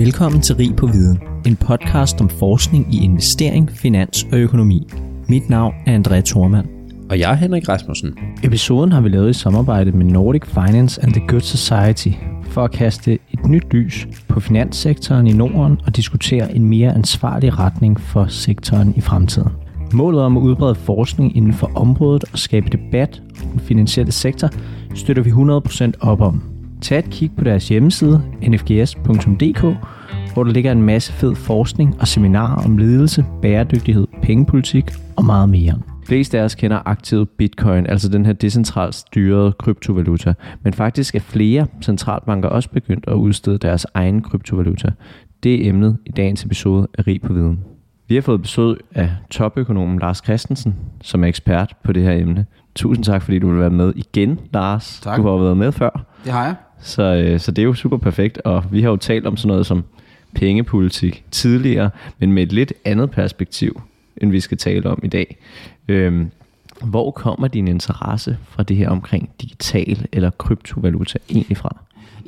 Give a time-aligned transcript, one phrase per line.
[0.00, 4.86] Velkommen til Rig på Viden, en podcast om forskning i investering, finans og økonomi.
[5.28, 6.68] Mit navn er André Thormand.
[7.10, 8.18] Og jeg er Henrik Rasmussen.
[8.44, 12.08] Episoden har vi lavet i samarbejde med Nordic Finance and the Good Society
[12.42, 17.58] for at kaste et nyt lys på finanssektoren i Norden og diskutere en mere ansvarlig
[17.58, 19.52] retning for sektoren i fremtiden.
[19.92, 24.48] Målet om at udbrede forskning inden for området og skabe debat om den finansielle sektor
[24.94, 26.49] støtter vi 100% op om.
[26.80, 29.60] Tag et kig på deres hjemmeside nfgs.dk,
[30.34, 35.48] hvor der ligger en masse fed forskning og seminarer om ledelse, bæredygtighed, pengepolitik og meget
[35.48, 35.72] mere.
[35.72, 40.34] De fleste af os kender aktivet Bitcoin, altså den her decentralt styrede kryptovaluta.
[40.62, 44.90] Men faktisk er flere centralbanker også begyndt at udstede deres egen kryptovaluta.
[45.42, 47.58] Det er emnet i dagens episode af Rig på Viden.
[48.08, 52.46] Vi har fået besøg af topøkonomen Lars Christensen, som er ekspert på det her emne.
[52.74, 55.00] Tusind tak, fordi du vil være med igen, Lars.
[55.02, 55.16] Tak.
[55.18, 56.04] Du har været med før.
[56.24, 56.54] Det har jeg.
[56.82, 59.48] Så, øh, så det er jo super perfekt, og vi har jo talt om sådan
[59.48, 59.84] noget som
[60.34, 63.80] pengepolitik tidligere, men med et lidt andet perspektiv,
[64.16, 65.36] end vi skal tale om i dag.
[65.88, 66.30] Øhm,
[66.84, 71.76] hvor kommer din interesse fra det her omkring digital eller kryptovaluta egentlig fra?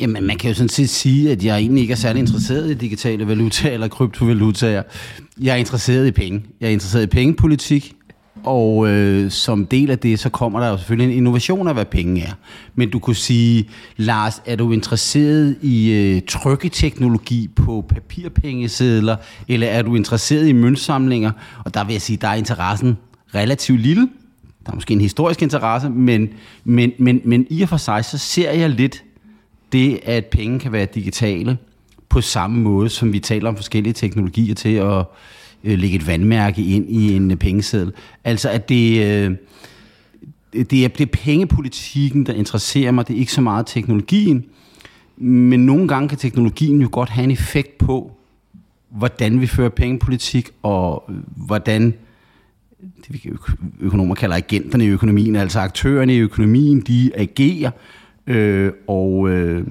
[0.00, 2.74] Jamen, man kan jo sådan set sige, at jeg egentlig ikke er særlig interesseret i
[2.74, 4.82] digitale valutaer eller kryptovalutaer.
[5.40, 6.42] Jeg er interesseret i penge.
[6.60, 7.94] Jeg er interesseret i pengepolitik,
[8.44, 11.84] og øh, som del af det, så kommer der jo selvfølgelig en innovation af, hvad
[11.84, 12.32] penge er.
[12.74, 19.16] Men du kunne sige, Lars, er du interesseret i øh, trykketeknologi på papirpengesedler,
[19.48, 21.30] eller er du interesseret i møntsamlinger?
[21.64, 22.98] Og der vil jeg sige, der er interessen
[23.34, 24.08] relativt lille.
[24.66, 26.28] Der er måske en historisk interesse, men,
[26.64, 29.04] men, men, men i og for sig, så ser jeg lidt
[29.72, 31.58] det, at penge kan være digitale
[32.08, 35.04] på samme måde, som vi taler om forskellige teknologier til at
[35.64, 37.92] øh, lægge et vandmærke ind i en øh, pengeseddel.
[38.24, 39.36] Altså at det, øh,
[40.52, 43.08] det, er, det er pengepolitikken, der interesserer mig.
[43.08, 44.44] Det er ikke så meget teknologien.
[45.16, 48.12] Men nogle gange kan teknologien jo godt have en effekt på,
[48.90, 51.94] hvordan vi fører pengepolitik, og øh, hvordan
[53.06, 53.30] det vi
[53.80, 57.70] økonomer kalder agenterne i økonomien, altså aktørerne i økonomien, de agerer.
[58.26, 59.66] Øh, og, øh,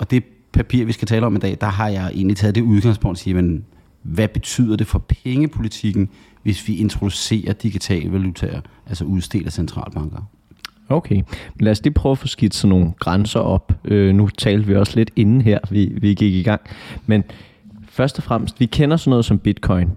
[0.00, 2.60] og det papir, vi skal tale om i dag, der har jeg egentlig taget det
[2.62, 3.64] udgangspunkt at sige, men
[4.04, 6.08] hvad betyder det for pengepolitikken,
[6.42, 10.30] hvis vi introducerer digitale valutaer, altså udstedt af centralbanker?
[10.88, 11.22] Okay,
[11.60, 13.72] lad os lige prøve at få skidt sådan nogle grænser op.
[13.84, 16.60] Øh, nu talte vi også lidt inden her, vi, vi gik i gang.
[17.06, 17.24] Men
[17.88, 19.90] først og fremmest, vi kender sådan noget som bitcoin.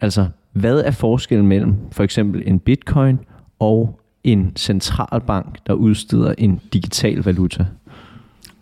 [0.00, 3.18] Altså, hvad er forskellen mellem for eksempel en bitcoin
[3.58, 7.66] og en centralbank, der udsteder en digital valuta?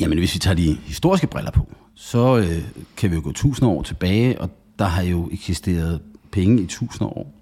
[0.00, 2.62] Jamen, hvis vi tager de historiske briller på, så øh,
[2.96, 7.18] kan vi jo gå tusind år tilbage, og der har jo eksisteret penge i tusinder
[7.18, 7.34] år.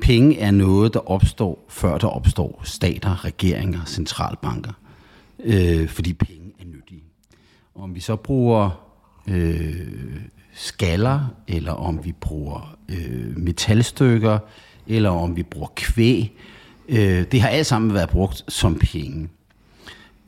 [0.00, 4.72] Penge er noget, der opstår, før der opstår stater, regeringer, centralbanker.
[5.44, 7.02] Øh, fordi penge er nyttige.
[7.74, 8.70] Om vi så bruger
[9.28, 9.76] øh,
[10.54, 14.38] skaller, eller om vi bruger øh, metalstykker,
[14.86, 16.32] eller om vi bruger kvæg,
[16.88, 19.28] øh, det har alt sammen været brugt som penge.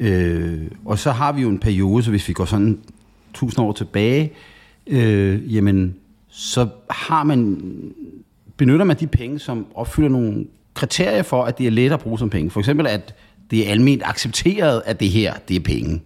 [0.00, 2.80] Øh, og så har vi jo en periode, så hvis vi går sådan
[3.34, 4.32] tusind år tilbage,
[4.86, 5.96] øh, jamen,
[6.28, 7.60] så har man,
[8.56, 12.18] benytter man de penge, som opfylder nogle kriterier for, at det er let at bruge
[12.18, 12.50] som penge.
[12.50, 13.14] For eksempel, at
[13.50, 16.02] det er almindeligt accepteret, at det her, det er penge.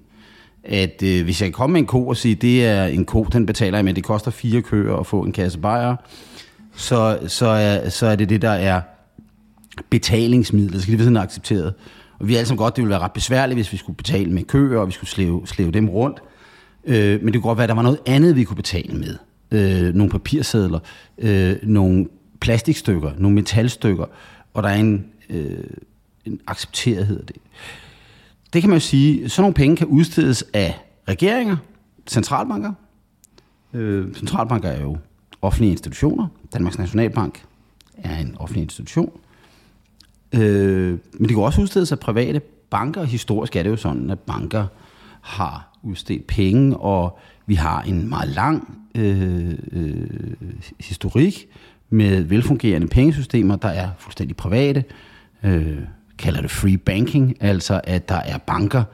[0.65, 3.25] At øh, hvis jeg kan komme med en ko og sige, det er en ko,
[3.25, 5.97] den betaler jeg med, det koster fire køer at få en kasse bajer,
[6.75, 8.81] så, så, er, så er det det, der er
[9.91, 10.75] betalingsmidlet.
[10.75, 11.75] så skal det være sådan accepteret.
[12.19, 14.31] Og vi er alle sammen godt, det ville være ret besværligt, hvis vi skulle betale
[14.31, 16.23] med køer, og vi skulle slæve, slæve dem rundt.
[16.85, 19.17] Øh, men det kunne godt være, at der var noget andet, vi kunne betale med.
[19.53, 20.79] Øh, nogle papirsedler,
[21.19, 22.07] øh, nogle
[22.41, 24.05] plastikstykker, nogle metalstykker,
[24.55, 25.65] og der er en, øh,
[26.25, 27.37] en accepterethed af det.
[28.53, 31.57] Det kan man jo sige, sådan nogle penge kan udstedes af regeringer,
[32.07, 32.73] centralbanker.
[33.73, 34.97] Øh, centralbanker er jo
[35.43, 36.27] offentlige institutioner.
[36.53, 37.45] Danmarks Nationalbank
[37.95, 39.13] er en offentlig institution.
[40.33, 42.41] Øh, men det kan også udstedes af private
[42.71, 43.05] banker.
[43.05, 44.67] Historisk er det jo sådan, at banker
[45.21, 50.07] har udstedt penge, og vi har en meget lang øh, øh,
[50.81, 51.47] historik
[51.91, 54.85] med velfungerende pengesystemer, der er fuldstændig private.
[55.43, 55.79] Øh,
[56.19, 58.85] kalder det free banking, altså at der er banker,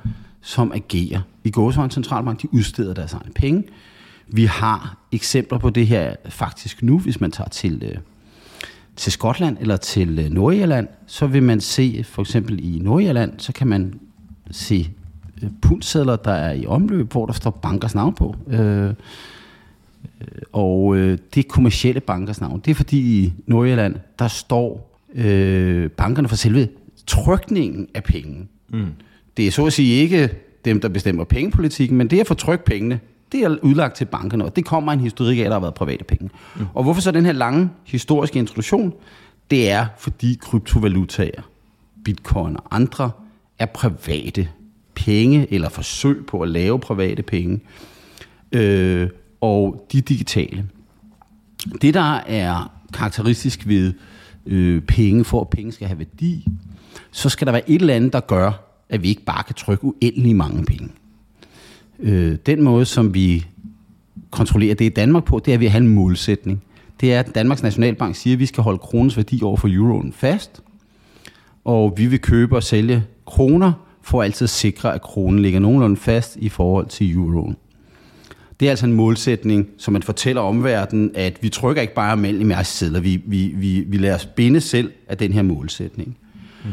[0.40, 2.42] som agerer i gåsøjne centralbank.
[2.42, 3.64] De udsteder deres egne penge.
[4.28, 7.82] Vi har eksempler på det her faktisk nu, hvis man tager til...
[7.84, 7.98] Øh,
[8.98, 13.52] til Skotland eller til øh, Nordjylland, så vil man se, for eksempel i Nordjylland, så
[13.52, 14.00] kan man
[14.50, 14.90] se
[15.42, 18.36] øh, pundsedler, der er i omløb, hvor der står bankers navn på.
[18.46, 18.94] Øh,
[20.52, 22.60] og øh, det er kommersielle bankers navn.
[22.64, 26.68] Det er fordi i Nordjylland, der står øh, bankerne for selve
[27.06, 28.46] trykningen af penge.
[28.68, 28.86] Mm.
[29.36, 30.30] Det er så at sige ikke
[30.64, 33.00] dem, der bestemmer pengepolitikken, men det at få trykt pengene,
[33.32, 36.04] Det er udlagt til bankerne, og det kommer en historik af, der har været private
[36.04, 36.30] penge.
[36.56, 36.66] Mm.
[36.74, 38.92] Og hvorfor så den her lange historiske introduktion?
[39.50, 41.50] Det er, fordi kryptovalutaer,
[42.04, 43.10] bitcoin og andre,
[43.58, 44.48] er private
[44.94, 47.60] penge, eller forsøg på at lave private penge,
[48.52, 49.08] øh,
[49.40, 50.68] og de digitale.
[51.82, 53.92] Det, der er karakteristisk ved
[54.46, 56.46] øh, penge, for at penge skal have værdi,
[57.10, 58.52] så skal der være et eller andet, der gør,
[58.88, 60.88] at vi ikke bare kan trykke uendelig mange penge.
[61.98, 63.46] Øh, den måde, som vi
[64.30, 66.62] kontrollerer det i Danmark på, det er, at vi har en målsætning.
[67.00, 70.12] Det er, at Danmarks Nationalbank siger, at vi skal holde kronens værdi over for euroen
[70.12, 70.62] fast,
[71.64, 75.96] og vi vil købe og sælge kroner, for altid at sikre, at kronen ligger nogenlunde
[75.96, 77.56] fast i forhold til euroen.
[78.60, 82.52] Det er altså en målsætning, som man fortæller omverdenen, at vi trykker ikke bare mellem
[82.62, 86.16] sedler, vi, vi, vi, vi lader os binde selv af den her målsætning.
[86.64, 86.70] Mm.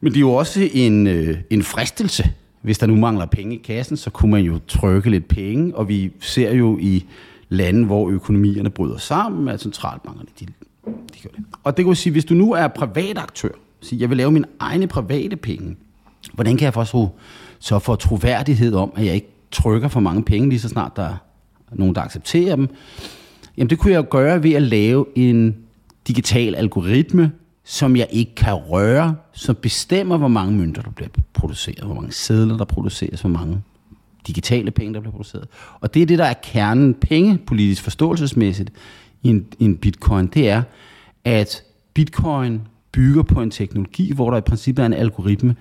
[0.00, 2.30] Men det er jo også en, øh, en fristelse.
[2.62, 5.88] Hvis der nu mangler penge i kassen, så kunne man jo trykke lidt penge, og
[5.88, 7.04] vi ser jo i
[7.48, 10.46] lande, hvor økonomierne bryder sammen, at centralbankerne, de,
[10.86, 11.44] de gør det.
[11.64, 13.48] Og det kan sige, hvis du nu er privat aktør,
[13.80, 15.76] sige, jeg vil lave mine egne private penge,
[16.32, 17.08] hvordan kan jeg få
[17.58, 21.02] så få troværdighed om, at jeg ikke trykker for mange penge, lige så snart der
[21.02, 21.16] er
[21.72, 22.68] nogen, der accepterer dem?
[23.56, 25.56] Jamen det kunne jeg gøre ved at lave en
[26.08, 27.32] digital algoritme,
[27.64, 32.12] som jeg ikke kan røre, som bestemmer, hvor mange mønter, der bliver produceret, hvor mange
[32.12, 33.62] sædler, der produceres, hvor mange
[34.26, 35.48] digitale penge, der bliver produceret.
[35.80, 38.72] Og det er det, der er kernen pengepolitisk forståelsesmæssigt
[39.22, 40.62] i en, i en bitcoin, det er,
[41.24, 41.62] at
[41.94, 42.60] bitcoin
[42.92, 45.56] bygger på en teknologi, hvor der i princippet er en algoritme,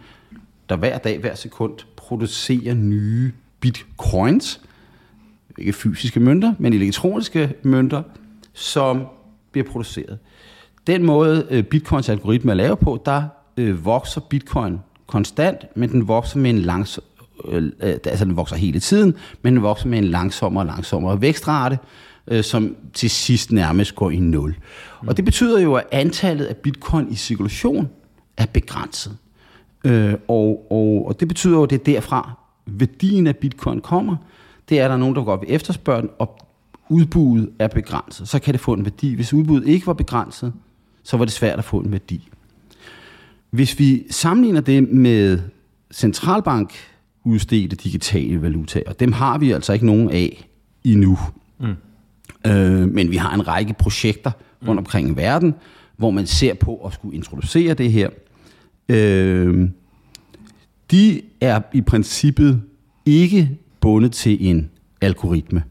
[0.69, 3.31] der hver dag, hver sekund producerer nye
[3.63, 4.62] bitcoins,
[5.57, 8.04] ikke fysiske mønter, men elektroniske mønter,
[8.54, 9.06] som
[9.51, 10.18] bliver produceret.
[10.88, 13.24] Den måde øh, bitcoins algoritme er lavet på, der
[13.57, 17.00] øh, vokser bitcoin konstant, men den vokser med en langs,
[17.45, 21.21] øh, øh, altså den vokser hele tiden, men den vokser med en langsommere og langsommere
[21.21, 21.77] vækstrate,
[22.27, 24.56] øh, som til sidst nærmest går i nul.
[25.01, 25.07] Mm.
[25.07, 27.89] Og det betyder jo, at antallet af bitcoin i cirkulation
[28.38, 29.18] er begrænset.
[29.86, 34.15] Øh, og, og, og det betyder jo, at det er derfra, værdien af bitcoin kommer.
[34.69, 36.39] Det er, at der er nogen, der går op i efterspørgen, og
[36.89, 38.27] udbuddet er begrænset.
[38.27, 39.13] Så kan det få en værdi.
[39.15, 40.54] Hvis udbuddet ikke var begrænset,
[41.04, 42.30] så var det svært at få en værdi.
[43.50, 45.39] Hvis vi sammenligner det med
[45.94, 46.74] centralbank
[47.24, 50.48] udstedte digitale valutaer, dem har vi altså ikke nogen af
[50.83, 51.19] endnu.
[51.60, 51.75] Mm.
[52.48, 54.31] Øh, men vi har en række projekter
[54.68, 55.56] rundt omkring i verden,
[55.98, 58.10] hvor man ser på at skulle introducere det her.
[58.89, 59.69] Øh,
[60.93, 62.61] de er i princippet
[63.05, 63.49] ikke
[63.81, 64.69] bundet til en
[65.01, 65.63] algoritme.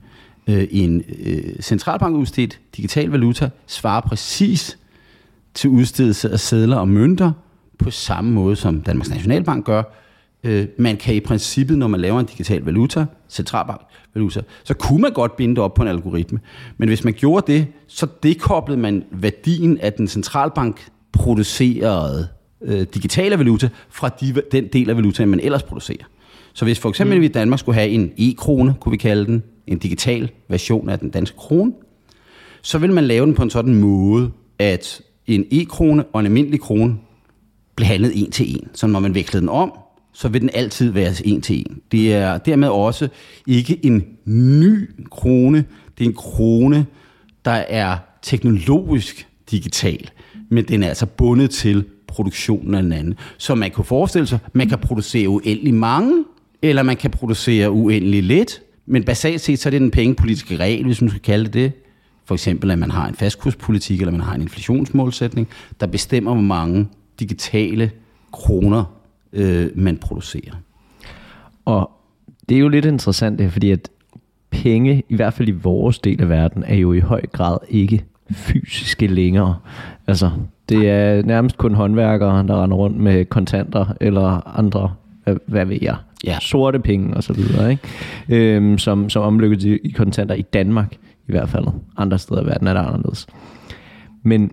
[0.47, 4.79] Øh, en øh, centralbank udstedt digital valuta svarer præcis
[5.55, 7.33] til udstedelse af sedler og mønter
[7.79, 9.83] på samme måde som Danmarks Nationalbank gør.
[10.45, 13.81] Øh, man kan i princippet, når man laver en digital valuta, centralbank
[14.15, 16.41] valuta, så kunne man godt binde det op på en algoritme.
[16.77, 22.29] Men hvis man gjorde det, så dekoblede man værdien af den centralbank producerede
[22.65, 26.05] øh, digitale valuta fra de, den del af valutaen, man ellers producerer.
[26.53, 27.21] Så hvis for eksempel mm.
[27.21, 30.99] vi i Danmark skulle have en e-krone, kunne vi kalde den, en digital version af
[30.99, 31.73] den danske krone,
[32.63, 36.61] så vil man lave den på en sådan måde, at en e-krone og en almindelig
[36.61, 36.97] krone
[37.77, 38.69] bliver handlet en til en.
[38.75, 39.73] Så når man veksler den om,
[40.13, 41.81] så vil den altid være en til en.
[41.93, 43.09] Det er dermed også
[43.47, 45.65] ikke en ny krone,
[45.99, 46.87] det er en krone,
[47.45, 50.11] der er teknologisk digital,
[50.49, 53.15] men den er altså bundet til produktionen af den anden.
[53.39, 56.25] Så man kan forestille sig, man kan producere uendelig mange,
[56.63, 60.85] eller man kan producere uendelig lidt, men basalt set så er det den pengepolitiske regel,
[60.85, 61.73] hvis man skal kalde det det.
[62.25, 65.49] For eksempel, at man har en fastkurspolitik, eller man har en inflationsmålsætning,
[65.81, 66.89] der bestemmer, hvor mange
[67.21, 67.91] digitale
[68.33, 68.85] kroner
[69.33, 70.55] øh, man producerer.
[71.65, 71.91] Og
[72.49, 73.89] det er jo lidt interessant det fordi at
[74.51, 78.05] penge, i hvert fald i vores del af verden, er jo i høj grad ikke
[78.31, 79.57] fysiske længere.
[80.07, 80.31] Altså,
[80.69, 84.93] det er nærmest kun håndværkere, der render rundt med kontanter eller andre,
[85.47, 86.39] hvad ved jeg, ja.
[86.41, 88.57] sorte penge og så videre, ikke?
[88.57, 90.95] Øhm, som, som omlykkes i, i kontanter i Danmark
[91.29, 91.65] i hvert fald.
[91.97, 93.27] Andre steder i verden er det anderledes.
[94.23, 94.51] Men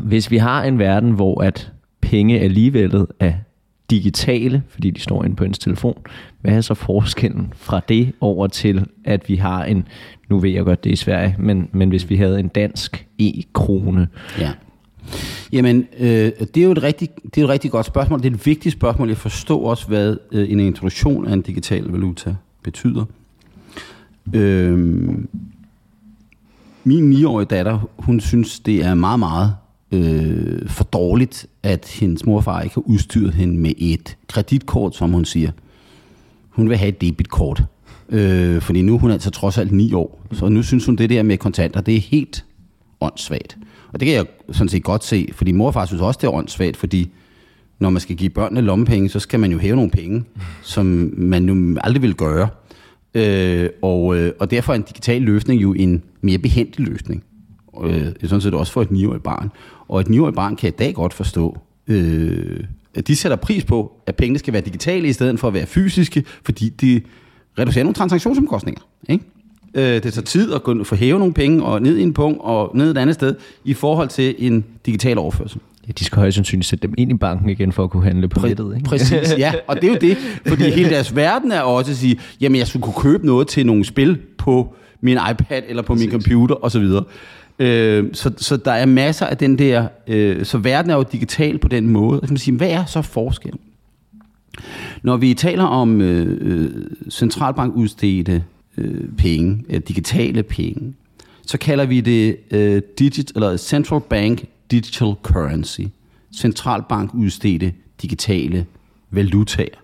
[0.00, 3.32] hvis vi har en verden, hvor at penge alligevel er
[3.90, 6.02] digitale, fordi de står inde på ens telefon,
[6.40, 9.88] hvad er så forskellen fra det over til, at vi har en,
[10.28, 13.06] nu ved jeg godt, det er i Sverige, men, men hvis vi havde en dansk
[13.18, 14.50] e-krone, ja.
[15.52, 18.22] Jamen, øh, det er jo et rigtig, det er et rigtig godt spørgsmål.
[18.22, 19.08] Det er et vigtigt spørgsmål.
[19.08, 23.04] Jeg forstår også, hvad øh, en introduktion af en digital valuta betyder.
[24.34, 24.78] Øh,
[26.84, 29.54] min 9-årige datter, hun synes, det er meget, meget
[29.92, 35.24] øh, for dårligt, at hendes morfar ikke har udstyret hende med et kreditkort, som hun
[35.24, 35.50] siger.
[36.48, 37.64] Hun vil have et debitkort.
[38.08, 40.20] Øh, fordi nu er hun altså trods alt 9 år.
[40.32, 42.44] Så nu synes hun, det der med kontanter, det er helt
[43.00, 43.58] åndssvagt.
[43.96, 46.26] Og det kan jeg sådan set godt se, fordi mor og far synes også, det
[46.26, 47.10] er åndssvagt, fordi
[47.78, 50.24] når man skal give børnene lommepenge, så skal man jo hæve nogle penge,
[50.62, 52.48] som man jo aldrig vil gøre.
[53.14, 57.24] Øh, og, øh, og derfor er en digital løsning jo en mere behendig løsning.
[57.84, 59.50] Øh, sådan set også for et 9-årigt barn.
[59.88, 63.92] Og et 9-årigt barn kan i dag godt forstå, øh, at de sætter pris på,
[64.06, 67.00] at pengene skal være digitale i stedet for at være fysiske, fordi de
[67.58, 68.82] reducerer nogle transaktionsomkostninger.
[69.08, 69.24] Ikke?
[69.76, 72.40] Øh, det tager tid at gå, få hæve nogle penge og ned i en punkt
[72.42, 75.60] og ned et andet sted i forhold til en digital overførsel.
[75.88, 78.28] Ja, de skal højst sandsynligt sætte dem ind i banken igen for at kunne handle
[78.28, 78.74] på Præ- nettet.
[78.76, 78.88] Ikke?
[78.88, 79.52] Præcis, ja.
[79.66, 80.16] Og det er jo det,
[80.46, 83.66] fordi hele deres verden er også at sige, jamen jeg skulle kunne købe noget til
[83.66, 86.06] nogle spil på min iPad eller på Præcis.
[86.06, 86.84] min computer osv.
[87.58, 91.58] Øh, så, så der er masser af den der, øh, så verden er jo digital
[91.58, 92.20] på den måde.
[92.20, 93.60] Og man sige, hvad er så forskellen?
[95.02, 96.70] Når vi taler om øh, øh
[97.10, 98.42] centralbankudstedte
[98.78, 100.94] øh, penge, øh, digitale penge,
[101.46, 105.80] så kalder vi det øh, digit, eller Central Bank Digital Currency.
[106.36, 108.66] Centralbank udstedte digitale
[109.10, 109.78] valutaer.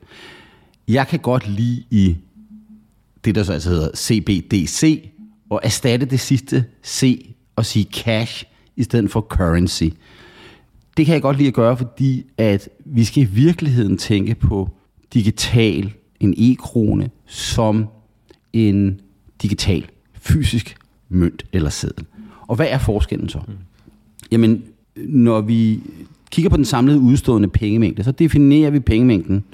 [0.88, 2.16] Jeg kan godt lide i
[3.24, 5.08] det, der så altså hedder CBDC,
[5.50, 8.44] og erstatte det sidste C og sige cash
[8.76, 9.84] i stedet for currency.
[10.96, 14.70] Det kan jeg godt lide at gøre, fordi at vi skal i virkeligheden tænke på
[15.14, 17.88] digital, en e-krone, som
[18.52, 19.00] en
[19.42, 20.76] digital, fysisk
[21.08, 22.04] mønt eller seddel.
[22.46, 23.40] Og hvad er forskellen så?
[23.48, 23.54] Mm.
[24.32, 24.64] Jamen,
[24.96, 25.80] når vi
[26.30, 29.44] kigger på den samlede udstående pengemængde, så definerer vi pengemængden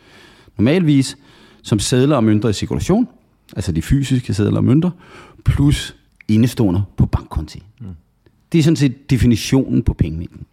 [0.58, 1.16] normalvis
[1.62, 3.08] som sædler og mønter i cirkulation,
[3.56, 4.90] altså de fysiske sædler og mønter,
[5.44, 5.96] plus
[6.28, 7.62] indestående på bankkonti.
[7.80, 7.86] Mm.
[8.52, 10.46] Det er sådan set definitionen på pengemængden.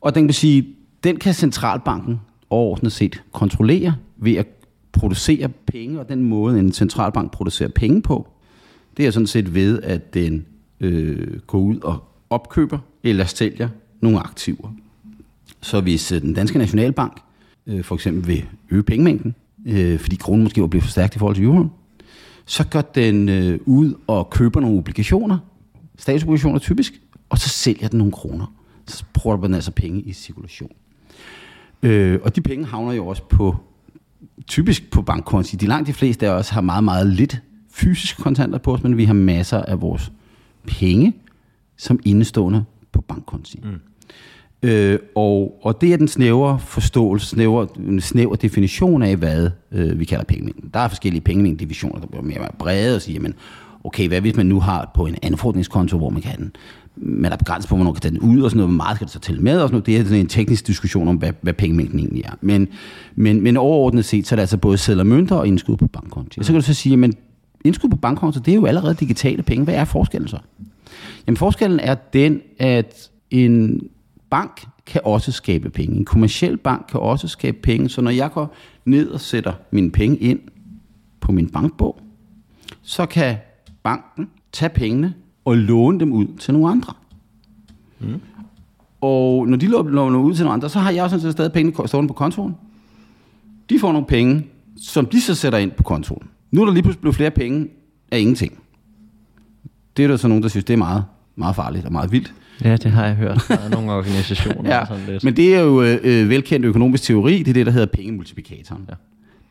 [0.00, 0.66] Og den kan sige,
[1.04, 4.46] den kan centralbanken overordnet set kontrollere ved at
[4.96, 8.28] producerer penge, og den måde en centralbank producerer penge på,
[8.96, 10.46] det er sådan set ved, at den
[10.80, 13.68] øh, går ud og opkøber eller sælger
[14.00, 14.74] nogle aktiver.
[15.60, 17.20] Så hvis øh, den danske nationalbank
[17.66, 19.34] øh, for eksempel vil øge pengemængden,
[19.66, 21.70] øh, fordi kronen måske var blevet for stærkt i forhold til euroen,
[22.46, 25.38] så går den øh, ud og køber nogle obligationer,
[25.98, 28.52] statsobligationer typisk, og så sælger den nogle kroner.
[28.86, 30.72] Så bruger man altså penge i cirkulation.
[31.82, 33.56] Øh, og de penge havner jo også på,
[34.46, 35.56] typisk på bankkonti.
[35.56, 38.96] De langt de fleste af os har meget, meget lidt fysiske kontanter på os, men
[38.96, 40.12] vi har masser af vores
[40.66, 41.12] penge
[41.76, 43.60] som indestående på bankkonti.
[43.64, 43.80] Mm.
[44.62, 50.04] Øh, og, og det er den snævre forståelse, snævre, snævre definition af, hvad øh, vi
[50.04, 50.70] kalder pengemængden.
[50.74, 53.34] Der er forskellige pengemængdedivisioner, der bliver mere brede og siger, jamen,
[53.84, 56.52] okay, hvad hvis man nu har på en anfordringskonto, hvor man kan
[56.96, 58.96] man er begrænset på, hvornår man kan tage den ud og sådan noget, hvor meget
[58.96, 59.86] skal det så tælle med og sådan noget.
[59.86, 62.32] Det er sådan en teknisk diskussion om, hvad, hvad pengemængden egentlig er.
[62.40, 62.68] Men,
[63.14, 66.38] men, men overordnet set, så er det altså både sædler mønter og indskud på bankkonto.
[66.38, 67.14] Og så kan du så sige, men
[67.64, 69.64] indskud på bankkonto, det er jo allerede digitale penge.
[69.64, 70.38] Hvad er forskellen så?
[71.26, 73.80] Jamen forskellen er den, at en
[74.30, 75.96] bank kan også skabe penge.
[75.96, 77.88] En kommersiel bank kan også skabe penge.
[77.88, 80.38] Så når jeg går ned og sætter mine penge ind
[81.20, 82.00] på min bankbog,
[82.82, 83.36] så kan
[83.82, 85.14] banken tage pengene
[85.46, 86.92] og låne dem ud til nogle andre.
[88.00, 88.20] Mm.
[89.00, 91.88] Og når de låner ud til nogle andre, så har jeg sådan set stadig pengene
[91.88, 92.54] stående på kontoen.
[93.70, 96.28] De får nogle penge, som de så sætter ind på kontoen.
[96.50, 97.68] Nu er der lige pludselig blevet flere penge
[98.10, 98.58] af ingenting.
[99.96, 101.04] Det er der så nogen, der synes, det er meget,
[101.36, 102.34] meget farligt og meget vildt.
[102.64, 103.44] Ja, det har jeg hørt.
[103.48, 104.76] Der er nogle organisationer.
[104.78, 105.24] ja, sådan lidt.
[105.24, 107.38] men det er jo øh, velkendt økonomisk teori.
[107.38, 108.84] Det er det, der hedder pengemultiplikatoren.
[108.88, 108.94] Ja.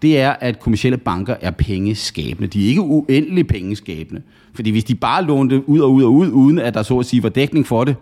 [0.02, 2.48] Det er, at kommersielle banker er pengeskabende.
[2.48, 4.22] De er ikke uendelig pengeskabende.
[4.54, 7.06] Fordi hvis de bare lånte ud og ud og ud, uden at der så at
[7.06, 7.96] sige var dækning for det,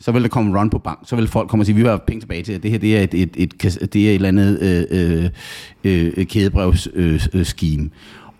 [0.00, 0.98] så vil der komme run på bank.
[1.06, 2.96] Så vil folk komme og sige, vi vil have penge tilbage til, det her det
[2.96, 4.58] er et, et, et, det er et eller andet
[4.90, 5.30] øh,
[5.84, 7.82] øh, øh, kædebrevsscheme.
[7.82, 7.90] Øh, øh, øh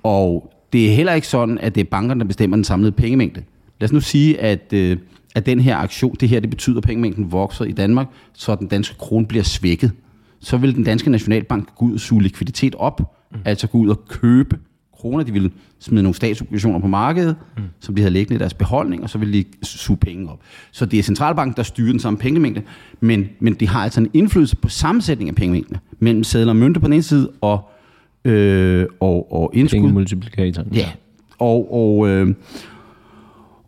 [0.02, 3.42] og det er heller ikke sådan, at det er bankerne, der bestemmer den samlede pengemængde.
[3.80, 4.96] Lad os nu sige, at, øh,
[5.34, 8.66] at den her aktion, det her, det betyder, at pengemængden vokser i Danmark, så den
[8.66, 9.92] danske krone bliver svækket.
[10.42, 13.38] Så vil den danske nationalbank gå ud og suge likviditet op, mm.
[13.44, 14.58] altså gå ud og købe
[14.92, 15.24] kroner.
[15.24, 17.62] De ville smide nogle statsobligationer på markedet, mm.
[17.80, 20.40] som de havde liggende i deres beholdning, og så ville de suge penge op.
[20.72, 22.62] Så det er centralbanken, der styrer den samme pengemængde,
[23.00, 26.80] men, men de har altså en indflydelse på sammensætning af pengemængderne mellem sædler og mønter
[26.80, 27.70] på den ene side, og,
[28.24, 29.78] øh, og, og indskud.
[29.78, 30.68] Pengemultiplikatoren.
[30.74, 30.88] Ja,
[31.38, 32.34] og, og, øh,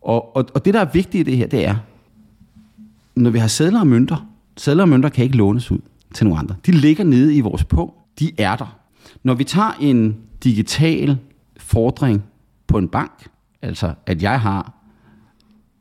[0.02, 1.76] og, og, og det, der er vigtigt i det her, det er,
[3.16, 4.26] når vi har sædler og mønter,
[4.56, 5.78] sædler og mønter kan ikke lånes ud
[6.14, 6.54] til nogle andre.
[6.66, 7.94] De ligger nede i vores på.
[8.18, 8.78] De er der.
[9.22, 11.18] Når vi tager en digital
[11.56, 12.22] fordring
[12.66, 13.26] på en bank,
[13.62, 14.72] altså at jeg har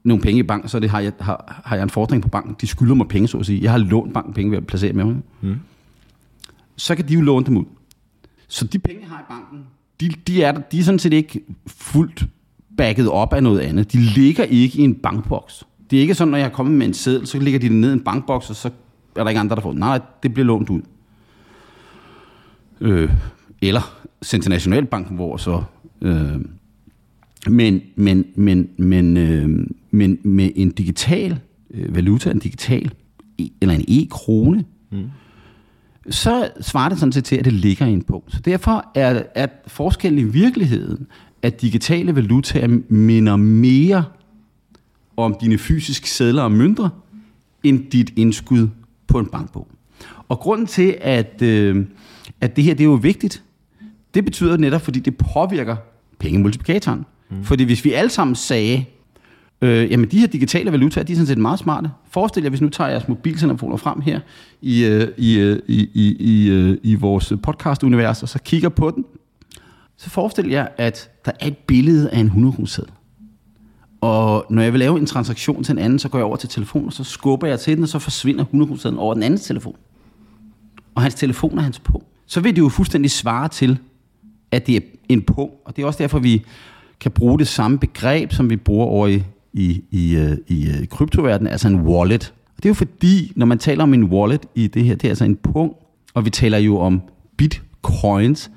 [0.03, 2.55] nogle penge i banken, så det har, jeg, har, har jeg en fordring på banken.
[2.61, 3.63] De skylder mig penge, så at sige.
[3.63, 5.15] Jeg har lånt banken penge ved at placere med mig.
[5.41, 5.55] Mm.
[6.75, 7.65] Så kan de jo låne dem ud.
[8.47, 9.67] Så de penge, jeg har i banken,
[10.01, 12.25] de, de, er, de er sådan set ikke fuldt
[12.77, 13.93] backet op af noget andet.
[13.93, 15.63] De ligger ikke i en bankboks.
[15.89, 17.89] Det er ikke sådan, når jeg er kommet med en seddel, så ligger de ned
[17.89, 18.69] i en bankboks, og så
[19.15, 19.79] er der ikke andre, der får den.
[19.79, 20.81] Nej, det bliver lånt ud.
[22.81, 23.09] Øh,
[23.61, 25.63] eller sendt til Nationalbanken, hvor så...
[26.01, 26.41] Øh,
[27.49, 31.39] men, men, men, men, øh, men med en digital
[31.71, 32.91] øh, valuta, en digital,
[33.41, 35.09] e- eller en e-krone, mm.
[36.09, 38.31] så svarer det sådan set til, at det ligger i en punkt.
[38.31, 41.07] Så derfor er, er forskellen i virkeligheden,
[41.41, 44.03] at digitale valutaer minder mere
[45.17, 46.89] om dine fysiske sædler og mønter,
[47.63, 48.67] end dit indskud
[49.13, 49.67] på en bankbog.
[50.29, 51.85] Og grunden til, at, øh,
[52.41, 53.43] at det her det er jo vigtigt,
[54.13, 55.75] det betyder netop, fordi det påvirker
[56.19, 57.05] pengemultiplikatoren.
[57.29, 57.43] Mm.
[57.43, 58.85] Fordi hvis vi alle sammen sagde,
[59.61, 61.89] øh, jamen de her digitale valutaer, de er sådan set meget smarte.
[62.11, 64.19] Forestil jer, hvis nu tager jeres mobiltelefoner frem her
[64.61, 68.91] i, øh, i, øh, i, i, i, øh, i vores podcast-univers, og så kigger på
[68.91, 69.05] den,
[69.97, 72.67] så forestil jer, at der er et billede af en 100 kroner
[74.03, 76.49] og når jeg vil lave en transaktion til en anden, så går jeg over til
[76.49, 79.75] telefonen, og så skubber jeg til den, og så forsvinder 100 over den andens telefon.
[80.95, 82.03] Og hans telefon er hans på.
[82.25, 83.77] Så vil det jo fuldstændig svare til,
[84.51, 84.79] at det er
[85.09, 85.51] en på.
[85.65, 86.45] Og det er også derfor, vi
[86.99, 90.87] kan bruge det samme begreb, som vi bruger over i, i, i, øh, i, øh,
[90.87, 92.33] kryptoverdenen, altså en wallet.
[92.57, 95.05] Og det er jo fordi, når man taler om en wallet i det her, det
[95.05, 95.77] er altså en punkt,
[96.13, 97.01] og vi taler jo om
[97.37, 98.51] bitcoins,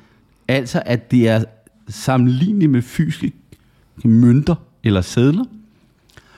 [0.48, 1.44] altså at det er
[1.88, 3.32] sammenlignet med fysiske
[4.04, 4.54] mønter
[4.86, 5.44] eller sædler.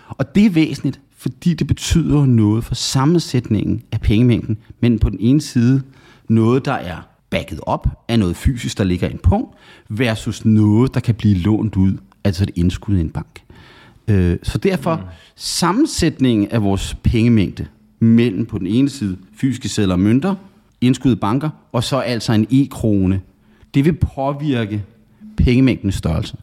[0.09, 5.19] Og det er væsentligt, fordi det betyder noget for sammensætningen af pengemængden, men på den
[5.21, 5.83] ene side
[6.29, 6.97] noget, der er
[7.31, 9.55] backet op af noget fysisk, der ligger i en punkt,
[9.89, 13.43] versus noget, der kan blive lånt ud, altså et indskud i en bank.
[14.09, 15.03] Øh, så derfor mm.
[15.37, 17.67] sammensætningen af vores pengemængde
[18.01, 20.35] mellem på den ene side fysiske sædler og mønter,
[20.81, 23.21] indskud i banker, og så altså en e-krone,
[23.75, 24.85] det vil påvirke
[25.37, 26.37] pengemængdens størrelse.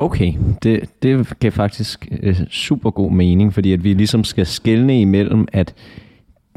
[0.00, 5.00] Okay, det, det kan faktisk øh, super god mening, fordi at vi ligesom skal skelne
[5.00, 5.74] imellem, at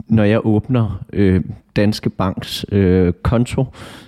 [0.08, 1.42] når jeg åbner øh,
[1.76, 3.66] Danske Banks øh, konto,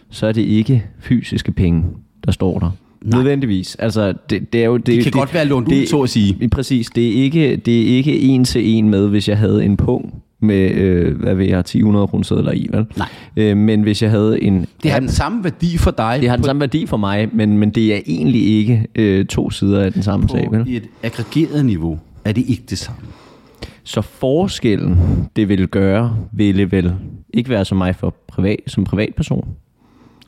[0.09, 1.83] så er det ikke fysiske penge,
[2.25, 2.71] der står der.
[3.01, 3.17] Nej.
[3.17, 3.75] Nødvendigvis.
[3.75, 6.09] Altså, det, det, er jo, det, det kan det, godt være lånt ud, så at
[6.09, 6.49] sige.
[6.49, 6.87] Præcis.
[6.87, 10.13] Det er, ikke, det er ikke en til en med, hvis jeg havde en punkt
[10.45, 12.85] med, øh, hvad ved jeg, 1000 kroner i, vel?
[12.97, 13.07] Nej.
[13.37, 14.65] Øh, men hvis jeg havde en...
[14.83, 16.17] Det har den samme værdi for dig.
[16.21, 19.49] Det har den samme værdi for mig, men, men det er egentlig ikke øh, to
[19.49, 20.63] sider af den samme sag, vel?
[20.63, 23.01] På et aggregeret niveau er det ikke det samme.
[23.83, 24.97] Så forskellen,
[25.35, 26.93] det vil gøre, ville vel
[27.33, 29.47] ikke være som mig for privat, som privatperson.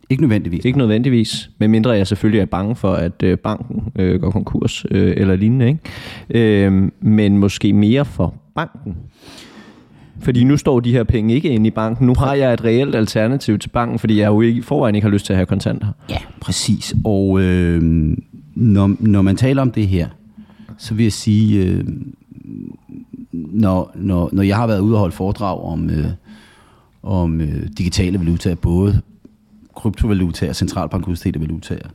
[0.09, 0.65] Ikke nødvendigvis.
[0.65, 5.13] Ikke nødvendigvis, medmindre jeg selvfølgelig er bange for, at øh, banken øh, går konkurs øh,
[5.17, 5.67] eller lignende.
[5.67, 6.65] Ikke?
[6.65, 8.95] Øh, men måske mere for banken.
[10.19, 12.07] Fordi nu står de her penge ikke inde i banken.
[12.07, 15.11] Nu har jeg et reelt alternativ til banken, fordi jeg jo ikke forvejen ikke har
[15.11, 15.87] lyst til at have kontanter.
[16.09, 16.95] Ja, præcis.
[17.03, 17.81] Og øh,
[18.55, 20.07] når, når man taler om det her,
[20.77, 21.85] så vil jeg sige, øh,
[23.31, 26.05] når, når, når jeg har været ude og holde foredrag om, øh,
[27.03, 29.01] om øh, digitale valutaer, både
[29.75, 31.87] kryptovalutaer og centralbankudstedte valutaer,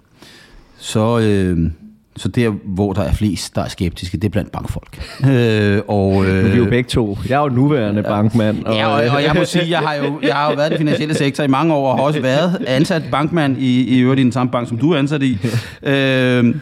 [0.78, 1.70] så, øh,
[2.16, 5.02] så der, hvor der er flest, der er skeptiske, det er blandt bankfolk.
[5.30, 7.18] øh, og, øh, vi er jo begge to.
[7.28, 8.64] Jeg er jo nuværende bankmand.
[8.64, 10.70] Og, ja, og, og jeg må sige, jeg har jo, jeg har jo været i
[10.70, 14.20] den finansielle sektor i mange år, og har også været ansat bankmand i, i øvrigt
[14.20, 15.38] i den samme bank, som du er ansat i.
[15.82, 16.54] øh,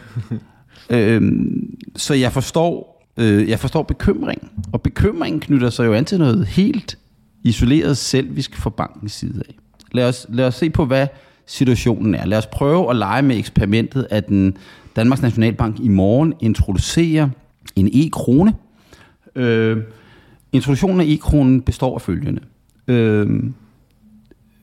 [0.89, 1.21] øh,
[1.95, 6.45] så jeg forstår Øh, jeg forstår bekymring, og bekymringen knytter sig jo an til noget
[6.45, 6.97] helt
[7.43, 9.55] isoleret selvisk fra bankens side af.
[9.91, 11.07] Lad os, lad os se på, hvad
[11.51, 12.25] situationen er.
[12.25, 14.57] Lad os prøve at lege med eksperimentet, at den
[14.95, 17.29] Danmarks Nationalbank i morgen introducerer
[17.75, 18.53] en e-krone.
[19.35, 19.77] Øh,
[20.51, 22.41] introduktionen af e-kronen består af følgende.
[22.87, 23.43] Øh,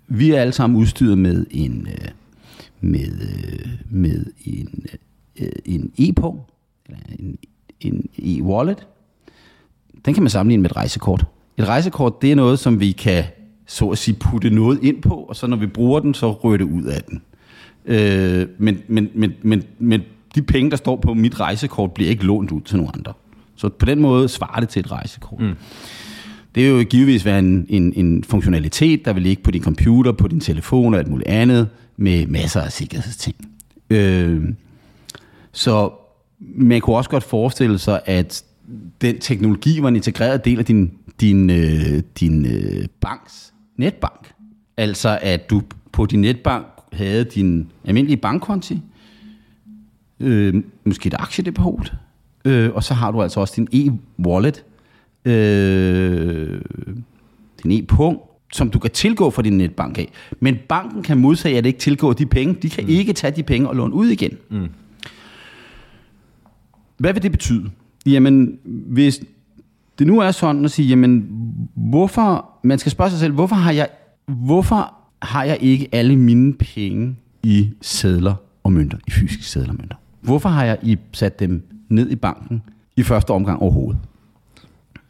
[0.09, 2.09] vi er alle sammen udstyret med en øh,
[2.81, 4.87] med, øh, med en,
[5.41, 6.41] øh, en e-pung,
[6.87, 7.39] eller en
[7.81, 8.87] en e-wallet,
[10.05, 11.25] den kan man sammenligne med et rejsekort.
[11.57, 13.25] Et rejsekort, det er noget, som vi kan
[13.69, 16.57] så at sige putte noget ind på, og så når vi bruger den, så rører
[16.57, 17.23] det ud af den.
[17.85, 20.03] Øh, men, men, men, men, men
[20.35, 23.13] de penge, der står på mit rejsekort, bliver ikke lånt ud til nogen andre.
[23.57, 25.41] Så på den måde svarer det til et rejsekort.
[25.41, 25.55] Mm.
[26.55, 30.13] Det er jo givetvis være en, en, en funktionalitet, der vil ligge på din computer,
[30.13, 33.37] på din telefon og alt muligt andet, med masser af sikkerhedsting.
[33.91, 34.43] Øh,
[35.53, 35.93] så
[36.41, 38.45] man kunne også godt forestille sig, at
[39.01, 44.33] den teknologi var en integreret del af din, din, øh, din øh, banks netbank.
[44.77, 45.63] Altså at du
[45.93, 48.81] på din netbank havde din almindelige bankkonti,
[50.21, 51.93] øh, måske et aktiedepot,
[52.45, 54.65] øh, og så har du altså også din e-wallet,
[55.31, 56.61] øh,
[57.63, 60.13] din e-punkt, som du kan tilgå fra din netbank af.
[60.41, 62.55] Men banken kan modsage, at det ikke tilgår de penge.
[62.63, 62.91] De kan mm.
[62.91, 64.37] ikke tage de penge og låne ud igen.
[64.51, 64.69] Mm.
[66.99, 67.71] Hvad vil det betyde?
[68.07, 69.21] Jamen, hvis
[69.99, 71.27] det nu er sådan at sige, jamen,
[71.75, 73.89] hvorfor, man skal spørge sig selv, hvorfor har jeg,
[74.27, 78.35] hvorfor har jeg ikke alle mine penge i sædler
[78.65, 79.97] og mønter, i fysiske sædler og mønter?
[80.21, 82.63] Hvorfor har jeg i, sat dem ned i banken
[82.97, 84.01] i første omgang overhovedet?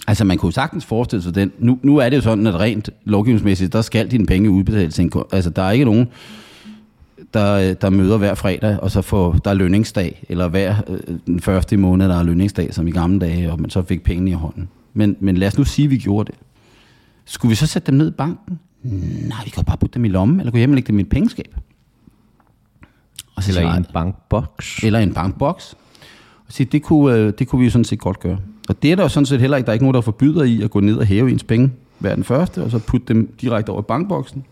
[0.06, 1.52] Altså man kunne sagtens forestille sig den.
[1.58, 5.04] Nu, nu er det jo sådan, at rent lovgivningsmæssigt, der skal dine penge udbetales til
[5.04, 6.08] en Altså der er ikke nogen,
[7.34, 11.40] der, der møder hver fredag, og så får der er lønningsdag, eller hver øh, den
[11.40, 14.30] første i måned, der er lønningsdag, som i gamle dage, og man så fik pengene
[14.30, 14.68] i hånden.
[14.94, 16.40] Men, men lad os nu sige, at vi gjorde det.
[17.24, 18.58] Skulle vi så sætte dem ned i banken?
[19.28, 21.02] Nej, vi kan bare putte dem i lommen, eller gå hjem og lægge dem i
[21.02, 21.56] et pengeskab.
[23.34, 24.78] Og så eller i en bankboks.
[24.82, 25.74] Eller en bankboks.
[26.46, 28.38] Og sige, det kunne, øh, det kunne vi jo sådan set godt gøre.
[28.68, 30.42] Og det er der jo sådan set heller ikke, der er ikke nogen, der forbyder
[30.42, 33.34] i at gå ned og hæve ens penge hver den første, og så putte dem
[33.40, 34.44] direkte over i bankboksen.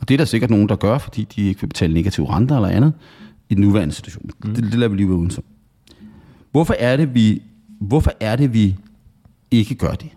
[0.00, 2.56] Og det er der sikkert nogen, der gør, fordi de ikke vil betale negative renter
[2.56, 2.92] eller andet
[3.48, 4.30] i den nuværende situation.
[4.44, 4.54] Mm.
[4.54, 5.44] Det, det lader vi lige være uden som.
[6.50, 7.42] Hvorfor er det, vi,
[7.84, 8.76] hvorfor er det, vi
[9.50, 10.10] ikke gør det?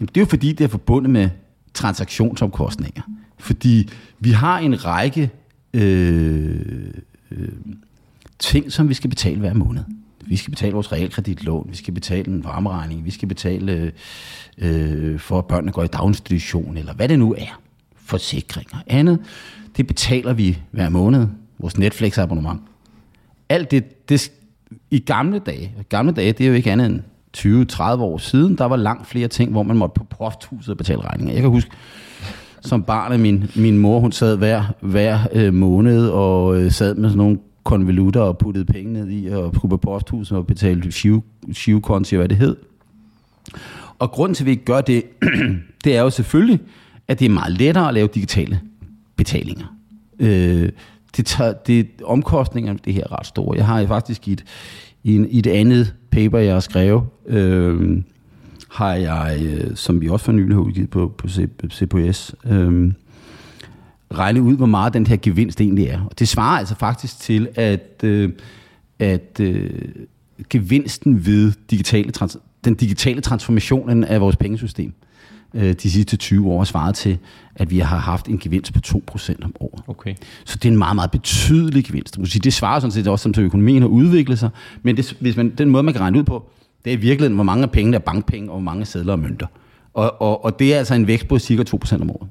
[0.00, 1.30] Jamen, det er jo fordi, det er forbundet med
[1.74, 3.02] transaktionsomkostninger.
[3.38, 3.88] Fordi
[4.20, 5.30] vi har en række
[5.74, 6.60] øh,
[7.30, 7.48] øh,
[8.38, 9.82] ting, som vi skal betale hver måned.
[10.26, 13.92] Vi skal betale vores realkreditlån, vi skal betale en varmeregning, vi skal betale
[14.58, 17.60] øh, for, at børnene går i daginstitution, eller hvad det nu er.
[17.96, 19.18] Forsikringer og andet.
[19.76, 21.26] Det betaler vi hver måned.
[21.58, 22.60] Vores Netflix-abonnement.
[23.48, 24.32] Alt det, det,
[24.92, 27.00] i gamle dage, gamle dage, det er jo ikke andet end
[27.72, 31.00] 20-30 år siden, der var langt flere ting, hvor man måtte på posthuset og betale
[31.00, 31.34] regninger.
[31.34, 31.70] Jeg kan huske,
[32.60, 36.94] som barn af min, min mor, hun sad hver, hver øh, måned og øh, sad
[36.94, 40.92] med sådan nogle konvolutter og puttede penge ned i, og skulle på posthuset og betale
[41.52, 42.56] shivekonti, hvad det hed.
[43.98, 45.04] Og grunden til, at vi ikke gør det,
[45.84, 46.60] det er jo selvfølgelig,
[47.08, 48.60] at det er meget lettere at lave digitale
[49.16, 49.66] betalinger.
[50.18, 50.68] Øh,
[51.16, 53.56] det, tager, det omkostningerne det her er ret store.
[53.56, 54.44] Jeg har faktisk i et,
[55.02, 58.02] i, en, i et andet paper, jeg har skrevet, øh,
[58.70, 61.28] har jeg, øh, som vi også for nylig har udgivet på, på
[61.70, 62.92] CPS, øh,
[64.14, 66.00] regnet ud, hvor meget den her gevinst egentlig er.
[66.10, 68.32] Og det svarer altså faktisk til, at, øh,
[68.98, 69.70] at øh,
[70.50, 74.94] gevinsten ved digitale trans- den digitale transformation af vores pengesystem
[75.54, 77.18] øh, de sidste 20 år svaret til,
[77.56, 79.82] at vi har haft en gevinst på 2% om året.
[79.86, 80.14] Okay.
[80.44, 82.18] Så det er en meget, meget betydelig gevinst.
[82.44, 84.50] Det svarer sådan set også, som til økonomien har udviklet sig.
[84.82, 86.50] Men det, hvis man, den måde, man kan regne ud på,
[86.84, 89.18] det er i virkeligheden, hvor mange af pengene er bankpenge, og hvor mange sædler og
[89.18, 89.46] mønter.
[89.94, 92.28] Og, og, og det er altså en vækst på cirka 2% om året.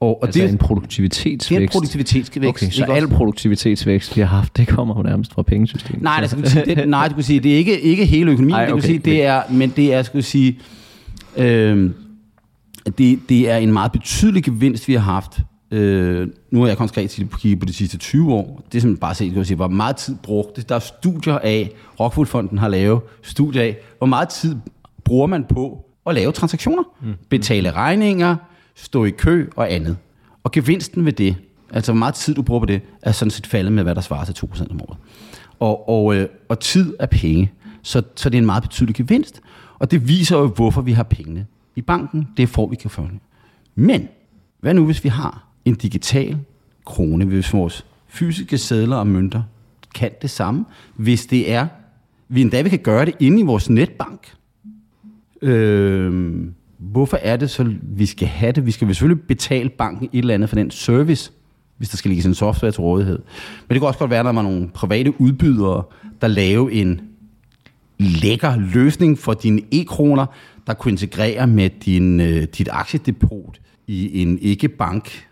[0.00, 1.48] Og, og altså det er en produktivitetsvækst?
[1.48, 2.62] Det er en produktivitetsvækst.
[2.62, 6.02] Okay, så al produktivitetsvækst, vi har haft, det kommer jo nærmest fra pengesystemet?
[6.02, 8.54] Nej, det, skal sige, det, nej, det, kunne sige, det er ikke, ikke hele økonomien,
[8.54, 8.74] Ej, okay.
[8.74, 10.58] det, sige, det er, men det er, skulle sige,
[11.36, 11.90] øh,
[12.98, 15.40] det, det er en meget betydelig gevinst, vi har haft.
[15.70, 18.62] Øh, nu har jeg konkret kigget på de sidste 20 år.
[18.72, 20.68] Det er simpelthen bare set, kan sige, hvor meget tid brugt.
[20.68, 21.70] Der er studier af,
[22.00, 24.56] Rockwool har lavet studier af, hvor meget tid
[25.04, 26.82] bruger man på at lave transaktioner.
[27.02, 27.14] Mm.
[27.28, 28.36] Betale regninger,
[28.74, 29.96] stå i kø og andet.
[30.44, 31.36] Og gevinsten ved det,
[31.70, 34.00] altså hvor meget tid du bruger på det, er sådan set faldet med, hvad der
[34.00, 34.98] svarer til 2% om året.
[35.60, 39.40] Og, og, øh, og tid er penge, så, så det er en meget betydelig gevinst.
[39.78, 42.28] Og det viser jo, hvorfor vi har pengene i banken.
[42.36, 43.08] Det får vi kan få.
[43.74, 44.08] Men,
[44.60, 46.38] hvad nu hvis vi har en digital
[46.84, 49.42] krone, hvis vores fysiske sædler og mønter
[49.94, 51.66] kan det samme, hvis det er,
[52.28, 54.34] vi endda vi kan gøre det inde i vores netbank.
[55.42, 56.34] Øh,
[56.78, 58.66] hvorfor er det så, vi skal have det?
[58.66, 61.32] Vi skal selvfølgelig betale banken et eller andet for den service,
[61.76, 63.18] hvis der skal ligge en software til rådighed.
[63.68, 65.82] Men det kan også godt være, at der er nogle private udbydere,
[66.20, 67.00] der laver en
[67.98, 70.26] lækker løsning for dine e-kroner,
[70.66, 75.28] der kunne integrere med din, øh, dit aktiedepot i en ikke-bank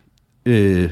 [0.46, 0.90] øh,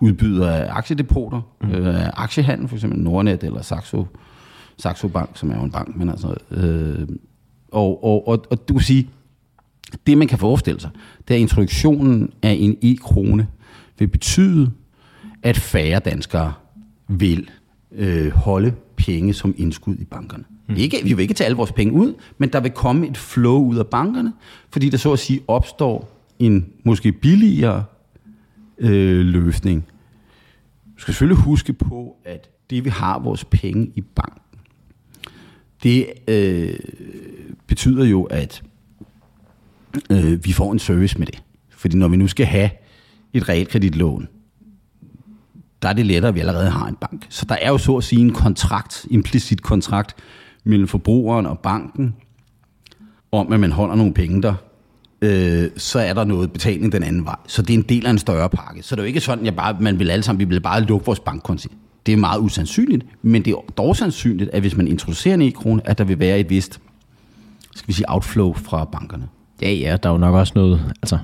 [0.00, 1.70] udbyder af aktiedepoter, mm.
[1.70, 4.06] øh, aktiehandel, for eksempel Nordnet eller Saxo,
[4.76, 7.08] Saxo Bank, som er jo en bank, men altså, øh,
[7.72, 9.08] og, og, og, og du kan sige,
[10.06, 10.90] det man kan forestille sig,
[11.28, 13.46] det er, introduktionen af en e-krone
[13.98, 14.70] vil betyde,
[15.42, 16.52] at færre danskere
[17.08, 17.50] vil
[17.92, 20.44] øh, holde penge som indskud i bankerne.
[20.70, 20.76] Mm.
[20.76, 23.58] Ikke, vi vil ikke tage alle vores penge ud, men der vil komme et flow
[23.58, 24.32] ud af bankerne,
[24.70, 27.84] fordi der så at sige opstår en måske billigere
[28.78, 29.84] øh, løsning.
[30.96, 34.40] Du skal selvfølgelig huske på, at det vi har vores penge i banken,
[35.82, 36.78] det øh,
[37.66, 38.62] betyder jo, at
[40.10, 41.42] øh, vi får en service med det.
[41.70, 42.70] Fordi når vi nu skal have
[43.32, 44.28] et realkreditlån,
[45.82, 47.26] der er det lettere, at vi allerede har en bank.
[47.28, 50.16] Så der er jo så at sige en kontrakt, implicit kontrakt,
[50.64, 52.14] mellem forbrugeren og banken,
[53.32, 54.54] om at man holder nogle penge der
[55.22, 57.36] øh, så er der noget betaling den anden vej.
[57.46, 58.82] Så det er en del af en større pakke.
[58.82, 60.80] Så det er jo ikke sådan, at bare, man vil alle sammen, vi vil bare
[60.80, 61.68] lukke vores bankkonti.
[62.06, 65.82] Det er meget usandsynligt, men det er dog sandsynligt, at hvis man introducerer en e-krone,
[65.84, 66.80] at der vil være et vist
[67.74, 69.28] skal vi sige, outflow fra bankerne.
[69.62, 71.18] Ja, ja, der er jo nok også noget, altså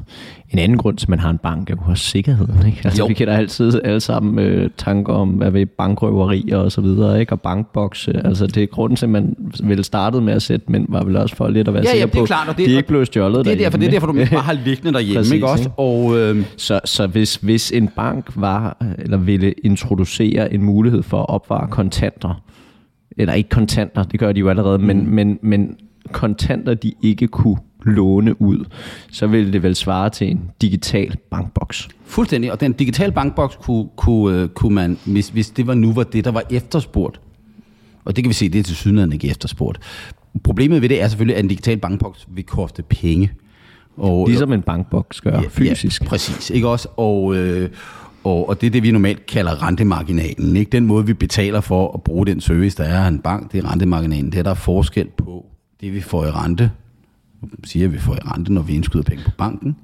[0.51, 2.81] en anden grund til, at man har en bank, er jo også sikkerheden, ikke?
[2.85, 3.07] Altså, jo.
[3.07, 7.33] vi kender altid alle sammen øh, tanker om, hvad ved bankrøverier og så videre, ikke?
[7.33, 10.87] Og bankbokse, altså det er grunden til, at man vel startede med at sætte, men
[10.89, 12.57] var vel også for lidt at være ja, sikker ja, det er på, klart, og
[12.59, 14.59] det, de er ikke blevet stjålet Det er derfor, det er derfor, du bare har
[14.65, 15.65] liggende derhjemme, Præcis, ikke også?
[15.65, 15.79] Ikke?
[15.79, 16.45] Og, øh...
[16.57, 21.69] så, så hvis, hvis en bank var, eller ville introducere en mulighed for at opvare
[21.69, 22.43] kontanter,
[23.17, 24.85] eller ikke kontanter, det gør de jo allerede, mm.
[24.85, 25.77] men, men, men
[26.13, 28.65] kontanter, de ikke kunne låne ud,
[29.11, 31.89] så ville det vel svare til en digital bankboks.
[32.05, 35.93] Fuldstændig, og den digitale bankboks kunne, kunne, øh, kunne man, hvis, hvis det var nu
[35.93, 37.21] var det, der var efterspurgt,
[38.05, 39.79] og det kan vi se, det er til sydenheden ikke efterspurgt.
[40.45, 43.33] Problemet ved det er selvfølgelig, at en digital bankboks vil koste penge.
[43.97, 46.03] Og, ligesom en bankboks gør, ja, fysisk.
[46.03, 46.89] Ja, præcis, ikke også?
[46.97, 47.71] Og, øh,
[48.25, 50.57] og, og det er det, vi normalt kalder rentemarginalen.
[50.57, 50.71] Ikke?
[50.71, 53.73] Den måde, vi betaler for at bruge den service, der er en bank, det er
[53.73, 54.33] rentemarginalen.
[54.33, 55.47] Det er der er forskel på
[55.81, 56.71] det, vi får i rente,
[57.65, 59.77] siger, at vi får i rente, når vi indskyder penge på banken,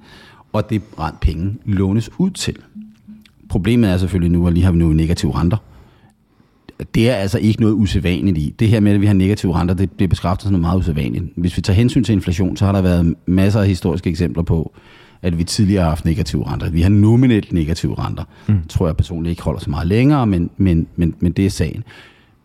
[0.52, 2.56] og det rent penge lånes ud til.
[3.48, 5.56] Problemet er selvfølgelig nu, at lige har vi nu negative renter.
[6.94, 8.54] Det er altså ikke noget usædvanligt i.
[8.58, 11.24] Det her med, at vi har negative renter, det bliver bekræftet som noget meget usædvanligt.
[11.36, 14.72] Hvis vi tager hensyn til inflation, så har der været masser af historiske eksempler på,
[15.22, 16.70] at vi tidligere har haft negative renter.
[16.70, 18.24] Vi har nominelt negative renter.
[18.46, 18.58] Mm.
[18.68, 21.84] Tror jeg personligt ikke holder så meget længere, men, men, men, men det er sagen.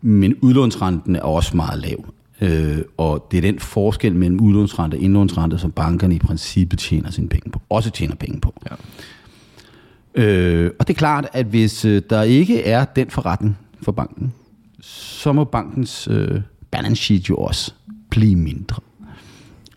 [0.02, 2.04] Men udlånsrenten er også meget lav.
[2.40, 7.10] Øh, og det er den forskel mellem udlånsrente og indlånsrente, som bankerne i princippet tjener
[7.10, 7.62] sine penge på.
[7.68, 8.54] Også tjener penge på.
[8.70, 8.74] Ja.
[10.22, 14.32] Øh, og det er klart, at hvis øh, der ikke er den forretning for banken,
[14.80, 17.72] så må bankens øh, balance sheet jo også
[18.10, 18.76] blive mindre.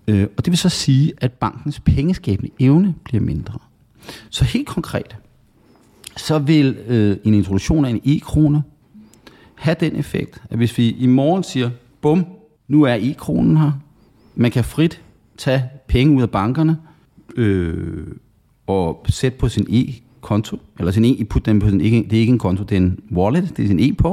[0.07, 3.59] Øh, og det vil så sige, at bankens pengeskabende evne bliver mindre.
[4.29, 5.15] Så helt konkret,
[6.17, 8.63] så vil øh, en introduktion af en e-krone
[9.55, 11.69] have den effekt, at hvis vi i morgen siger,
[12.01, 12.25] bum,
[12.71, 13.71] nu er e-kronen her.
[14.35, 15.01] Man kan frit
[15.37, 16.77] tage penge ud af bankerne
[17.35, 18.07] øh,
[18.67, 22.19] og sætte på sin e-konto, eller sin e, putte dem på sin e, det er
[22.19, 24.09] ikke en konto, det er en wallet, det er sin e-på.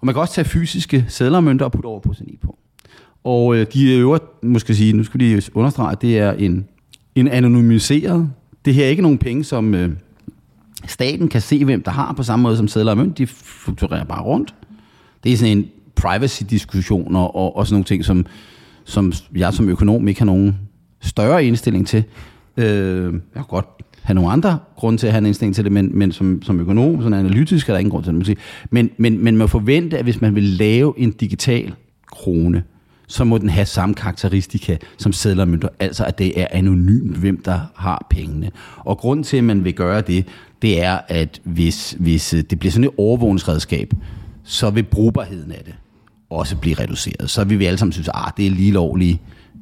[0.00, 2.58] Og man kan også tage fysiske sædler og mønter og putte over på sin e-på.
[3.24, 6.66] Og øh, de øver, måske sige, nu skal de understrege, at det er en,
[7.14, 8.30] en anonymiseret.
[8.64, 9.90] Det her er ikke nogen penge, som øh,
[10.86, 13.18] staten kan se, hvem der har, på samme måde som sædler og mønt.
[13.18, 14.54] De fluktuerer bare rundt.
[15.24, 18.26] Det er sådan en privacy-diskussioner og, og sådan nogle ting, som,
[18.84, 20.58] som jeg som økonom ikke har nogen
[21.00, 22.04] større indstilling til.
[22.56, 23.66] Øh, jeg kan godt
[24.02, 26.60] have nogle andre grunde til at have en indstilling til det, men, men som, som
[26.60, 28.38] økonom, sådan analytisk, er der ingen grund til det.
[28.70, 31.74] Men, men, men man forventer, at hvis man vil lave en digital
[32.12, 32.62] krone,
[33.06, 37.60] så må den have samme karakteristika som sedlermønter, altså at det er anonymt, hvem der
[37.74, 38.50] har pengene.
[38.78, 40.26] Og grund til, at man vil gøre det,
[40.62, 43.92] det er, at hvis, hvis øh, det bliver sådan et overvågningsredskab,
[44.44, 45.74] så vil brugbarheden af det
[46.34, 47.30] også blive reduceret.
[47.30, 49.18] Så vil vi alle sammen synes, at ah, det er lige lovligt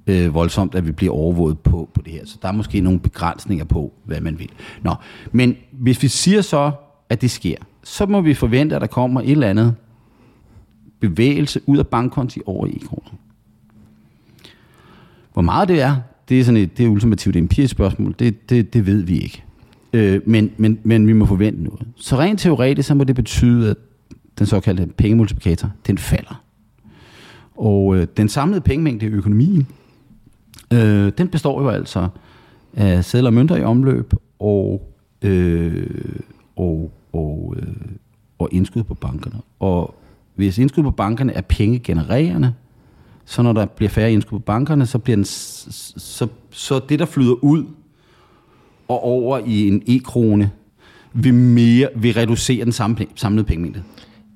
[0.06, 2.26] øh, voldsomt, at vi bliver overvåget på, på det her.
[2.26, 4.48] Så der er måske nogle begrænsninger på, hvad man vil.
[4.82, 4.94] Nå,
[5.32, 6.70] men hvis vi siger så,
[7.08, 9.74] at det sker, så må vi forvente, at der kommer et eller andet
[11.00, 13.18] bevægelse ud af bankkonti over i kroner.
[15.32, 15.96] Hvor meget det er,
[16.28, 19.44] det er sådan et, det er ultimativt empirisk spørgsmål, det, det, det ved vi ikke.
[19.92, 21.86] Øh, men, men, men vi må forvente noget.
[21.96, 23.76] Så rent teoretisk, så må det betyde, at
[24.38, 26.42] den såkaldte pengemultiplikator, den falder.
[27.56, 29.66] Og øh, den samlede pengemængde i økonomien,
[30.72, 32.08] øh, den består jo altså
[32.74, 35.86] af sædler og mønter i omløb og, øh,
[36.56, 37.74] og, og, øh,
[38.38, 39.36] og indskud på bankerne.
[39.60, 39.94] Og
[40.34, 42.54] hvis indskud på bankerne er pengegenererende,
[43.24, 47.04] så når der bliver færre indskud på bankerne, så bliver den, så, så det, der
[47.04, 47.64] flyder ud
[48.88, 50.50] og over i en e-krone,
[51.12, 52.72] vil, mere, vil reducere den
[53.16, 53.82] samlede pengemængde.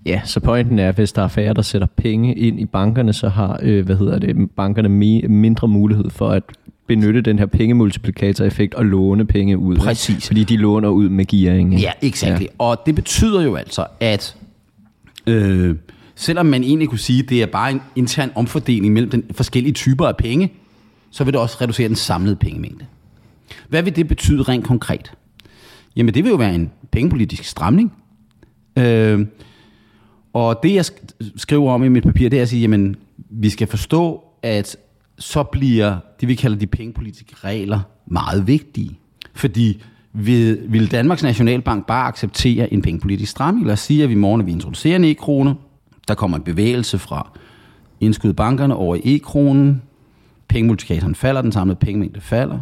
[0.07, 3.13] Ja, så pointen er, at hvis der er færre, der sætter penge ind i bankerne,
[3.13, 4.89] så har øh, hvad hedder det, bankerne
[5.29, 6.43] mindre mulighed for at
[6.87, 9.77] benytte den her pengemultiplikator-effekt og låne penge ud.
[9.77, 10.27] Præcis.
[10.27, 11.75] Fordi de låner ud med gearing.
[11.75, 12.41] Ja, exakt.
[12.41, 12.47] Ja.
[12.59, 14.37] Og det betyder jo altså, at
[15.27, 15.77] øh,
[16.15, 19.73] selvom man egentlig kunne sige, at det er bare en intern omfordeling mellem den forskellige
[19.73, 20.53] typer af penge,
[21.11, 22.85] så vil det også reducere den samlede pengemængde.
[23.69, 25.13] Hvad vil det betyde rent konkret?
[25.97, 27.93] Jamen det vil jo være en pengepolitisk stramning.
[28.79, 29.27] Øh,
[30.37, 30.85] og det, jeg
[31.37, 34.77] skriver om i mit papir, det er at sige, jamen, vi skal forstå, at
[35.19, 38.99] så bliver det, vi kalder de pengepolitiske regler, meget vigtige.
[39.35, 43.67] Fordi vil, vil Danmarks Nationalbank bare acceptere en pengepolitisk stramning?
[43.67, 45.55] Lad os sige, at vi i morgen, vi introducerer en e-krone,
[46.09, 47.33] der kommer en bevægelse fra
[48.01, 49.83] indskud bankerne over i e-kronen,
[50.49, 52.59] pengemultiplikatoren falder, den samlede pengemængde falder.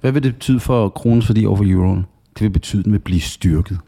[0.00, 2.06] Hvad vil det betyde for kronens værdi over for euroen?
[2.34, 3.78] Det vil betyde, at den vil blive styrket.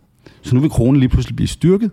[0.43, 1.91] Så nu vil kronen lige pludselig blive styrket.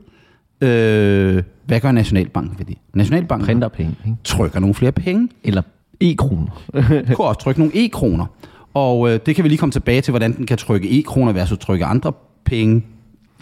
[0.62, 2.78] Øh, hvad gør Nationalbanken ved det?
[2.94, 4.18] Nationalbanken Printer penge, ikke?
[4.24, 5.30] trykker nogle flere penge.
[5.44, 5.62] Eller
[6.02, 6.64] e-kroner.
[7.16, 8.26] Kunne også trykke nogle e-kroner.
[8.74, 11.58] Og øh, det kan vi lige komme tilbage til, hvordan den kan trykke e-kroner versus
[11.58, 12.14] trykke andre
[12.46, 12.84] penge.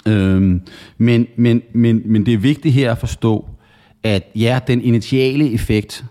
[0.07, 0.61] Øhm,
[0.97, 3.49] men, men, men, men det er vigtigt her at forstå,
[4.03, 6.05] at ja, den initiale effekt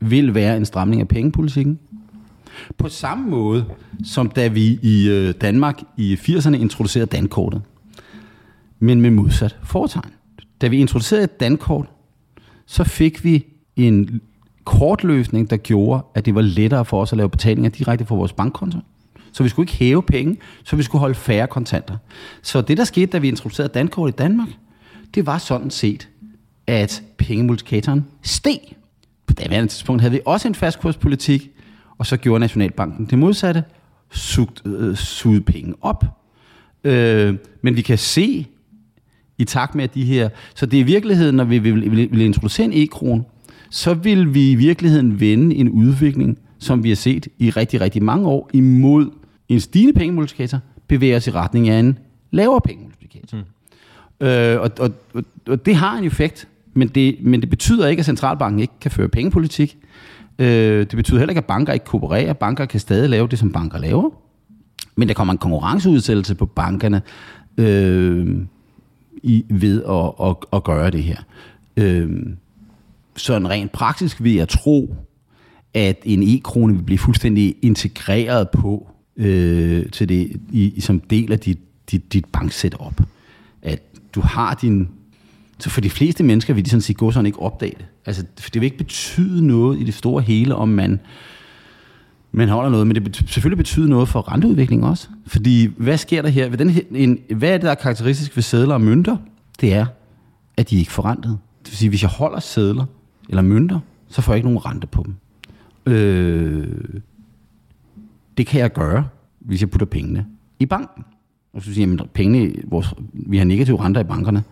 [0.00, 1.78] vil være en stramning af pengepolitikken.
[2.78, 3.64] På samme måde,
[4.04, 7.62] som da vi i øh, Danmark i 80'erne introducerede dankortet.
[8.78, 10.10] Men med modsat foretegn.
[10.60, 11.86] Da vi introducerede et dankort,
[12.66, 13.46] så fik vi
[13.76, 14.20] en
[14.64, 18.32] kortløsning, der gjorde, at det var lettere for os at lave betalinger direkte fra vores
[18.32, 18.78] bankkonto.
[19.32, 21.96] Så vi skulle ikke hæve penge, så vi skulle holde færre kontanter.
[22.42, 24.48] Så det, der skete, da vi introducerede dankort i Danmark,
[25.14, 26.08] det var sådan set,
[26.66, 28.58] at pengemultiplikatoren steg.
[29.26, 31.50] På daværende tidspunkt havde vi også en fastkurspolitik,
[31.98, 33.64] og så gjorde Nationalbanken det modsatte,
[34.10, 36.04] sugte, øh, sugede penge op.
[36.84, 38.46] Øh, men vi kan se
[39.40, 40.28] i takt med de her...
[40.54, 43.26] Så det er i virkeligheden, når vi vil, vil, vil introducere en e-kron,
[43.70, 48.02] så vil vi i virkeligheden vende en udvikling, som vi har set i rigtig, rigtig
[48.02, 49.10] mange år, imod
[49.48, 51.98] en stigende pengemultiplikator, bevæger os i retning af en
[52.30, 53.36] lavere pengemultiplikator.
[53.36, 54.26] Mm.
[54.26, 58.00] Øh, og, og, og, og det har en effekt, men det, men det betyder ikke,
[58.00, 59.76] at centralbanken ikke kan føre pengepolitik.
[60.38, 62.32] Øh, det betyder heller ikke, at banker ikke koopererer.
[62.32, 64.10] Banker kan stadig lave det, som banker laver.
[64.96, 67.02] Men der kommer en konkurrenceudsættelse på bankerne
[67.58, 68.36] øh,
[69.22, 71.16] i, ved at, at, at gøre det her.
[71.76, 72.10] Øh,
[73.16, 74.94] sådan rent praktisk vil jeg tro,
[75.74, 81.38] at en e-krone vil blive fuldstændig integreret på øh, til det, i, som del af
[81.38, 81.58] dit,
[81.90, 83.02] dit, dit banksetup.
[83.62, 83.82] At
[84.14, 84.88] du har din...
[85.58, 87.86] Så for de fleste mennesker vil de sådan sige, gå sådan ikke opdage det.
[88.06, 91.00] Altså, det vil ikke betyde noget i det store hele, om man,
[92.32, 95.08] man holder noget, men det betyder, selvfølgelig betyder noget for renteudviklingen også.
[95.26, 96.48] Fordi hvad sker der her?
[96.48, 99.16] Ved den her en, hvad er det, der er karakteristisk ved sædler og mønter?
[99.60, 99.86] Det er,
[100.56, 101.38] at de ikke får rentet.
[101.64, 102.84] Det vil sige, hvis jeg holder sædler
[103.28, 105.14] eller mønter, så får jeg ikke nogen rente på dem.
[105.92, 107.00] Øh,
[108.38, 110.26] det kan jeg gøre, hvis jeg putter pengene
[110.58, 111.04] i banken.
[111.52, 114.42] Og så siger jeg, pengene, vores, vi har negative renter i bankerne.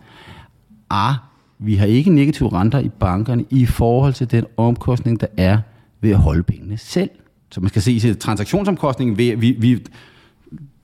[0.89, 1.15] Ah,
[1.59, 5.57] vi har ikke negative renter i bankerne i forhold til den omkostning, der er
[6.01, 7.09] ved at holde pengene selv.
[7.51, 9.83] Så man skal se transaktionsomkostningen ved, vi, vi,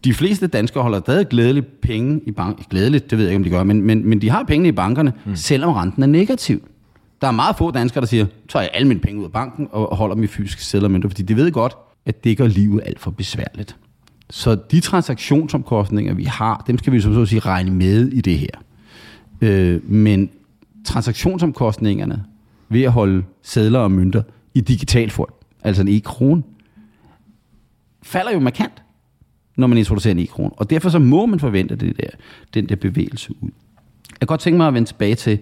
[0.04, 2.66] de fleste danskere holder stadig glædeligt penge i banken.
[2.70, 4.72] Glædeligt, det ved jeg ikke, om de gør, men, men, men de har pengene i
[4.72, 5.36] bankerne, mm.
[5.36, 6.68] selvom renten er negativ.
[7.22, 9.68] Der er meget få danskere, der siger, tager jeg alle mine penge ud af banken
[9.72, 12.82] og holder dem i fysiske sedler mønter, fordi de ved godt, at det gør livet
[12.86, 13.76] alt for besværligt.
[14.30, 18.38] Så de transaktionsomkostninger, vi har, dem skal vi så at sige regne med i det
[18.38, 18.48] her.
[19.42, 20.30] Øh, men
[20.86, 22.24] transaktionsomkostningerne
[22.70, 24.22] ved at holde sædler og mønter
[24.54, 26.44] i digital form, altså en e-krone,
[28.06, 28.84] falder jo markant,
[29.58, 30.52] når man introducerer en e-krone.
[30.52, 32.10] Og derfor så må man forvente det der,
[32.54, 33.50] den der bevægelse ud.
[34.12, 35.40] Jeg kan godt tænke mig at vende tilbage til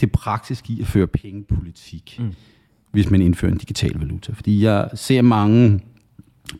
[0.00, 2.32] det praktiske i at føre pengepolitik, mm.
[2.92, 4.32] hvis man indfører en digital valuta.
[4.32, 5.80] Fordi jeg ser mange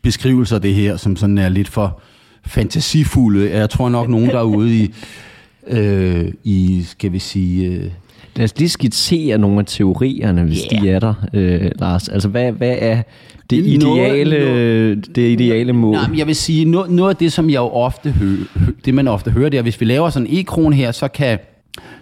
[0.03, 2.01] beskrivelser af det her, som sådan er lidt for
[2.45, 3.51] fantasifulde.
[3.51, 4.93] Jeg tror nok, nogen der er ude i,
[5.77, 7.71] øh, i skal vi sige...
[7.71, 7.91] Øh,
[8.35, 10.83] Lad os lige skitsere nogle af teorierne, hvis yeah.
[10.83, 12.09] de er der, øh, Lars.
[12.09, 13.03] Altså, hvad, hvad er
[13.49, 15.93] det ideale, noget, det ideale mål?
[15.93, 18.45] Nej, men jeg vil sige, noget, noget af det, som jeg jo ofte hører,
[18.85, 21.07] det man ofte hører, det er, at hvis vi laver sådan en e-kron her, så
[21.07, 21.39] kan,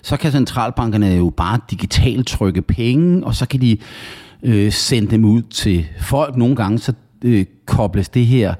[0.01, 3.77] så kan centralbankerne jo bare digitalt trykke penge, og så kan de
[4.43, 6.35] øh, sende dem ud til folk.
[6.35, 8.53] Nogle gange så øh, kobles det her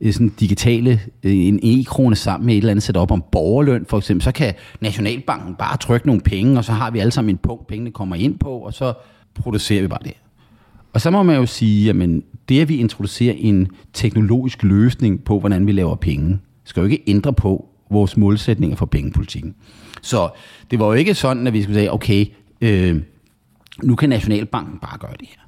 [0.00, 3.98] øh, sådan digitale, øh, en e-krone sammen med et eller andet setup om borgerløn for
[3.98, 7.38] eksempel, så kan Nationalbanken bare trykke nogle penge, og så har vi alle sammen en
[7.38, 8.92] punkt, pengene kommer ind på, og så
[9.34, 10.14] producerer vi bare det.
[10.92, 11.96] Og så må man jo sige, at
[12.48, 17.02] det at vi introducerer en teknologisk løsning på, hvordan vi laver penge, skal jo ikke
[17.06, 19.54] ændre på vores målsætninger for pengepolitikken.
[20.02, 20.30] Så
[20.70, 22.26] det var jo ikke sådan, at vi skulle sige, okay,
[22.60, 23.02] øh,
[23.82, 25.42] nu kan Nationalbanken bare gøre det her.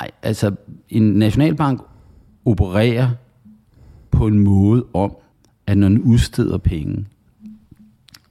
[0.00, 0.54] Nej, altså
[0.88, 1.80] en nationalbank
[2.44, 3.10] opererer
[4.10, 5.16] på en måde om,
[5.66, 7.06] at når den udsteder penge,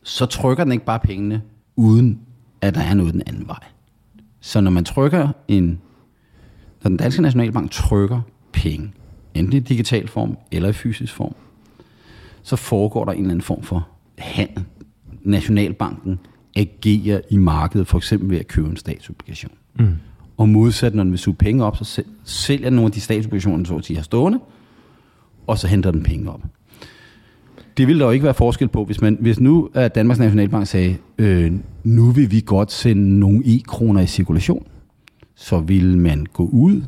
[0.04, 1.42] så trykker den ikke bare pengene,
[1.76, 2.20] uden
[2.62, 3.64] at der er noget den anden vej.
[4.40, 5.82] Så når man trykker en,
[6.84, 8.22] når den danske nationalbank trykker
[8.52, 8.92] penge,
[9.34, 11.36] enten i digital form eller i fysisk form,
[12.44, 14.64] så foregår der en eller anden form for handel.
[15.24, 16.20] Nationalbanken
[16.56, 19.52] agerer i markedet, for eksempel ved at købe en statsobligation.
[19.80, 19.96] Mm.
[20.38, 23.80] Og modsat, når den vil suge penge op, så sælger nogle af de statsobligationer, så
[23.88, 24.40] de har stående,
[25.48, 26.42] og så henter den penge op.
[27.78, 30.68] Det ville der jo ikke være forskel på, hvis, man, hvis nu at Danmarks Nationalbank
[30.68, 31.52] sagde, øh,
[31.84, 34.66] nu vil vi godt sende nogle e-kroner i cirkulation,
[35.38, 36.82] så vil man gå ud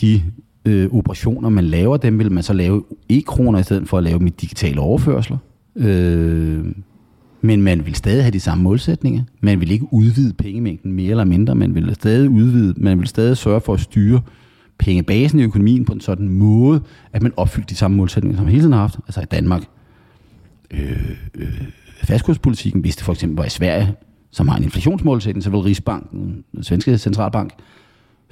[0.00, 0.22] de
[0.64, 4.18] øh, operationer, man laver, dem vil man så lave e-kroner i stedet for at lave
[4.18, 5.36] med digitale overførsler.
[5.76, 6.64] Øh,
[7.40, 9.22] men man vil stadig have de samme målsætninger.
[9.40, 11.54] Man vil ikke udvide pengemængden mere eller mindre.
[11.54, 14.20] Man vil stadig udvide, man vil stadig sørge for at styre
[14.78, 16.80] pengebasen i økonomien på en sådan måde,
[17.12, 18.96] at man opfylder de samme målsætninger, som man hele tiden har haft.
[19.06, 19.62] Altså i Danmark.
[20.70, 21.62] Øh, øh,
[22.02, 23.94] fastkurspolitikken, hvis det for eksempel var i Sverige,
[24.34, 27.52] som har en inflationsmålsætning, så vil Rigsbanken, den svenske centralbank,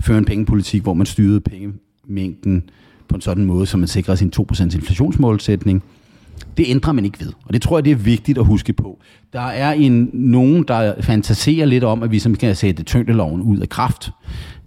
[0.01, 2.63] føre en pengepolitik, hvor man styrede pengemængden
[3.09, 5.83] på en sådan måde, så man sikrer sin 2% inflationsmålsætning.
[6.57, 8.99] Det ændrer man ikke ved, og det tror jeg, det er vigtigt at huske på.
[9.33, 13.59] Der er en, nogen, der fantaserer lidt om, at vi som kan sætte tyngdeloven ud
[13.59, 14.11] af kraft,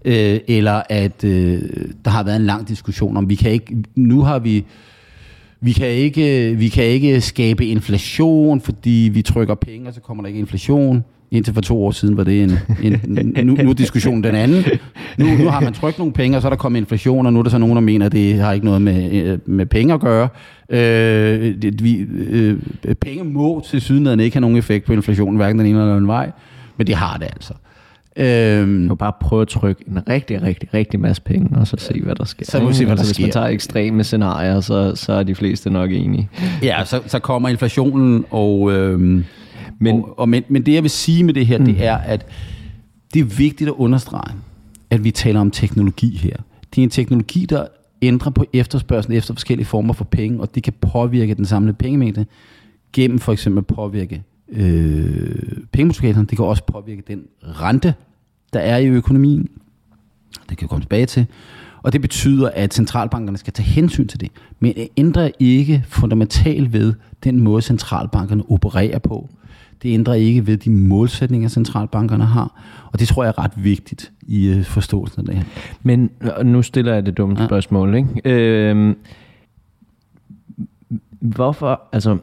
[0.06, 1.62] øh, eller at øh,
[2.06, 4.66] der har været en lang diskussion om, vi kan ikke, nu har vi
[5.62, 10.24] vi kan, ikke, vi kan ikke skabe inflation, fordi vi trykker penge, og så kommer
[10.24, 11.04] der ikke inflation.
[11.32, 12.52] Indtil for to år siden var det en,
[12.84, 14.66] en nu, nu er diskussionen den anden.
[15.18, 17.40] Nu, nu har man trykt nogle penge, og så er der kommet inflation, og nu
[17.40, 20.00] er der så nogen, der mener, at det har ikke noget med, med penge at
[20.00, 20.28] gøre.
[20.70, 21.98] Øh, det, vi,
[22.30, 22.58] øh,
[23.02, 25.96] penge må til sydenheden ikke have nogen effekt på inflationen, hverken den ene eller den
[25.96, 26.32] anden vej,
[26.78, 27.54] men det har det altså.
[28.18, 32.02] Øhm, du bare prøve at trykke en rigtig, rigtig, rigtig masse penge, og så se,
[32.02, 32.46] hvad der sker.
[32.46, 33.24] Så må vi se, hvad der altså, sker.
[33.24, 36.30] Hvis man tager ekstreme scenarier, så, så er de fleste nok enige.
[36.64, 39.26] Ja, så, så kommer inflationen, og, øhm,
[39.80, 41.66] men, og, og, men, men det jeg vil sige med det her, mm.
[41.66, 42.26] det er, at
[43.14, 44.36] det er vigtigt at understrege,
[44.90, 46.38] at vi taler om teknologi her.
[46.76, 47.68] Det er en teknologi, der
[48.02, 52.26] ændrer på efterspørgselen efter forskellige former for penge, og det kan påvirke den samlede pengemængde
[52.94, 55.36] gennem for eksempel at påvirke øh,
[55.72, 56.28] pengemodskaterne.
[56.28, 57.94] Det kan også påvirke den rente,
[58.54, 59.50] der er i økonomien.
[60.50, 61.26] Det kan komme tilbage til.
[61.82, 64.32] Og det betyder, at centralbankerne skal tage hensyn til det.
[64.60, 69.30] Men det ændrer ikke fundamentalt ved den måde, centralbankerne opererer på.
[69.84, 72.62] Det ændrer ikke ved de målsætninger, centralbankerne har.
[72.94, 75.44] Og det tror jeg er ret vigtigt i øh, forståelsen af det her.
[75.84, 76.10] Men
[76.44, 77.46] nu stiller jeg det dumme ja.
[77.46, 77.96] spørgsmål.
[77.96, 78.22] Ikke?
[78.26, 78.96] Øh,
[81.20, 82.18] hvorfor, altså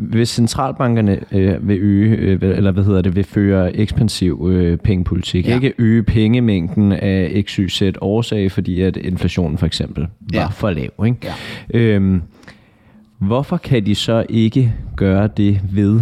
[0.00, 5.48] hvis centralbankerne øh, vil øge, øh, eller hvad hedder det, vil føre ekspansiv øh, pengepolitik,
[5.48, 5.54] ja.
[5.54, 10.46] ikke øge pengemængden af XYZ årsag, fordi at inflationen for eksempel var ja.
[10.46, 10.90] for lav.
[11.06, 11.18] Ikke?
[11.74, 11.78] Ja.
[11.78, 12.22] Øhm,
[13.18, 16.00] hvorfor kan de så ikke gøre det ved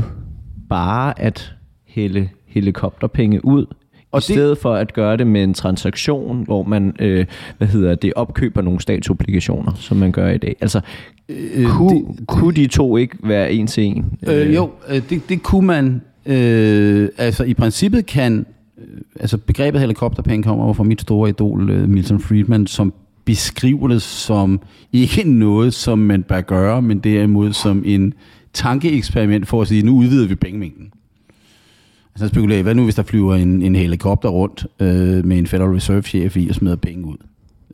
[0.69, 1.53] bare at
[1.87, 3.67] hælde helikopterpenge ud
[4.13, 7.27] og I det, stedet for at gøre det med en transaktion, hvor man øh,
[7.59, 10.57] hvad hedder det, opkøber nogle statsobligationer, som man gør i dag.
[10.61, 10.81] Altså,
[11.29, 14.19] øh, kunne, det, kunne de to ikke være en til en?
[14.29, 16.01] Øh, jo, øh, det, det kunne man.
[16.27, 18.47] Øh, altså i princippet kan,
[18.79, 22.93] øh, altså begrebet helikopterpenge kommer fra mit store idol, øh, Milton Friedman, som
[23.25, 24.61] beskriver det som
[24.93, 28.15] ikke noget, som man bør gøre, men derimod som en
[28.53, 30.93] tankeeksperiment for at sige, nu udvider vi pengemængden.
[32.15, 35.71] Altså spekulerer hvad nu hvis der flyver en, en helikopter rundt øh, med en Federal
[35.71, 37.17] Reserve chef i og smider penge ud?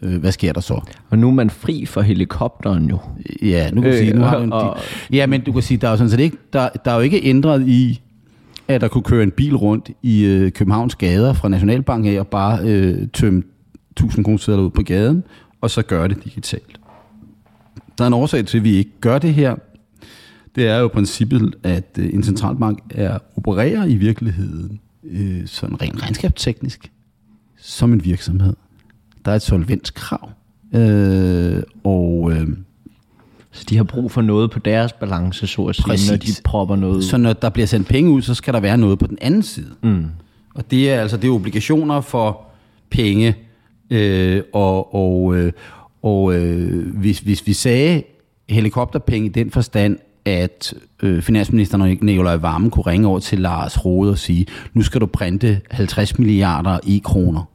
[0.03, 0.81] Øh, hvad sker der så?
[1.11, 2.99] Og nu er man fri for helikopteren jo.
[3.43, 4.79] Ja, nu kan øh, sige, nu har en, og,
[5.12, 7.01] ja, men du kan sige, der er jo sådan set ikke, der, der er jo
[7.01, 8.01] ikke ændret i,
[8.68, 12.27] at der kunne køre en bil rundt i øh, Københavns gader fra Nationalbank af og
[12.27, 13.43] bare øh, tømme
[13.91, 15.25] 1000 kroner ud på gaden,
[15.61, 16.81] og så gøre det digitalt.
[17.99, 19.55] Der er en årsag til, at vi ikke gør det her,
[20.57, 26.03] det er jo princippet, at øh, en centralbank er, opererer i virkeligheden øh, sådan rent
[26.03, 26.91] regnskabsteknisk
[27.57, 28.57] som en virksomhed.
[29.25, 30.31] Der er et solvenskrav,
[30.75, 32.33] øh, og...
[32.33, 32.49] Øh,
[33.51, 36.77] så de har brug for noget på deres balance, så at sige, når de propper
[36.77, 39.19] noget Så når der bliver sendt penge ud, så skal der være noget på den
[39.21, 39.75] anden side.
[39.83, 40.07] Mm.
[40.55, 42.47] Og det er altså det er obligationer for
[42.91, 43.35] penge,
[43.91, 45.53] øh, og, og, øh,
[46.03, 48.03] og øh, hvis, hvis vi sagde
[48.49, 54.11] helikopterpenge i den forstand, at øh, finansministeren Nikolaj Varme kunne ringe over til Lars Rode
[54.11, 57.51] og sige, nu skal du printe 50 milliarder i kroner.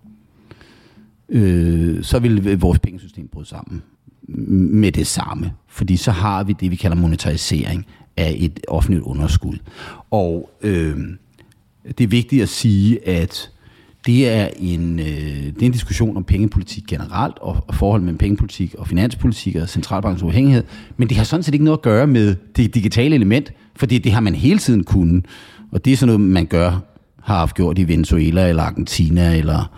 [1.29, 3.81] Øh, så vil vores pengesystem bryde sammen
[4.81, 5.51] med det samme.
[5.67, 7.85] Fordi så har vi det, vi kalder monetarisering
[8.17, 9.57] af et offentligt underskud.
[10.11, 10.97] Og øh,
[11.97, 13.51] det er vigtigt at sige, at
[14.05, 18.17] det er en, øh, det er en diskussion om pengepolitik generelt, og, og forhold mellem
[18.17, 20.63] pengepolitik og finanspolitik og centralbankens uafhængighed,
[20.97, 24.11] men det har sådan set ikke noget at gøre med det digitale element, fordi det
[24.11, 25.25] har man hele tiden kunnet,
[25.71, 26.79] og det er sådan noget, man gør,
[27.21, 29.71] har haft gjort i Venezuela eller Argentina eller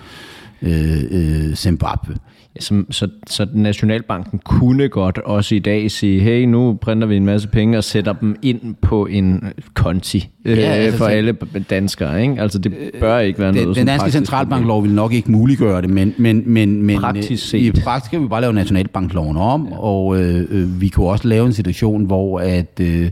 [0.62, 2.16] øh, øh, Zimbabwe.
[2.60, 7.26] Så, så, så Nationalbanken kunne godt også i dag sige, hey, nu printer vi en
[7.26, 9.44] masse penge og sætter dem ind på en
[9.74, 11.34] konti ja, øh, altså, for alle
[11.70, 12.22] danskere.
[12.22, 12.42] Ikke?
[12.42, 15.90] Altså det bør ikke være noget Den, den danske centralbanklov vil nok ikke muliggøre det,
[15.90, 17.62] men, men, men, men praktisk set.
[17.62, 19.78] i praktisk skal vi bare lave Nationalbankloven om, ja.
[19.78, 22.80] og øh, øh, vi kunne også lave en situation, hvor at...
[22.80, 23.12] Øh,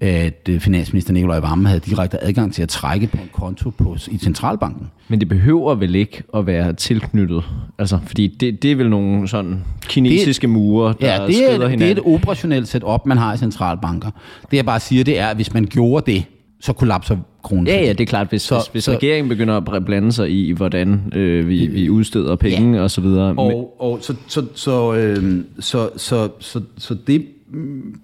[0.00, 3.96] at øh, finansminister Nikolaj Vammen havde direkte adgang til at trække på en konto på,
[4.10, 4.90] i centralbanken.
[5.08, 7.44] Men det behøver vel ikke at være tilknyttet?
[7.78, 11.52] Altså, fordi det, det er vel nogle sådan kinesiske det, mure, der ja, det er,
[11.52, 11.78] hinanden.
[11.78, 14.10] det er et operationelt setup, man har i centralbanker.
[14.50, 16.24] Det jeg bare siger, det er, at hvis man gjorde det,
[16.60, 17.66] så kollapser kronen.
[17.66, 18.28] Ja, ja, det er klart.
[18.28, 21.90] Hvis, så, hvis, hvis så, regeringen begynder at blande sig i, hvordan øh, vi, vi
[21.90, 22.82] udsteder penge ja.
[22.82, 23.34] og så videre.
[23.36, 27.26] Og, og så, så, så, øh, så, så, så, så det,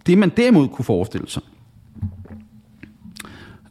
[0.07, 1.43] det, man derimod kunne forestille sig,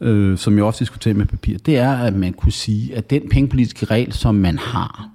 [0.04, 3.28] øh, som jeg også diskuterer med papir, det er, at man kunne sige, at den
[3.30, 5.08] pengepolitiske regel, som man har,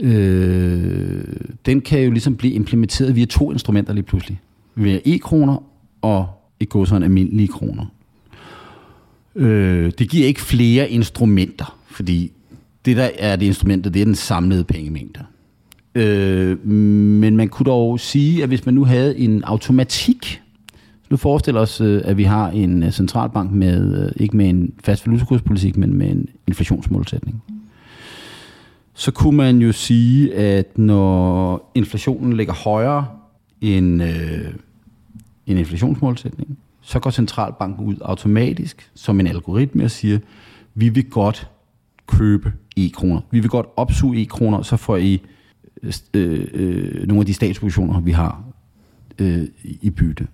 [0.00, 1.24] øh,
[1.66, 4.40] den kan jo ligesom blive implementeret via to instrumenter lige pludselig.
[4.74, 5.62] Via e-kroner
[6.02, 6.26] og
[6.60, 7.86] et gå sådan almindelige kroner.
[9.34, 12.32] Øh, det giver ikke flere instrumenter, fordi
[12.84, 15.24] det der er det instrumentet, det er den samlede pengemængde.
[15.94, 20.42] Øh, men man kunne dog sige, at hvis man nu havde en automatik,
[21.10, 24.72] nu forestiller os, øh, at vi har en øh, centralbank med, øh, ikke med en
[24.84, 27.42] fast valutakurspolitik, men med en inflationsmålsætning.
[28.94, 33.06] Så kunne man jo sige, at når inflationen ligger højere
[33.60, 34.52] end, øh,
[35.46, 40.18] en inflationsmålsætning, så går centralbanken ud automatisk som en algoritme og siger,
[40.74, 41.50] vi vil godt
[42.06, 43.20] købe e-kroner.
[43.30, 45.22] Vi vil godt opsuge e-kroner, så får I
[46.14, 48.44] øh, øh, nogle af de statspositioner, vi har
[49.18, 50.26] øh, i bytte.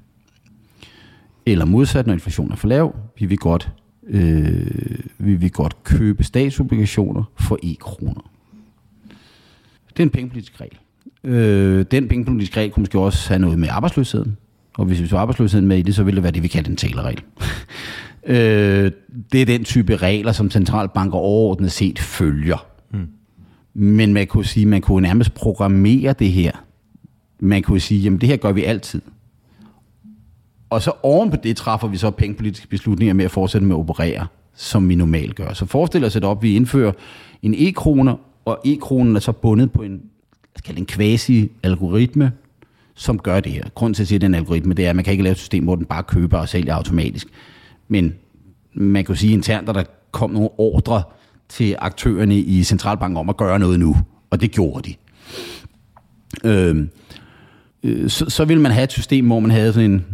[1.47, 3.71] Eller modsat, når inflationen er for lav, vi vil godt,
[4.07, 8.31] øh, vi vil godt købe statsobligationer for e-kroner.
[9.89, 10.79] Det er en pengepolitisk regel.
[11.25, 14.37] Øh, den pengepolitiske regel kunne måske også have noget med arbejdsløsheden
[14.75, 16.71] og hvis vi så arbejdsløsheden med i det, så ville det være det, vi kalder
[16.71, 17.23] en talerregel.
[18.35, 18.93] øh,
[19.33, 22.67] det er den type regler, som centralbanker overordnet set følger.
[22.93, 23.07] Mm.
[23.75, 26.53] Men man kunne sige, man kunne nærmest programmere det her.
[27.41, 29.03] Man kunne sige, jamen det her gør vi altid.
[30.73, 33.79] Og så oven på det træffer vi så pengepolitiske beslutninger med at fortsætte med at
[33.79, 35.53] operere, som vi normalt gør.
[35.53, 36.93] Så forestil os et op, vi indfører
[37.43, 40.03] en e-kroner, og e-kronen er så bundet på en,
[40.77, 42.31] en quasi-algoritme,
[42.95, 43.65] som gør det her.
[43.75, 45.39] Grunden til at sige, at den algoritme, det er, at man kan ikke lave et
[45.39, 47.29] system, hvor den bare køber og sælger automatisk.
[47.89, 48.15] Men
[48.75, 51.03] man kan sige internt, at der kom nogle ordre
[51.49, 53.97] til aktørerne i centralbanken om at gøre noget nu.
[54.31, 54.95] Og det gjorde de.
[56.45, 56.91] Øhm,
[57.83, 60.05] øh, så, så vil man have et system, hvor man havde sådan en,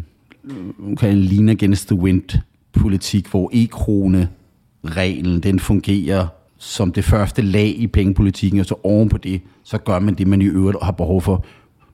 [0.98, 2.38] kan en lean against the wind
[2.72, 6.26] politik, hvor e-krone-reglen, den fungerer
[6.58, 10.26] som det første lag i pengepolitikken, og så oven på det, så gør man det,
[10.26, 11.44] man i øvrigt har behov for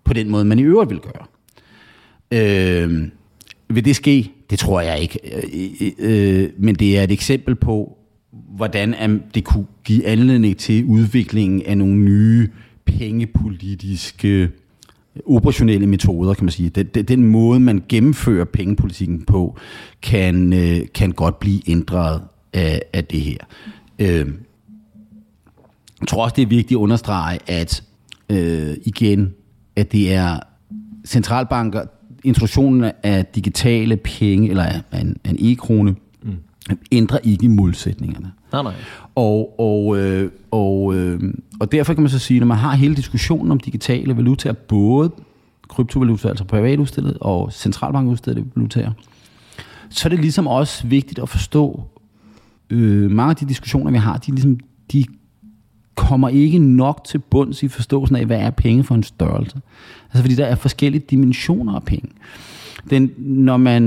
[0.04, 1.26] på den måde, man i øvrigt vil gøre.
[2.30, 3.08] Øh,
[3.68, 4.32] vil det ske?
[4.50, 5.18] Det tror jeg ikke.
[5.36, 5.42] Øh,
[5.80, 7.98] øh, øh men det er et eksempel på,
[8.56, 12.48] hvordan det kunne give anledning til udviklingen af nogle nye
[12.84, 14.50] pengepolitiske
[15.26, 16.68] operationelle metoder, kan man sige.
[16.68, 19.56] Den, den, den måde, man gennemfører pengepolitikken på,
[20.02, 23.38] kan, øh, kan godt blive ændret af, af det her.
[23.98, 24.28] Øh,
[26.00, 27.82] jeg tror også, det er vigtigt at understrege, at
[28.30, 29.34] øh, igen,
[29.76, 30.38] at det er
[31.06, 31.84] centralbanker,
[32.24, 36.36] introduktionen af digitale penge, eller af en, en e-krone, mm.
[36.92, 38.32] ændrer ikke målsætningerne.
[38.54, 38.74] Nej, nej.
[39.14, 41.20] Og, og, øh, og, øh,
[41.60, 45.10] og derfor kan man så sige, når man har hele diskussionen om digitale valutaer, både
[45.68, 48.92] kryptovalutaer, altså privatudstillet og centralbankudstillede valutaer,
[49.90, 51.82] så er det ligesom også vigtigt at forstå,
[52.70, 54.60] øh, mange af de diskussioner, vi har, de, ligesom,
[54.92, 55.04] de
[55.94, 59.60] kommer ikke nok til bunds i forståelsen af, hvad er penge for en størrelse.
[60.04, 62.08] Altså fordi der er forskellige dimensioner af penge.
[62.90, 63.82] Den, når, man,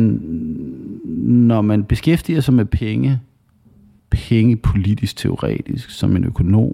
[1.24, 3.20] når man beskæftiger sig med penge,
[4.10, 6.72] penge politisk teoretisk, som en økonom,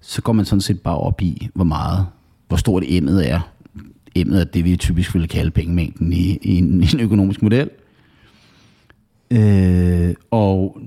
[0.00, 2.06] så går man sådan set bare op i, hvor meget,
[2.48, 3.40] hvor stort emnet er.
[4.14, 7.70] Emnet er det, vi typisk ville kalde pengemængden i, i, en, i en økonomisk model.
[9.30, 10.78] Øh, og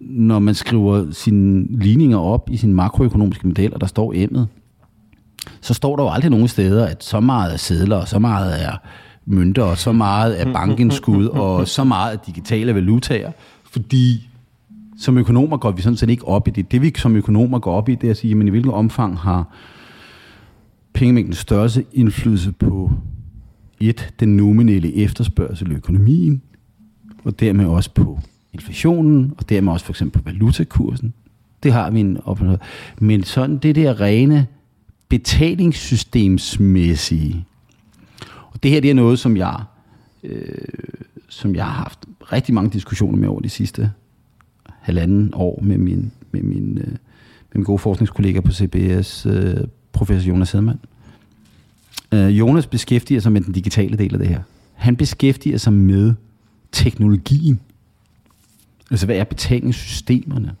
[0.00, 4.48] når man skriver sine ligninger op i sin makroøkonomiske model, og der står emnet,
[5.60, 8.64] så står der jo aldrig nogen steder, at så meget er sædler, og så meget
[8.64, 8.76] er
[9.26, 13.32] mønter, og så meget er bankindskud, og så meget er digitale valutaer,
[13.64, 14.28] fordi
[14.98, 16.72] som økonomer går vi sådan set ikke op i det.
[16.72, 19.18] Det vi som økonomer går op i, det er at sige, men i hvilken omfang
[19.18, 19.56] har
[20.92, 22.92] pengemængdens størrelse indflydelse på
[23.80, 26.42] et, den nominelle efterspørgsel i økonomien,
[27.24, 28.20] og dermed også på
[28.52, 31.14] inflationen, og dermed også for eksempel på valutakursen.
[31.62, 32.64] Det har vi en oplevelse.
[32.98, 34.46] Men sådan det der rene
[35.08, 37.46] betalingssystemsmæssige,
[38.50, 39.60] og det her det er noget, som jeg,
[40.22, 40.44] øh,
[41.28, 41.98] som jeg har haft
[42.32, 43.92] rigtig mange diskussioner med over de sidste
[44.84, 49.56] halvanden år med min, med min, øh, med min gode forskningskollega på CBS, øh,
[49.92, 50.78] professor Jonas Hedman.
[52.12, 54.40] Øh, Jonas beskæftiger sig med den digitale del af det her.
[54.74, 56.14] Han beskæftiger sig med
[56.72, 57.60] teknologien?
[58.90, 60.52] Altså, hvad er betalingssystemerne?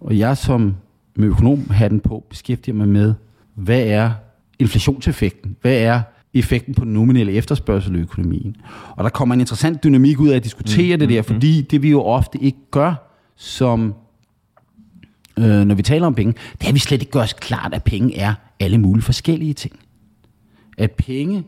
[0.00, 0.74] Og jeg som
[1.14, 3.14] med økonomhatten på beskæftiger mig med,
[3.54, 4.12] hvad er
[4.58, 5.56] inflationseffekten?
[5.60, 6.02] Hvad er
[6.34, 8.56] effekten på den nominelle efterspørgsel i økonomien?
[8.90, 11.82] Og der kommer en interessant dynamik ud af at diskutere mm, det der, fordi det
[11.82, 13.09] vi jo ofte ikke gør
[13.40, 13.94] som
[15.38, 17.74] øh, når vi taler om penge, det er, at vi slet ikke gør os klart,
[17.74, 19.80] at penge er alle mulige forskellige ting.
[20.78, 21.44] At penge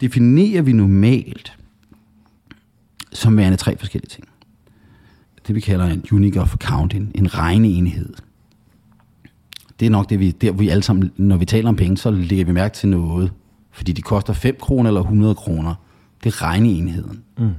[0.00, 1.56] definerer vi normalt
[3.12, 4.28] som værende tre forskellige ting.
[5.46, 8.14] Det vi kalder en unit of accounting, en regneenhed.
[9.80, 12.10] Det er nok det, vi, der vi alle sammen, når vi taler om penge, så
[12.10, 13.32] lægger vi mærke til noget.
[13.70, 15.74] Fordi de koster 5 kroner eller 100 kroner.
[16.24, 17.22] Det er regneenheden.
[17.38, 17.50] Mm.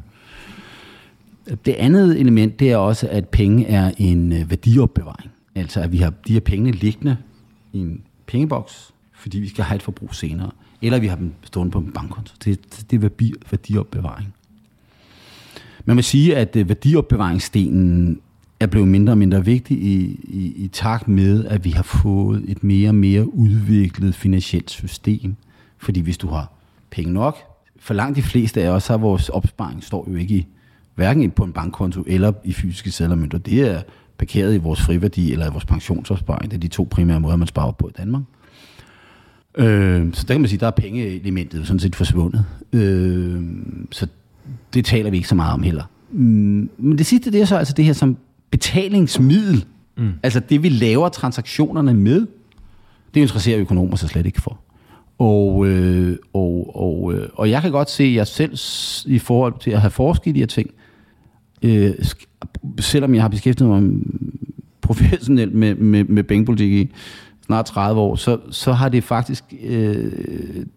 [1.66, 5.32] Det andet element, det er også, at penge er en øh, værdiopbevaring.
[5.56, 7.18] Altså at vi har de her penge liggende
[7.74, 10.52] i en pengeboks, fordi vi skal have et forbrug senere.
[10.82, 12.34] Eller vi har dem stående på en bankkonto.
[12.46, 13.10] Det, det er
[13.52, 14.34] værdiopbevaring.
[15.86, 18.20] Man må sige, at øh, værdiopbevaringsstenen
[18.60, 22.44] er blevet mindre og mindre vigtig i, i, i takt med, at vi har fået
[22.48, 25.36] et mere og mere udviklet finansielt system.
[25.78, 26.52] Fordi hvis du har
[26.90, 27.38] penge nok,
[27.80, 30.48] for langt de fleste af os, har vores opsparing står jo ikke i,
[30.96, 33.82] hverken på en bankkonto eller i fysiske sedler Det er
[34.18, 36.52] parkeret i vores friværdi eller i vores pensionsopsparing.
[36.52, 38.24] Det er de to primære måder, man sparer på i Danmark.
[39.58, 42.46] Øh, så der kan man sige, der er pengeelementet sådan set forsvundet.
[42.74, 43.42] Øh,
[43.92, 44.08] så
[44.74, 45.84] det taler vi ikke så meget om heller.
[46.12, 48.18] Mm, men det sidste, det er så altså det her som
[48.52, 49.66] betalingsmiddel.
[49.98, 50.12] Mm.
[50.24, 52.28] Altså det, vi laver transaktionerne med,
[53.14, 54.60] det interesserer økonomer sig slet ikke for.
[55.18, 58.58] Og, øh, og, og, øh, og jeg kan godt se, at jeg selv
[59.06, 60.70] i forhold til at have forsket i de her ting,
[61.62, 61.92] øh,
[62.80, 64.02] selvom jeg har beskæftiget mig
[64.82, 66.92] professionelt med, med, med pengepolitik i
[67.46, 70.12] snart 30 år, så, så har det faktisk, øh,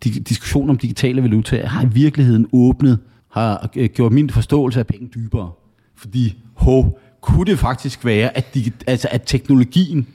[0.04, 2.98] diskussion om digitale valutaer, har i virkeligheden åbnet,
[3.30, 5.50] har øh, gjort min forståelse af penge dybere.
[5.96, 6.84] Fordi, ho,
[7.20, 10.06] kunne det faktisk være, at, de, altså, at teknologien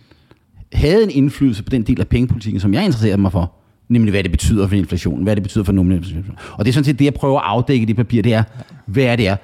[0.73, 3.51] havde en indflydelse på den del af pengepolitikken, som jeg interesserer mig for,
[3.89, 6.37] nemlig hvad det betyder for inflationen, hvad det betyder for nominel inflation.
[6.53, 8.43] Og det er sådan set det, jeg prøver at afdække i det papir, det er,
[8.85, 9.35] hvad er det er.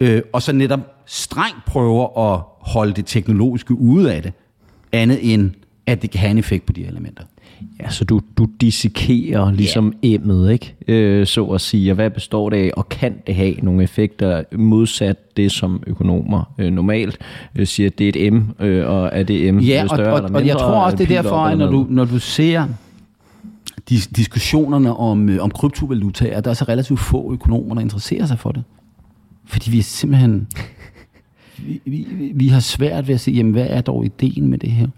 [0.00, 4.32] Øh, og så netop strengt prøver at holde det teknologiske ude af det,
[4.92, 5.50] andet end
[5.86, 7.22] at det kan have en effekt på de elementer.
[7.80, 10.14] Ja, så du, du dissekerer ligesom yeah.
[10.14, 10.74] emmet, ikke?
[10.88, 14.42] Øh, så at sige, og hvad består det af, og kan det have nogle effekter
[14.52, 17.18] modsat det, som økonomer øh, normalt
[17.56, 20.12] øh, siger, at det er et M, øh, og er det M ja, større og,
[20.12, 20.40] og, eller mindre?
[20.40, 22.66] og jeg tror også, det er derfor, at når du, når du ser
[23.90, 28.38] dis- diskussionerne om, øh, om kryptovalutaer, der er så relativt få økonomer, der interesserer sig
[28.38, 28.64] for det.
[29.46, 30.48] Fordi vi er simpelthen...
[31.66, 34.70] vi, vi, vi har svært ved at sige, jamen, hvad er dog ideen med det
[34.70, 34.88] her?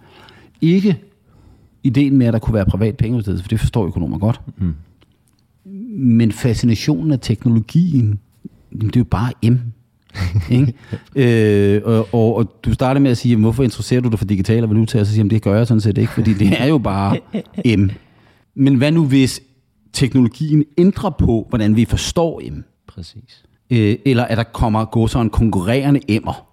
[0.60, 0.96] Ikke
[1.82, 4.40] ideen med, at der kunne være privat pengeudstedelse, for det forstår økonomer godt.
[4.58, 4.74] Mm.
[5.98, 8.18] Men fascinationen af teknologien,
[8.72, 9.56] det er jo bare M.
[10.50, 10.74] ikke?
[11.16, 14.26] øh, og, og, og du starter med at sige, jamen, hvorfor interesserer du dig for
[14.26, 15.04] digitale valutaer?
[15.04, 17.18] Så siger jeg, det gør jeg sådan set ikke, fordi det er jo bare
[17.76, 17.90] M.
[18.54, 19.40] Men hvad nu hvis
[19.92, 22.62] teknologien ændrer på, hvordan vi forstår M?
[22.86, 23.44] Præcis.
[23.70, 26.46] Øh, eller at der kommer gå konkurrerende emmer.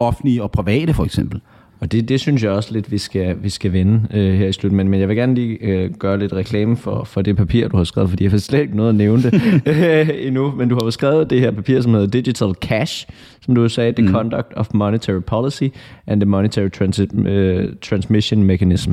[0.00, 1.40] Offentlige og private for eksempel.
[1.80, 4.52] Og det, det synes jeg også lidt, vi skal, vi skal vende øh, her i
[4.52, 4.72] slut.
[4.72, 7.76] Men, men jeg vil gerne lige øh, gøre lidt reklame for, for det papir, du
[7.76, 10.50] har skrevet, fordi jeg har slet ikke noget at nævne det øh, endnu.
[10.50, 13.08] Men du har jo skrevet det her papir, som hedder Digital Cash,
[13.40, 14.12] som du sagde, The mm.
[14.12, 15.68] Conduct of Monetary Policy
[16.06, 18.90] and the Monetary Trans- uh, Transmission Mechanism.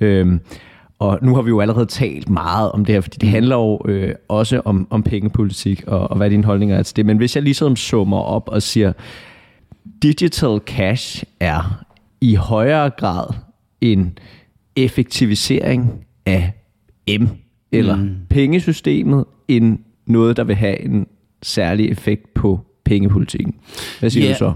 [0.00, 0.38] Øh,
[1.02, 3.32] og nu har vi jo allerede talt meget om det her, fordi det mm.
[3.32, 7.06] handler jo øh, også om, om pengepolitik, og, og hvad dine holdninger er til det.
[7.06, 8.92] Men hvis jeg ligesom summer op og siger,
[10.02, 11.84] digital cash er
[12.20, 13.26] i højere grad
[13.80, 14.18] en
[14.76, 16.52] effektivisering af
[17.20, 17.24] M,
[17.72, 18.16] eller mm.
[18.30, 21.06] pengesystemet, end noget, der vil have en
[21.42, 23.54] særlig effekt på pengepolitikken.
[24.00, 24.52] Hvad siger ja, du så?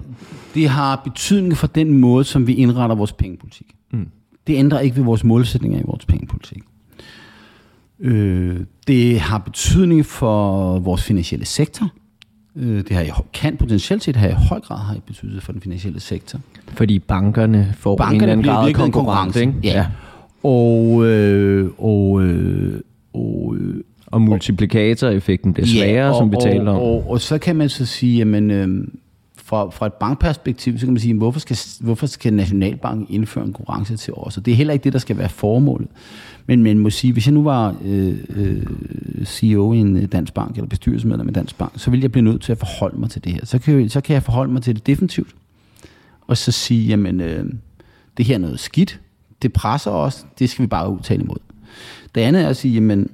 [0.54, 3.66] Det har betydning for den måde, som vi indretter vores pengepolitik.
[4.46, 6.62] Det ændrer ikke ved vores målsætninger i vores pengepolitik.
[8.00, 11.88] Øh, det har betydning for vores finansielle sektor.
[12.56, 16.00] Øh, det har, kan potentielt set have i høj grad har betydning for den finansielle
[16.00, 16.40] sektor.
[16.68, 19.40] Fordi bankerne får bankerne en eller anden grad af konkurrence.
[19.40, 19.54] Ikke?
[19.64, 19.72] Ja.
[19.72, 19.86] ja.
[20.42, 22.80] Og, øh, og, øh,
[23.14, 23.74] og, øh,
[24.06, 26.76] og multiplikatoreffekten bliver sværere, ja, og, som vi taler om.
[26.76, 28.88] Og, og, og så kan man så sige, jamen, øh,
[29.46, 33.52] fra, fra et bankperspektiv, så kan man sige, hvorfor skal, hvorfor skal Nationalbanken indføre en
[33.52, 34.36] konkurrence til os?
[34.36, 35.88] Og det er heller ikke det, der skal være formålet.
[36.46, 38.66] Men man må sige, hvis jeg nu var øh, øh,
[39.24, 42.12] CEO i en øh, dansk bank, eller bestyrelsesmedlem i en dansk bank, så ville jeg
[42.12, 43.40] blive nødt til at forholde mig til det her.
[43.44, 45.34] Så kan jeg, så kan jeg forholde mig til det definitivt.
[46.26, 47.44] Og så sige, jamen, øh,
[48.16, 49.00] det her er noget skidt.
[49.42, 50.26] Det presser os.
[50.38, 51.38] Det skal vi bare udtale imod.
[52.14, 53.10] Det andet er at sige, jamen,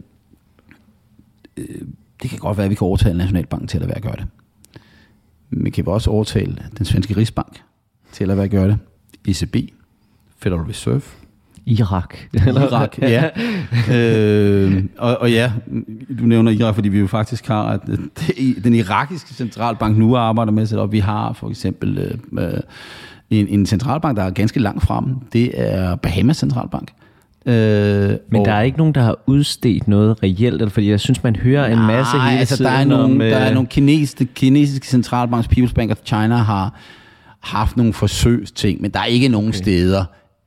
[1.57, 1.80] øh,
[2.22, 4.16] det kan godt være, at vi kan overtale Nationalbanken til at lade være at gøre
[4.16, 4.26] det
[5.53, 7.62] man kan også overtale den svenske Rigsbank
[8.12, 8.78] til at hvad gøre det.
[9.28, 9.57] ECB,
[10.38, 11.03] Federal Reserve,
[11.66, 12.16] Irak.
[12.34, 13.28] Irak, ja.
[13.96, 15.53] øh, og, og ja,
[16.18, 20.53] du nævner Irak, fordi vi jo faktisk har, at det, den irakiske centralbank nu arbejder
[20.53, 20.92] med at sætte op.
[20.92, 22.61] Vi har for eksempel øh,
[23.30, 25.05] en, en centralbank, der er ganske langt frem.
[25.32, 26.92] Det er Bahamas centralbank.
[27.47, 27.55] Øh,
[28.30, 31.36] Men og, der er ikke nogen, der har udstedt noget reelt, fordi jeg synes, man
[31.36, 33.18] hører en masse nej, hele altså, tiden der er nogle, om...
[33.18, 36.80] Der er nogle kinesiske, kinesiske centralbanks, People's Bank of China, har
[37.40, 39.59] haft nogle forsøgsting, men der er ikke nogen okay.
[39.59, 40.05] steder,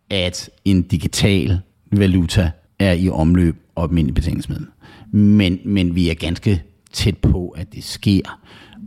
[0.10, 1.60] at en digital
[1.92, 4.68] valuta er i omløb og almindelig betalingsmiddel.
[5.12, 8.40] Men, men vi er ganske tæt på, at det sker.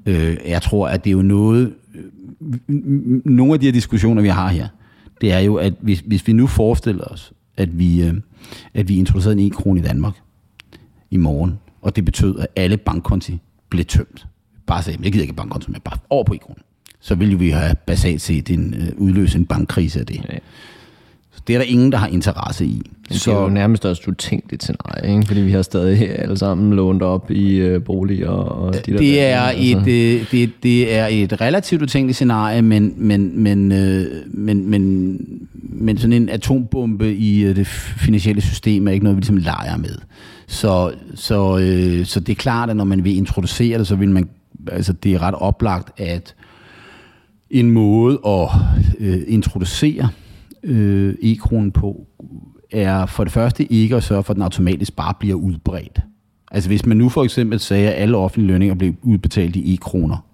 [0.07, 1.73] Øh, jeg tror, at det er jo noget...
[1.95, 2.05] Øh,
[3.25, 4.69] nogle af de her diskussioner, vi har her,
[5.21, 8.15] det er jo, at hvis, hvis vi nu forestiller os, at vi, øh,
[8.75, 10.15] at vi introducerede en e-krone i Danmark
[11.11, 13.39] i morgen, og det betød, at alle bankkonti
[13.69, 14.27] blev tømt.
[14.67, 16.63] Bare sagde, jeg gider ikke bankkonti, men bare over på e-kronen.
[17.01, 20.25] Så ville vi have basalt set en, øh, udløse en bankkrise af det.
[20.33, 20.39] Ja.
[21.49, 22.83] Det er der ingen, der har interesse i.
[23.11, 25.27] Så, det er jo nærmest også utænkeligt scenarie, ikke?
[25.27, 28.29] fordi vi har stadig alle sammen lånt op i øh, boliger.
[28.29, 29.85] Og de der det, er et, altså.
[29.85, 35.17] det, det, det er et relativt utænkeligt scenarie, men, men, men, øh, men, men,
[35.53, 39.77] men sådan en atombombe i øh, det finansielle system er ikke noget, vi ligesom leger
[39.77, 39.95] med.
[40.47, 44.11] Så, så, øh, så det er klart, at når man vil introducere det, så vil
[44.11, 44.29] man,
[44.73, 46.35] altså det er ret oplagt, at
[47.51, 48.49] en måde at
[48.99, 50.09] øh, introducere
[50.63, 52.07] øh, e-kronen på,
[52.71, 56.01] er for det første ikke at sørge for, at den automatisk bare bliver udbredt.
[56.51, 60.25] Altså hvis man nu for eksempel sagde, at alle offentlige lønninger blev udbetalt i e-kroner.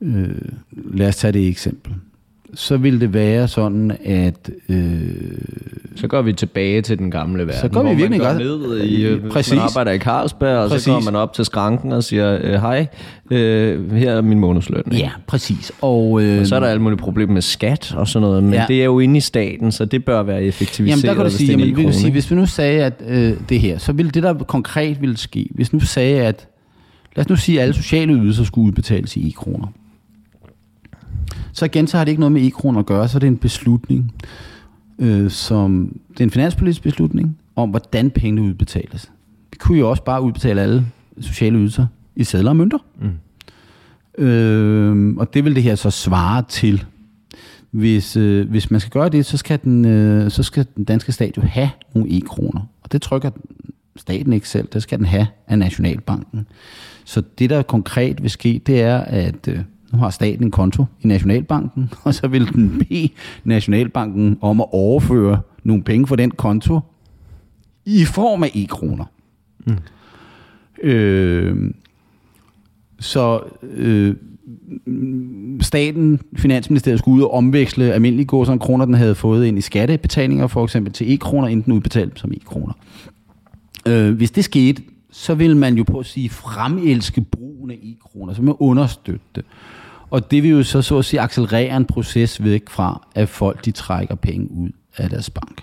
[0.00, 1.94] Øh, lad os tage det eksempel
[2.54, 4.50] så vil det være sådan, at...
[4.68, 5.00] Øh,
[5.96, 8.80] så går vi tilbage til den gamle verden, så går vi virkelig man går ned
[8.80, 9.54] i, øh, præcis.
[9.54, 10.84] man arbejder i Carlsberg, og præcis.
[10.84, 12.86] så går man op til skranken og siger, øh, hej,
[13.30, 14.82] øh, her er min månedsløn.
[14.86, 14.96] Ikke?
[14.96, 15.72] Ja, præcis.
[15.80, 18.52] Og, øh, og så er der alle mulige problemer med skat og sådan noget, men
[18.52, 18.64] ja.
[18.68, 21.04] det er jo inde i staten, så det bør være effektiviseret.
[21.04, 23.60] Jamen der kan du sige, jamen, vil sige, hvis vi nu sagde, at øh, det
[23.60, 26.48] her, så ville det der konkret ville ske, hvis nu sagde, at
[27.16, 29.66] lad os nu sige, at alle sociale ydelser skulle udbetales i e-kroner.
[31.52, 33.36] Så igen, så har det ikke noget med e-kroner at gøre, så er det en
[33.36, 34.14] beslutning,
[34.98, 39.10] øh, som, det er en finanspolitisk beslutning, om hvordan pengene udbetales.
[39.50, 40.86] Vi kunne jo også bare udbetale alle
[41.20, 41.86] sociale ydelser
[42.16, 42.78] i sædler og mønter.
[43.00, 44.24] Mm.
[44.24, 46.84] Øh, og det vil det her så svare til.
[47.70, 51.12] Hvis, øh, hvis man skal gøre det, så skal, den, øh, så skal den danske
[51.12, 52.60] stat jo have nogle e-kroner.
[52.82, 53.30] Og det trykker
[53.96, 56.46] staten ikke selv, det skal den have af Nationalbanken.
[57.04, 59.58] Så det, der konkret vil ske, det er, at øh,
[59.92, 63.08] nu har staten en konto i Nationalbanken, og så vil den bede
[63.44, 66.80] Nationalbanken om at overføre nogle penge fra den konto
[67.84, 69.04] i form af e-kroner.
[69.66, 69.76] Mm.
[70.82, 71.72] Øh,
[72.98, 74.14] så øh,
[75.60, 80.46] staten, Finansministeriet, skulle ud og omveksle almindelige gårdsen kroner, den havde fået ind i skattebetalinger,
[80.46, 82.72] for eksempel til e-kroner, inden den udbetalt som e-kroner.
[83.88, 88.34] Øh, hvis det skete, så vil man jo på at sige fremelske brugen af e-kroner,
[88.34, 89.44] så man understøtte det.
[90.10, 93.64] Og det vil jo så, så at sige, accelerere en proces væk fra, at folk
[93.64, 95.62] de trækker penge ud af deres bank.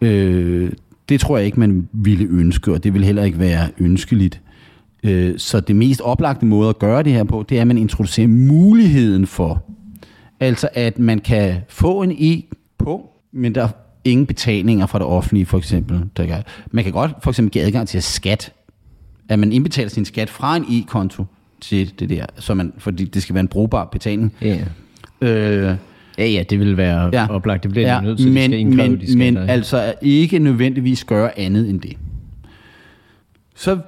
[0.00, 0.72] Øh,
[1.08, 4.40] det tror jeg ikke, man ville ønske, og det vil heller ikke være ønskeligt.
[5.02, 7.78] Øh, så det mest oplagte måde at gøre det her på, det er, at man
[7.78, 9.62] introducerer muligheden for,
[10.40, 12.42] altså at man kan få en e
[12.78, 13.68] på, men der er
[14.04, 16.04] ingen betalinger fra det offentlige, for eksempel.
[16.16, 18.52] Der kan, man kan godt for eksempel give adgang til skat,
[19.28, 21.24] at man indbetaler sin skat fra en e-konto,
[21.60, 24.34] til det der, så man, fordi det skal være en brugbar betaling.
[24.42, 24.58] Ja.
[25.20, 25.76] Øh,
[26.18, 27.26] Ja, ja, det vil være ja.
[27.30, 27.62] oplagt.
[27.62, 31.70] Det bliver ja, nødt til, men, de men, de men altså ikke nødvendigvis gøre andet
[31.70, 31.96] end det.
[33.56, 33.78] Så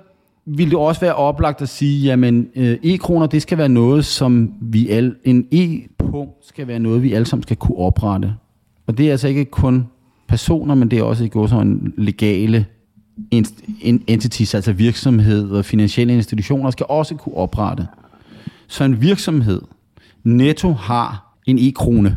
[0.47, 4.55] vil det også være oplagt at sige, jamen øh, e-kroner, det skal være noget, som
[4.61, 8.35] vi alle, en e-punkt skal være noget, vi alle sammen skal kunne oprette.
[8.87, 9.87] Og det er altså ikke kun
[10.29, 12.67] personer, men det er også i går sådan legale
[14.07, 17.87] entities, altså virksomhed og finansielle institutioner, skal også kunne oprette.
[18.69, 19.63] Så en virksomhed
[20.25, 22.17] netto har en e-krone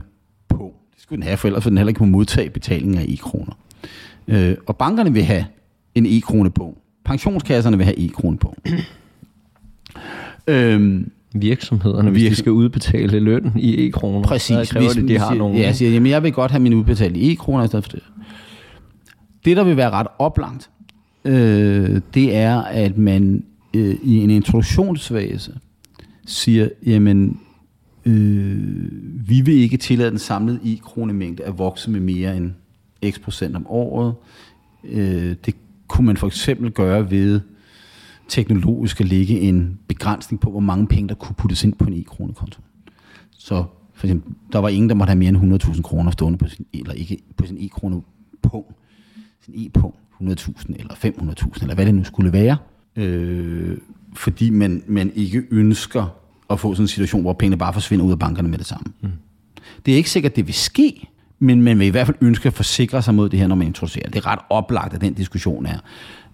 [0.50, 0.74] på.
[0.94, 3.54] Det skulle den have, for ellers den heller ikke kunne modtage betaling af e-kroner.
[4.28, 5.46] Øh, og bankerne vil have
[5.96, 6.78] en e-krone på.
[7.06, 8.56] Pensionskasserne vil have e-krone på.
[10.48, 14.68] øhm, Virksomhederne, hvis de skal udbetale løn i e-kroner, Præcis.
[14.68, 15.60] så kræver hvis, det, de har nogle...
[15.60, 18.04] Ja, siger, jamen jeg vil godt have min udbetalt i e-kroner i stedet for det.
[19.46, 20.70] Det, der vil være ret oplagt,
[21.26, 23.44] øh, det er, at man
[23.74, 25.60] øh, i en introduktionsfase
[26.26, 27.40] siger, jamen,
[28.06, 28.90] øh,
[29.30, 32.52] vi vil ikke tillade den samlede i-kronemængde at vokse med mere end
[33.12, 34.14] x procent om året.
[34.84, 35.56] Øh, det
[35.88, 37.40] kunne man for eksempel gøre ved
[38.28, 41.94] teknologisk at lægge en begrænsning på, hvor mange penge, der kunne puttes ind på en
[41.94, 42.62] e-kronekonto.
[43.32, 43.64] Så
[43.94, 46.66] for eksempel, der var ingen, der måtte have mere end 100.000 kroner stående på sin,
[46.74, 48.02] eller ikke på sin e-krone
[48.42, 48.76] punkt,
[49.46, 52.58] sin e-punkt, 100.000 eller 500.000, eller hvad det nu skulle være,
[52.96, 53.78] øh,
[54.14, 56.16] fordi man, man ikke ønsker
[56.50, 58.94] at få sådan en situation, hvor pengene bare forsvinder ud af bankerne med det samme.
[59.02, 59.10] Mm.
[59.86, 62.54] Det er ikke sikkert, det vil ske, men man vil i hvert fald ønske at
[62.54, 64.10] forsikre sig mod det her, når man introducerer.
[64.10, 65.78] Det er ret oplagt, at den diskussion er,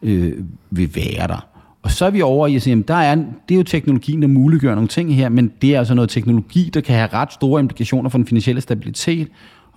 [0.02, 0.34] øh,
[0.70, 1.48] vil være der.
[1.82, 4.22] Og så er vi over i at sige, at der er, det er jo teknologien,
[4.22, 7.34] der muliggør nogle ting her, men det er altså noget teknologi, der kan have ret
[7.34, 9.28] store implikationer for den finansielle stabilitet,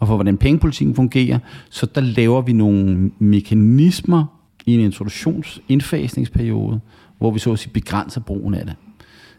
[0.03, 1.39] og for hvordan pengepolitikken fungerer.
[1.71, 4.25] Så der laver vi nogle mekanismer
[4.67, 6.81] i en introduktionsindfasningsperiode,
[7.19, 8.75] hvor vi så at sige begrænser brugen af det.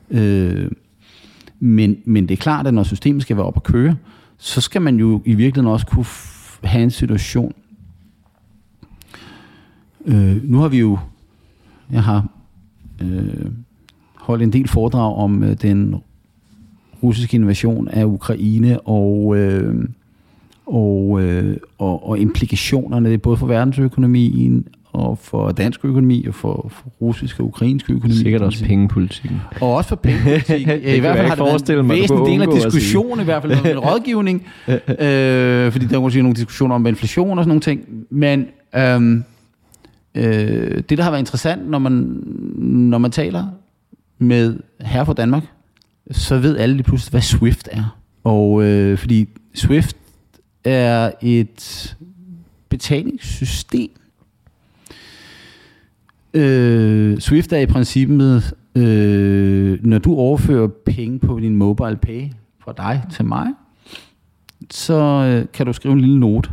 [0.09, 0.72] Øh,
[1.59, 3.95] men, men det er klart, at når systemet skal være op at køre,
[4.38, 6.05] så skal man jo i virkeligheden også kunne
[6.64, 7.53] have en situation.
[10.05, 10.99] Øh, nu har vi jo,
[11.91, 12.28] jeg har
[13.01, 13.51] øh,
[14.16, 15.95] holdt en del foredrag om øh, den
[17.03, 19.86] russiske invasion af Ukraine og, øh,
[20.66, 26.89] og, øh, og, og implikationerne både for verdensøkonomien og for dansk økonomi, og for, for
[27.01, 28.14] russisk og ukrainsk økonomi.
[28.14, 29.41] Sikkert også pengepolitikken.
[29.61, 30.82] Og også for pengepolitikken.
[30.95, 33.78] I hvert fald har det været en væsentlig del af diskussionen, i hvert fald med
[33.91, 34.47] rådgivning.
[34.68, 37.82] øh, fordi der er måske nogle diskussioner om inflation og sådan nogle ting.
[38.09, 39.24] Men øhm,
[40.16, 41.93] øh, det, der har været interessant, når man,
[42.66, 43.45] når man taler
[44.18, 45.43] med herre fra Danmark,
[46.11, 47.97] så ved alle lige pludselig, hvad SWIFT er.
[48.24, 49.97] Og øh, fordi SWIFT
[50.66, 51.95] er et
[52.70, 53.91] betalingssystem,
[56.34, 62.24] Øh, Swift er i princippet, øh, når du overfører penge på din mobile pay
[62.59, 63.47] fra dig til mig,
[64.72, 66.49] så øh, kan du skrive en lille note.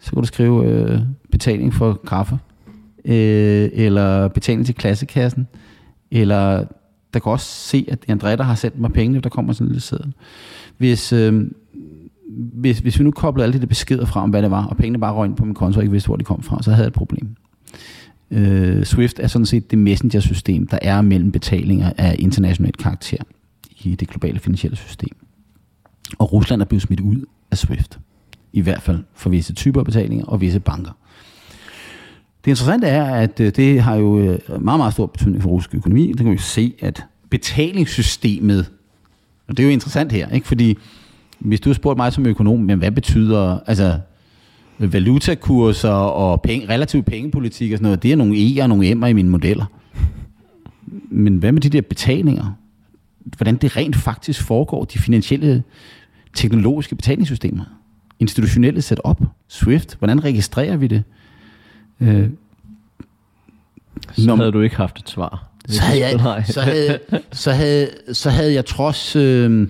[0.00, 2.38] Så kan du skrive øh, betaling for kaffe,
[3.04, 5.48] øh, eller betaling til klassekassen,
[6.10, 6.64] eller
[7.14, 9.52] der kan også se, at det er André, der har sendt mig penge, der kommer
[9.52, 10.12] sådan en lille seddel.
[10.76, 11.44] Hvis, øh,
[12.36, 14.76] hvis, hvis vi nu koblede alle de der beskeder fra om, hvad det var, og
[14.76, 16.70] pengene bare røg ind på min konto, og ikke vidste, hvor de kom fra, så
[16.70, 17.36] havde jeg et problem.
[18.30, 23.16] Øh, Swift er sådan set det messenger-system, der er mellem betalinger af international karakter
[23.80, 25.16] i det globale finansielle system.
[26.18, 27.98] Og Rusland er blevet smidt ud af Swift.
[28.52, 30.92] I hvert fald for visse typer betalinger og visse banker.
[32.44, 35.74] Det interessante er, at øh, det har jo øh, meget, meget stor betydning for russisk
[35.74, 36.08] økonomi.
[36.08, 38.70] Det kan vi se, at betalingssystemet,
[39.48, 40.46] og det er jo interessant her, ikke?
[40.46, 40.78] fordi
[41.38, 43.98] hvis du har spurgt mig som økonom, men hvad betyder, altså
[44.78, 49.06] valutakurser og penge, relativ pengepolitik og sådan noget, det er nogle E'er og nogle M'er
[49.06, 49.64] i mine modeller.
[51.10, 52.52] Men hvad med de der betalinger?
[53.36, 55.62] Hvordan det rent faktisk foregår, de finansielle
[56.34, 57.64] teknologiske betalingssystemer,
[58.18, 61.02] institutionelle setup, SWIFT, hvordan registrerer vi det?
[62.00, 62.28] Øh,
[64.12, 65.48] så når, havde du ikke haft et svar.
[65.68, 66.98] Så havde, jeg, så, havde,
[67.32, 69.16] så, havde, så havde jeg trods...
[69.16, 69.68] Øh,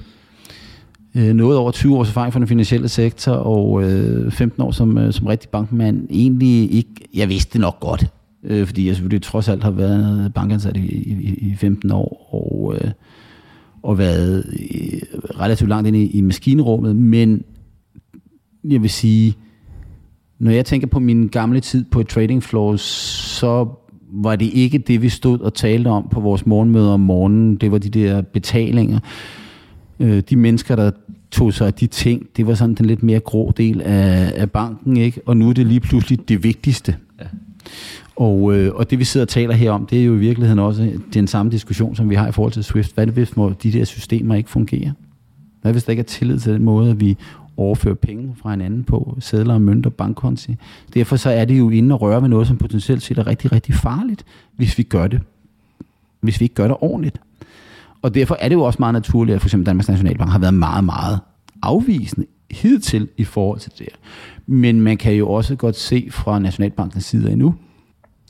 [1.18, 4.98] øh, noget over 20 års erfaring fra den finansielle sektor, og øh, 15 år som,
[4.98, 8.06] øh, som rigtig bankmand, egentlig ikke, jeg vidste det nok godt,
[8.44, 12.74] øh, fordi jeg selvfølgelig trods alt har været bankansat i, i, i 15 år, og,
[12.74, 12.90] øh,
[13.82, 15.00] og været øh,
[15.40, 17.42] relativt langt inde i, i maskinrummet, men
[18.64, 19.34] jeg vil sige,
[20.38, 23.68] når jeg tænker på min gamle tid på et trading floor, så
[24.12, 27.56] var det ikke det, vi stod og talte om på vores morgenmøder om morgenen.
[27.56, 28.98] Det var de der betalinger
[30.00, 30.90] øh, de mennesker, der
[31.30, 34.50] tog sig af de ting, det var sådan den lidt mere grå del af, af
[34.50, 35.20] banken, ikke?
[35.26, 36.96] og nu er det lige pludselig det vigtigste.
[37.20, 37.24] Ja.
[38.16, 40.58] Og, øh, og det vi sidder og taler her om, det er jo i virkeligheden
[40.58, 42.94] også den samme diskussion, som vi har i forhold til Swift.
[42.94, 43.30] Hvad hvis
[43.62, 44.92] de der systemer ikke fungerer?
[45.62, 47.16] Hvad hvis der ikke er tillid til den måde, at vi
[47.56, 50.56] overfører penge fra hinanden på sædler og mønter, bankkonti?
[50.94, 53.52] Derfor så er det jo inde og røre ved noget, som potentielt set er rigtig,
[53.52, 54.24] rigtig farligt,
[54.56, 55.20] hvis vi gør det.
[56.20, 57.20] Hvis vi ikke gør det ordentligt.
[58.02, 60.54] Og derfor er det jo også meget naturligt, at for eksempel Danmarks Nationalbank har været
[60.54, 61.20] meget, meget
[61.62, 63.88] afvisende hidtil i forhold til det
[64.46, 67.54] Men man kan jo også godt se fra Nationalbankens side endnu,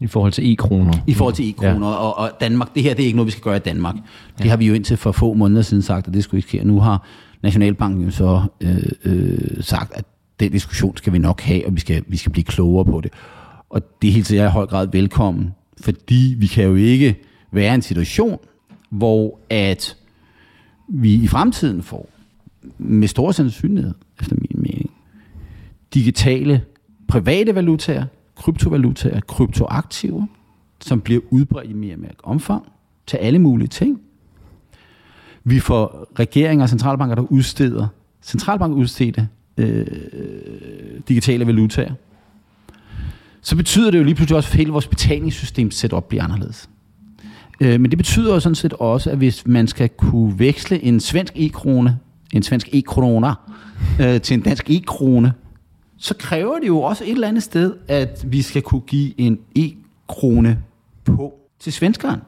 [0.01, 0.93] i forhold til e-kroner.
[1.07, 1.89] I forhold til e-kroner.
[1.89, 1.95] Ja.
[1.95, 3.95] Og, og Danmark, det her det er ikke noget, vi skal gøre i Danmark.
[4.39, 4.51] Det ja.
[4.51, 6.65] har vi jo indtil for få måneder siden sagt, at det skulle ikke ske.
[6.65, 7.07] Nu har
[7.43, 10.05] Nationalbanken jo så øh, øh, sagt, at
[10.41, 13.13] den diskussion skal vi nok have, og vi skal, vi skal blive klogere på det.
[13.71, 17.17] Og det hilser jeg i høj grad velkommen, fordi vi kan jo ikke
[17.53, 18.39] være i en situation,
[18.89, 19.97] hvor at
[20.89, 22.09] vi i fremtiden får,
[22.79, 24.91] med stor sandsynlighed, efter min mening,
[25.95, 26.65] digitale
[27.09, 28.05] private valutaer,
[28.37, 30.27] kryptovalutaer, kryptoaktiver,
[30.81, 32.65] som bliver udbredt i mere og mere omfang
[33.07, 34.01] til alle mulige ting.
[35.45, 37.87] Vi får regeringer og centralbanker, der udsteder,
[38.23, 39.87] centralbank udstedte øh,
[41.09, 41.93] digitale valutaer.
[43.41, 46.69] Så betyder det jo lige pludselig også, at hele vores betalingssystem setup bliver anderledes
[47.61, 51.01] Øh, men det betyder jo sådan set også, at hvis man skal kunne veksle en
[51.01, 51.99] svensk e-krone,
[52.33, 53.35] en svensk e-kroner,
[54.01, 55.33] øh, til en dansk e-krone,
[55.99, 59.39] så kræver det jo også et eller andet sted, at vi skal kunne give en
[59.57, 60.59] e-krone
[61.05, 62.21] på til svenskeren.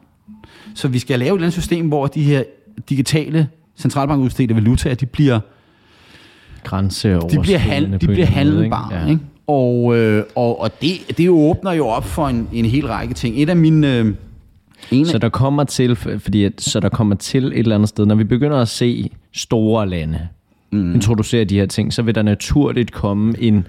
[0.74, 2.42] Så vi skal lave et eller andet system, hvor de her
[2.88, 5.40] digitale centralbankudstedte valutaer, de bliver
[6.64, 8.92] Grænseoverskridende de bliver, hand, de bliver måde, handelbare.
[8.92, 9.04] ikke?
[9.04, 9.10] Ja.
[9.10, 9.22] Ikke?
[9.46, 13.42] Og, øh, og, og det, det åbner jo op for en, en hel række ting.
[13.42, 13.96] Et af mine...
[13.98, 14.14] Øh,
[14.90, 18.06] en Så der kommer til, fordi at, så der kommer til et eller andet sted,
[18.06, 20.28] når vi begynder at se store lande
[20.70, 20.94] mm.
[20.94, 23.66] introducere de her ting, så vil der naturligt komme en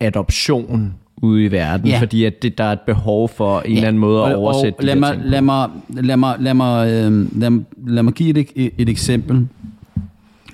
[0.00, 2.00] adoption ude i verden, Ja.
[2.00, 4.76] fordi at det, der er et behov for en eller anden måde at og- oversætte
[4.76, 5.24] og de lad her mig, ting.
[5.30, 9.48] lad mig, lad mig, lad mig, øh, lad, lad mig give et, et, et eksempel,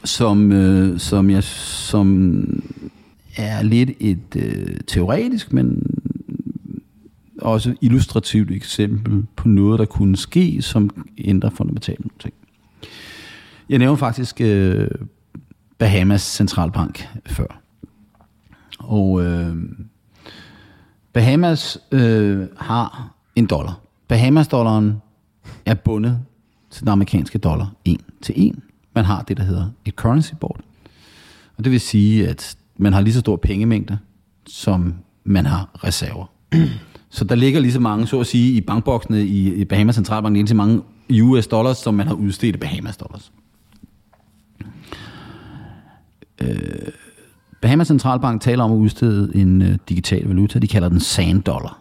[0.05, 2.63] som, øh, som, jeg, som
[3.37, 5.83] er lidt et øh, teoretisk, men
[7.43, 12.35] også illustrativt eksempel på noget, der kunne ske, som ændrer fundamentalt nogle ting.
[13.69, 14.89] Jeg nævner faktisk øh,
[15.79, 17.61] Bahamas centralbank før.
[18.79, 19.57] Og øh,
[21.13, 23.81] Bahamas øh, har en dollar.
[24.09, 25.03] Bahamas-dollaren
[25.67, 26.21] er bundet
[26.71, 28.63] til den amerikanske dollar en til en.
[28.95, 30.61] Man har det, der hedder et currency board.
[31.57, 33.99] Og det vil sige, at man har lige så stor pengemængde,
[34.47, 36.27] som man har reserver
[37.15, 40.37] så der ligger lige så mange, så at sige, i bankboksene i, i Bahamas Centralbank,
[40.37, 40.83] lige så mange
[41.23, 43.33] US dollars, som man har udstedt i Bahamas dollars.
[46.41, 46.49] Øh,
[47.63, 50.59] Bahamas Centralbank taler om at udstede en øh, digital valuta.
[50.59, 51.79] De kalder den sand dollar.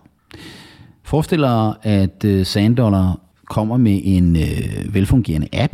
[1.04, 5.74] Forestil dig, at øh, sand dollar kommer med en øh, velfungerende app,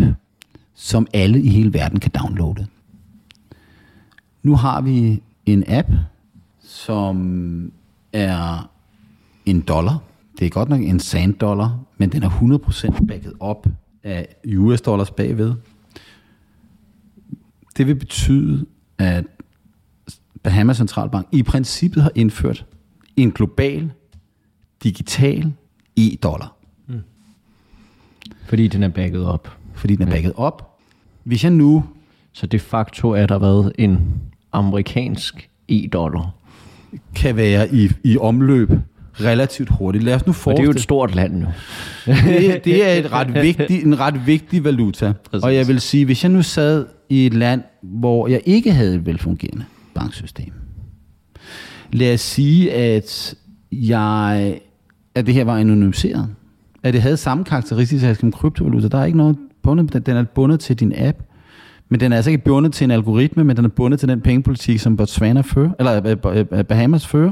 [0.76, 2.68] som alle i hele verden kan downloade.
[4.44, 5.90] Nu har vi en app,
[6.64, 7.72] som
[8.14, 8.69] er
[9.50, 9.98] en dollar.
[10.40, 13.68] Det er godt nok en sand dollar, men den er 100% backet op
[14.04, 14.28] af
[14.58, 15.54] US dollars bagved.
[17.78, 18.66] Det vil betyde,
[18.98, 19.26] at
[20.44, 22.66] Bahamas Centralbank i princippet har indført
[23.16, 23.92] en global,
[24.84, 25.54] digital
[25.98, 26.56] e-dollar,
[28.46, 29.58] Fordi den er backet op.
[29.74, 30.80] fordi den er backet op.
[31.24, 31.86] Hvis jeg nu
[32.32, 34.22] Så de facto er der været en
[34.52, 36.30] amerikansk e-dollar.
[37.16, 38.72] kan være i, i omløb
[39.22, 41.48] relativt hurtigt, lad os nu Og det er jo forestille et stort land nu.
[42.06, 45.14] det, det er et ret vigtig, en ret vigtig valuta.
[45.32, 45.44] Præcis.
[45.44, 48.96] Og jeg vil sige, hvis jeg nu sad i et land, hvor jeg ikke havde
[48.96, 49.66] et velfungerende
[49.96, 50.54] banksystem.
[51.92, 53.36] Lad os sige, at,
[53.72, 54.60] jeg,
[55.16, 56.30] at det her var anonymiseret.
[56.84, 58.88] At det havde samme karakteristika som kryptovaluta.
[58.88, 61.18] Der er ikke noget bundet, den er bundet til din app.
[61.90, 64.22] Men den er altså ikke bundet til en algoritme, men den er bundet til den
[64.22, 67.32] pengepolitik, som Botswana fører, eller øh, øh, Bahamas fører.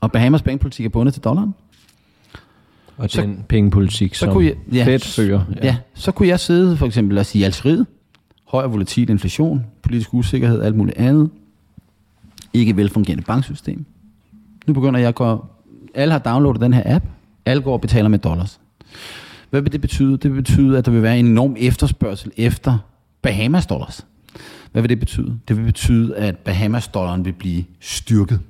[0.00, 1.54] Og Bahamas pengepolitik er bundet til dollaren.
[2.96, 5.44] Og Så- den pengepolitik, så som kunne jeg- ja, Fed fører.
[5.56, 5.66] Ja.
[5.66, 7.86] ja, så kunne jeg sidde for eksempel, os sige, Algeriet,
[8.44, 11.30] høj og volatil inflation, politisk usikkerhed, alt muligt andet,
[12.52, 13.84] ikke velfungerende banksystem.
[14.66, 15.46] Nu begynder jeg at gå,
[15.94, 17.04] alle har downloadet den her app,
[17.46, 18.60] alle går og betaler med dollars.
[19.50, 20.12] Hvad vil det betyde?
[20.16, 22.78] Det vil betyde, at der vil være en enorm efterspørgsel efter
[23.22, 24.06] Bahamas dollars.
[24.72, 25.38] Hvad vil det betyde?
[25.48, 28.40] Det vil betyde, at Bahamas dollaren vil blive styrket.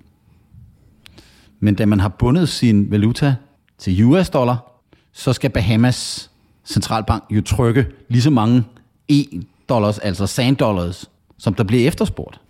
[1.61, 3.35] Men da man har bundet sin valuta
[3.79, 4.83] til US dollar,
[5.13, 6.31] så skal Bahamas
[6.65, 8.65] centralbank jo trykke lige så mange
[9.09, 12.41] e-dollars, altså sand dollars, som der bliver efterspurgt.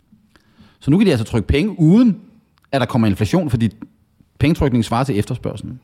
[0.81, 2.21] Så nu kan de altså trykke penge, uden
[2.73, 3.71] at der kommer inflation, fordi
[4.39, 5.81] pengetrykningen svarer til efterspørgselen.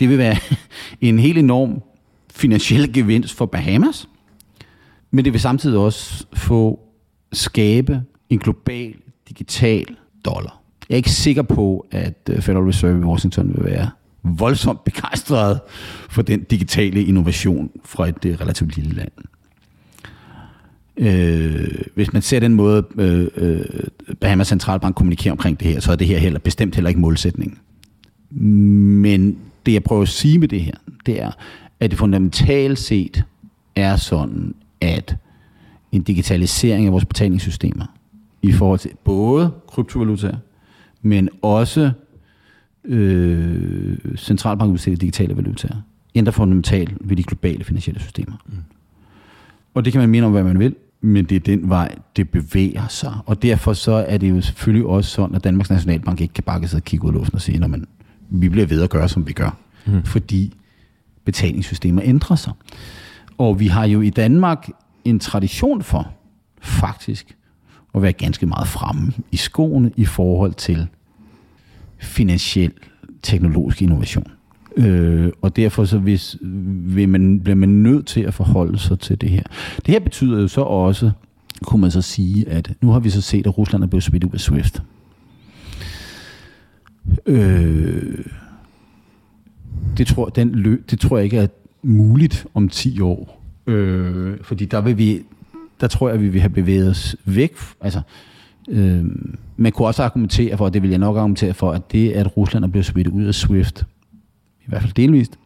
[0.00, 0.36] Det vil være
[1.00, 1.82] en helt enorm
[2.30, 4.08] finansiel gevinst for Bahamas,
[5.10, 6.80] men det vil samtidig også få
[7.32, 8.94] skabe en global
[9.28, 10.65] digital dollar.
[10.88, 13.90] Jeg er ikke sikker på, at øh, Federal Reserve i Washington vil være
[14.22, 15.60] voldsomt begejstret
[16.10, 19.10] for den digitale innovation fra et øh, relativt lille land.
[20.96, 23.64] Øh, hvis man ser den måde, øh, øh,
[24.20, 27.58] Bahamas Centralbank kommunikerer omkring det her, så er det her heller, bestemt heller ikke målsætningen.
[29.02, 30.74] Men det, jeg prøver at sige med det her,
[31.06, 31.30] det er,
[31.80, 33.24] at det fundamentalt set
[33.76, 35.16] er sådan, at
[35.92, 37.86] en digitalisering af vores betalingssystemer
[38.42, 40.36] i forhold til både kryptovalutaer,
[41.06, 41.90] men også
[42.84, 45.76] øh, centralbankudstedte digitale valutaer,
[46.14, 48.36] ændrer fundamentalt ved de globale finansielle systemer.
[48.46, 48.52] Mm.
[49.74, 52.30] Og det kan man mene om, hvad man vil, men det er den vej, det
[52.30, 53.14] bevæger sig.
[53.26, 56.68] Og derfor så er det jo selvfølgelig også sådan, at Danmarks Nationalbank ikke kan bakke
[56.68, 57.80] sig og kigge ud af luften og sige, at
[58.30, 59.56] vi bliver ved at gøre, som vi gør.
[59.86, 60.02] Mm.
[60.04, 60.54] Fordi
[61.24, 62.52] betalingssystemer ændrer sig.
[63.38, 64.68] Og vi har jo i Danmark
[65.04, 66.10] en tradition for
[66.60, 67.36] faktisk
[67.94, 70.88] at være ganske meget fremme i skoene i forhold til
[71.98, 72.72] finansiel
[73.22, 74.26] teknologisk innovation.
[74.76, 79.20] Øh, og derfor så hvis, vil man, bliver man nødt til at forholde sig til
[79.20, 79.42] det her.
[79.76, 81.10] Det her betyder jo så også,
[81.64, 84.24] kunne man så sige, at nu har vi så set, at Rusland er blevet smidt
[84.24, 84.82] ud af SWIFT.
[87.26, 88.18] Øh,
[89.98, 91.46] det, tror, den lø, det tror jeg ikke er
[91.82, 93.42] muligt om 10 år.
[93.66, 95.22] Øh, fordi der vil vi,
[95.80, 97.56] der tror jeg, vi vil have bevæget os væk.
[97.80, 98.00] Altså,
[98.68, 99.04] øh,
[99.56, 102.36] man kunne også argumentere for, og det vil jeg nok argumentere for, at det, at
[102.36, 103.84] Rusland er blevet smidt ud af SWIFT,
[104.60, 105.38] i hvert fald delvist,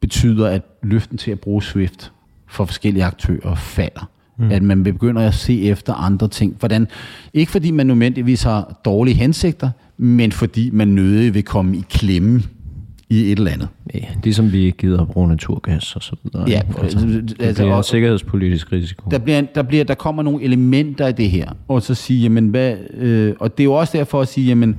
[0.00, 2.12] betyder, at løften til at bruge SWIFT
[2.46, 4.10] for forskellige aktører falder.
[4.38, 4.50] Mm.
[4.50, 6.56] At man begynder at se efter andre ting.
[6.58, 6.88] Hvordan,
[7.34, 12.42] ikke fordi man nødvendigvis har dårlige hensigter, men fordi man nødig vil komme i klemme
[13.10, 13.68] i et eller andet.
[13.94, 16.48] Ja, det er som vi ikke gider at bruge naturgas og så videre.
[16.48, 19.10] Ja, altså, det altså, er en og- sikkerhedspolitisk risiko.
[19.10, 22.48] Der, bliver, der, bliver, der kommer nogle elementer i det her, og så sige, jamen
[22.48, 24.76] hvad, øh, og det er jo også derfor at sige, jamen,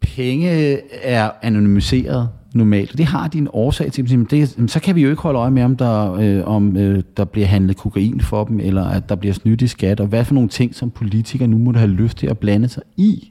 [0.00, 5.10] penge er anonymiseret normalt, det har de en årsag til, det, så kan vi jo
[5.10, 8.60] ikke holde øje med, om, der, øh, om øh, der bliver handlet kokain for dem,
[8.60, 11.58] eller at der bliver snydt i skat, og hvad for nogle ting, som politikere nu
[11.58, 13.30] må have lyst til at blande sig i.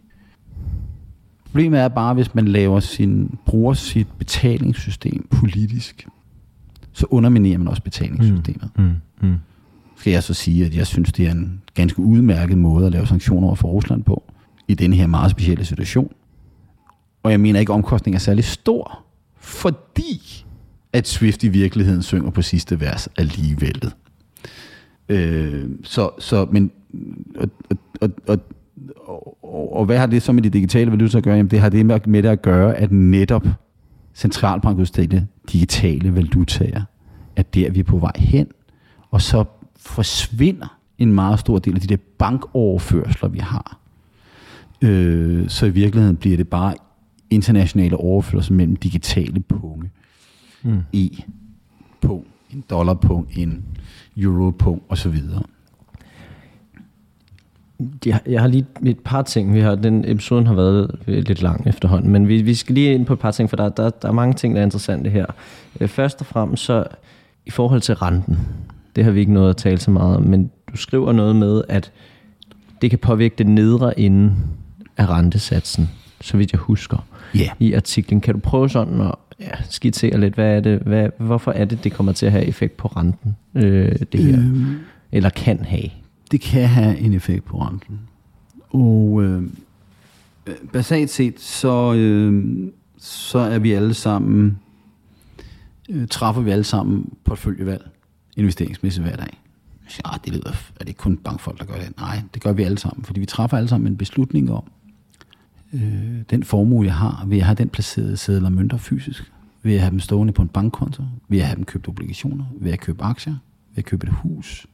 [1.54, 6.08] Problemet er bare, hvis man laver sin, bruger sit betalingssystem politisk,
[6.92, 8.70] så underminerer man også betalingssystemet.
[8.78, 8.92] Mm,
[9.22, 9.36] mm.
[9.98, 13.08] Skal jeg så sige, at jeg synes, det er en ganske udmærket måde at lave
[13.08, 14.24] sanktioner over for Rusland på,
[14.68, 16.14] i denne her meget specielle situation.
[17.24, 19.04] Og jeg mener ikke, at omkostningen er særlig stor,
[19.40, 20.46] fordi
[20.94, 23.94] at Swift i virkeligheden synger på sidste vers alligevel.
[25.10, 26.72] Øh, så, så, men,
[27.36, 28.40] og, og, og, og,
[29.08, 31.36] og, og hvad har det så med de digitale valutaer at gøre?
[31.36, 33.48] Jamen, det har det med, med det at gøre, at netop
[34.14, 36.82] centralbankudstedte digitale valutaer
[37.36, 38.48] er der, vi er på vej hen.
[39.12, 39.44] Og så
[39.78, 43.80] forsvinder en meget stor del af de der bankoverførsler, vi har.
[44.82, 46.76] Øh, så i virkeligheden bliver det bare
[47.30, 49.90] internationale overførsler mellem digitale punge.
[50.64, 50.82] Mm.
[50.94, 51.10] E
[52.02, 53.66] punkt, en dollar punkt, en
[54.18, 55.20] euro punkt osv.
[58.06, 59.54] Jeg, jeg har lige et par ting.
[59.54, 63.06] Vi har, den episoden har været lidt lang efterhånden, men vi, vi skal lige ind
[63.06, 65.26] på et par ting, for der, der, der er mange ting, der er interessante her.
[65.80, 66.84] Øh, Først og fremmest så
[67.46, 68.40] i forhold til renten.
[68.96, 71.62] Det har vi ikke noget at tale så meget om, men du skriver noget med,
[71.70, 71.92] at
[72.82, 74.34] det kan påvirke det nedre ende
[74.98, 75.90] af rentesatsen,
[76.22, 77.06] så vidt jeg husker
[77.36, 77.50] Ja.
[77.60, 78.22] i artiklen.
[78.22, 81.84] Kan du prøve sådan at ja, skitsere lidt, hvad er det, hvad, hvorfor er det,
[81.84, 84.76] det kommer til at have effekt på renten, øh, det her, Øhm,
[85.12, 85.90] eller kan have?
[86.34, 88.00] Det kan have en effekt på renten.
[88.70, 89.44] Og øh,
[90.74, 92.44] basalt set, så, øh,
[92.98, 94.60] så er vi alle sammen,
[95.90, 97.90] øh, træffer vi alle sammen portføljevalg,
[98.38, 99.42] investeringsmæssigt hver dag.
[99.98, 101.98] Ja, ah, det lyder, er det ikke kun bankfolk, der gør det?
[101.98, 104.64] Nej, det gør vi alle sammen, fordi vi træffer alle sammen en beslutning om,
[105.74, 109.32] øh, den formue, jeg har, vil jeg have den placeret i sædler og mønter fysisk?
[109.64, 111.04] Vil jeg have dem stående på en bankkonto?
[111.28, 112.46] Vil jeg have dem købt obligationer?
[112.60, 113.34] Vil jeg købe aktier?
[113.70, 114.68] Vil jeg købe et hus?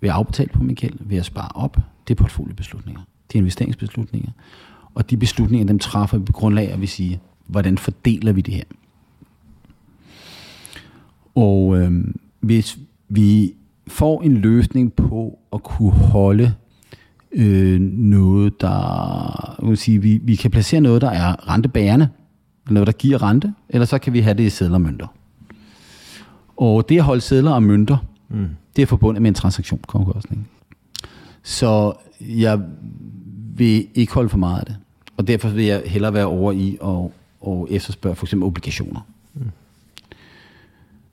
[0.00, 0.96] Ved at afbetale på min gæld?
[1.00, 1.76] ved at spare op?
[2.08, 3.00] Det er portfoliebeslutninger.
[3.28, 4.30] Det er investeringsbeslutninger.
[4.94, 8.40] Og de beslutninger, dem træffer vi på grundlag af, at vi siger, hvordan fordeler vi
[8.40, 8.64] det her?
[11.34, 12.04] Og øh,
[12.40, 12.78] hvis
[13.08, 13.52] vi
[13.88, 16.54] får en løsning på at kunne holde
[17.32, 19.56] øh, noget, der...
[19.62, 22.08] Jeg vil sige, vi, vi kan placere noget, der er rentebærende,
[22.70, 25.06] noget, der giver rente, eller så kan vi have det i sædler og mønter.
[26.56, 27.96] Og det at holde sædler og mønter,
[28.30, 28.48] Mm.
[28.76, 30.48] det er forbundet med en transaktionsomkostning.
[31.42, 32.60] Så jeg
[33.54, 34.76] vil ikke holde for meget af det.
[35.16, 37.10] Og derfor vil jeg hellere være over i at,
[37.46, 39.00] at efterspørge for eksempel obligationer.
[39.34, 39.50] Mm.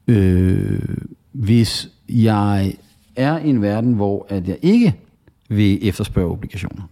[0.07, 0.97] Øh,
[1.31, 2.73] hvis jeg
[3.15, 4.95] er i en verden, hvor at jeg ikke
[5.49, 6.83] vil efterspørge obligationer,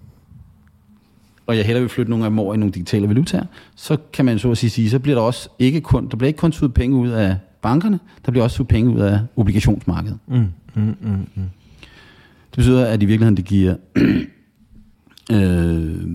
[1.48, 3.46] og jeg hellere vil flytte nogle af dem over i nogle digitale valutaer,
[3.76, 6.28] så kan man så at sige, sige, så bliver der også ikke kun, der bliver
[6.28, 10.18] ikke kun suget penge ud af bankerne, der bliver også suget penge ud af obligationsmarkedet.
[10.28, 10.36] Mm,
[10.76, 11.50] mm, mm, mm.
[12.52, 13.76] Det betyder, at i virkeligheden det giver,
[15.38, 16.06] øh,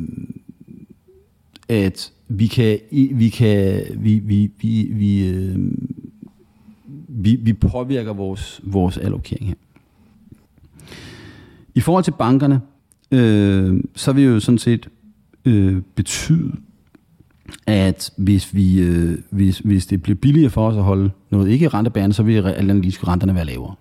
[1.69, 2.79] at vi kan,
[3.13, 5.59] vi kan, vi, vi, vi, vi, øh,
[7.09, 9.55] vi, vi påvirker vores, vores allokering her.
[11.75, 12.61] I forhold til bankerne,
[13.11, 14.89] øh, så vil jo sådan set
[15.45, 16.53] øh, betyde,
[17.67, 21.69] at hvis, vi, øh, hvis, hvis det bliver billigere for os at holde noget ikke
[21.69, 23.75] rentebærende, så vil alt andet lige skulle renterne være lavere.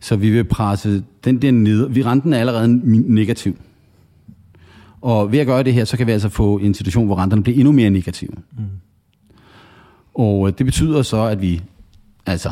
[0.00, 1.88] Så vi vil presse den der ned.
[1.88, 2.80] Vi renten er allerede
[3.14, 3.56] negativ.
[5.00, 7.42] Og ved at gøre det her, så kan vi altså få en situation, hvor renterne
[7.42, 8.32] bliver endnu mere negative.
[8.58, 8.64] Mm.
[10.14, 11.60] Og øh, det betyder så, at vi
[12.26, 12.50] altså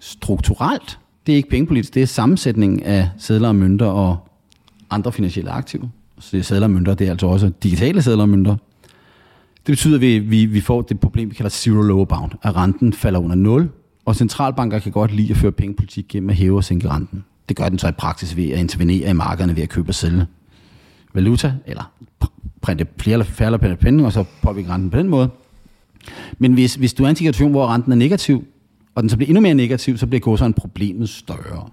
[0.00, 4.28] strukturelt, det er ikke pengepolitisk, det er sammensætningen af sædler og mønter og
[4.90, 5.88] andre finansielle aktiver.
[6.18, 8.56] Så det er sædler og mønter, det er altså også digitale sædler og mønter.
[9.66, 12.56] Det betyder, at vi, vi, vi får det problem, vi kalder zero lower bound, at
[12.56, 13.70] renten falder under 0,
[14.04, 17.24] og centralbanker kan godt lide at føre pengepolitik gennem at hæve og sænke renten.
[17.48, 19.94] Det gør den så i praksis ved at intervenere i markederne ved at købe og
[19.94, 20.26] sælge
[21.14, 21.92] valuta, eller
[22.60, 23.26] printe flere eller
[23.58, 25.30] færre penge, og så påvirke renten på den måde.
[26.38, 28.44] Men hvis, hvis du er i en situation, hvor renten er negativ,
[28.94, 31.68] og den så bliver endnu mere negativ, så bliver en problemet større.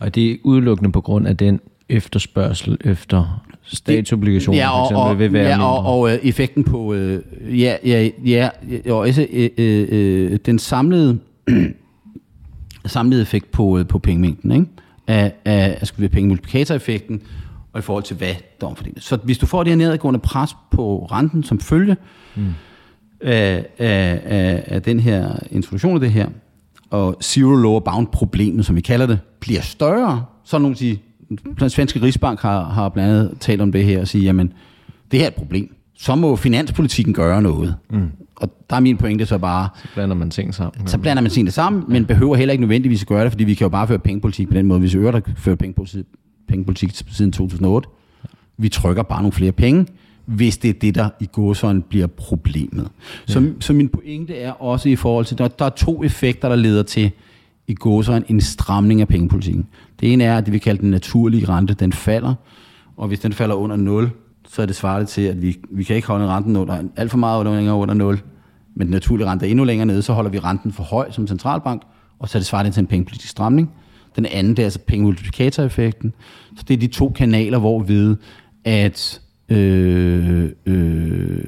[0.00, 5.24] Og det er udelukkende på grund af den efterspørgsel efter statsobligationer, ja, og, for eksempel,
[5.24, 7.22] vil være ja, og, og øh, effekten på, øh,
[7.60, 8.48] ja, ja, ja,
[8.88, 11.18] og også øh, øh, øh, den samlede,
[12.86, 14.66] samlede effekt på, øh, på pengemængden, ikke?
[15.06, 17.22] af, af, af skal pengemultiplikatoreffekten,
[17.72, 19.04] og i forhold til, hvad der omfordeles.
[19.04, 21.96] Så hvis du får det her nedadgående pres på renten som følge
[22.34, 22.54] mm.
[23.20, 26.28] af, af, af, af den her introduktion af det her,
[26.90, 31.02] og zero lower bound problemet, som vi kalder det, bliver større, så nogle sige,
[31.60, 34.52] den svenske Rigsbank har, har blandt andet talt om det her og sige, jamen,
[35.10, 35.74] det her er et problem.
[35.98, 37.74] Så må finanspolitikken gøre noget.
[37.90, 38.08] Mm.
[38.36, 39.68] Og der er min pointe så bare...
[39.82, 40.86] Så blander man ting sammen.
[40.86, 43.54] Så blander man tingene sammen, men behøver heller ikke nødvendigvis at gøre det, fordi vi
[43.54, 44.80] kan jo bare føre pengepolitik på den måde.
[44.80, 46.04] Hvis vi øvrigt har ført pengepolitik,
[46.48, 47.88] pengepolitik siden 2008,
[48.56, 49.86] vi trykker bare nogle flere penge,
[50.26, 52.88] hvis det er det, der i gåsøjne bliver problemet.
[53.28, 53.32] Ja.
[53.32, 56.56] Så, så min pointe er også i forhold til, der, der er to effekter, der
[56.56, 57.10] leder til
[57.66, 59.66] i gåsøjne en stramning af pengepolitikken.
[60.04, 62.34] Det ene er, at det vi kalder den naturlige rente, den falder,
[62.96, 64.10] og hvis den falder under 0,
[64.48, 67.18] så er det svaret til, at vi, vi kan ikke holde renten under, alt for
[67.18, 68.20] meget under, under 0,
[68.74, 71.26] men den naturlige rente er endnu længere nede, så holder vi renten for høj som
[71.26, 71.82] centralbank,
[72.18, 73.70] og så er det svaret til en pengepolitisk stramning.
[74.16, 76.12] Den anden, det er altså pengemultiplikatoreffekten.
[76.56, 78.16] Så det er de to kanaler, hvor vi ved,
[78.64, 81.38] at øh, øh,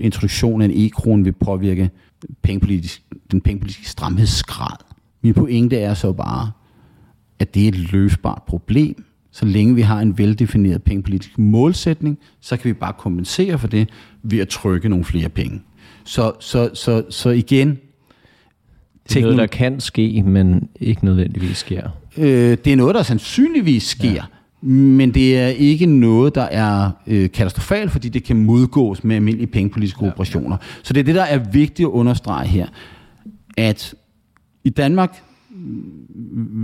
[0.00, 1.90] introduktionen af en e-kron vil påvirke
[2.42, 4.76] pengepolitisk, den pengepolitiske stramhedsgrad.
[5.22, 6.50] Min pointe er så bare,
[7.40, 9.04] at det er et løsbart problem.
[9.32, 13.88] Så længe vi har en veldefineret pengepolitisk målsætning, så kan vi bare kompensere for det
[14.22, 15.62] ved at trykke nogle flere penge.
[16.04, 17.78] Så, så, så, så igen...
[19.08, 21.88] Det er noget, der kan ske, men ikke nødvendigvis sker.
[22.16, 24.12] Øh, det er noget, der sandsynligvis sker.
[24.12, 24.22] Ja.
[24.68, 29.46] Men det er ikke noget, der er øh, katastrofalt, fordi det kan modgås med almindelige
[29.46, 30.10] pengepolitiske ja.
[30.10, 30.56] operationer.
[30.82, 32.66] Så det er det, der er vigtigt at understrege her.
[33.56, 33.94] At
[34.64, 35.22] i Danmark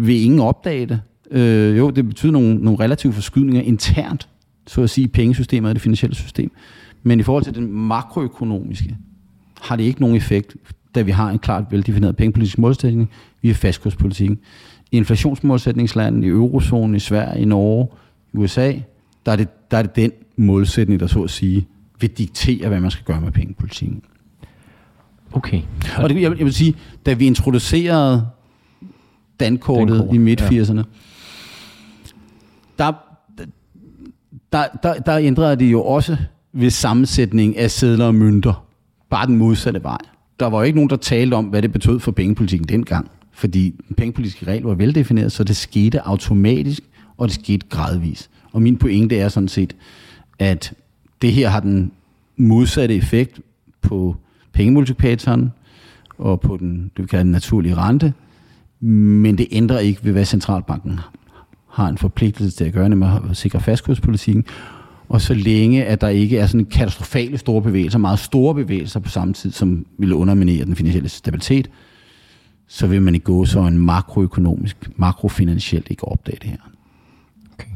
[0.06, 1.00] vil ingen opdage det.
[1.30, 4.28] Øh, jo, det betyder nogle, nogle relative forskydninger internt,
[4.66, 6.50] så at sige, pengesystemet og det finansielle system.
[7.02, 8.96] Men i forhold til den makroøkonomiske,
[9.60, 10.56] har det ikke nogen effekt,
[10.94, 13.10] da vi har en klart veldefineret pengepolitisk målsætning
[13.42, 14.38] via fastkurspolitikken.
[14.92, 17.88] I inflationsmålsætningslandet, i eurozonen, i Sverige, i Norge,
[18.32, 18.72] i USA,
[19.26, 21.66] der er, det, der er det den målsætning, der så at sige
[22.00, 24.02] vil diktere, hvad man skal gøre med pengepolitikken.
[25.32, 25.60] Okay.
[25.98, 26.74] Og det, jeg, jeg vil sige,
[27.06, 28.26] da vi introducerede
[29.40, 30.82] dankortet Dankort, i midt-80'erne, ja.
[32.78, 32.92] der,
[34.52, 36.16] der, der, der ændrede det jo også
[36.52, 38.66] ved sammensætning af sædler og mønter.
[39.10, 39.98] Bare den modsatte vej.
[40.40, 43.10] Der var jo ikke nogen, der talte om, hvad det betød for pengepolitikken dengang.
[43.32, 46.82] Fordi den pengepolitiske regel var veldefineret, så det skete automatisk,
[47.16, 48.30] og det skete gradvis.
[48.52, 49.76] Og min pointe er sådan set,
[50.38, 50.72] at
[51.22, 51.92] det her har den
[52.36, 53.40] modsatte effekt
[53.82, 54.16] på
[54.52, 55.52] pengemultiplikatoren
[56.18, 58.12] og på den, det vi kalder den naturlige rente,
[58.80, 61.00] men det ændrer ikke ved, hvad centralbanken
[61.68, 64.44] har en forpligtelse til at gøre, nemlig at sikre fastkurspolitikken.
[65.08, 69.08] Og så længe, at der ikke er sådan katastrofale store bevægelser, meget store bevægelser på
[69.08, 71.70] samme tid, som ville underminere den finansielle stabilitet,
[72.66, 76.70] så vil man ikke gå så en makroøkonomisk, makrofinansielt ikke opdage det her.
[77.52, 77.68] Okay.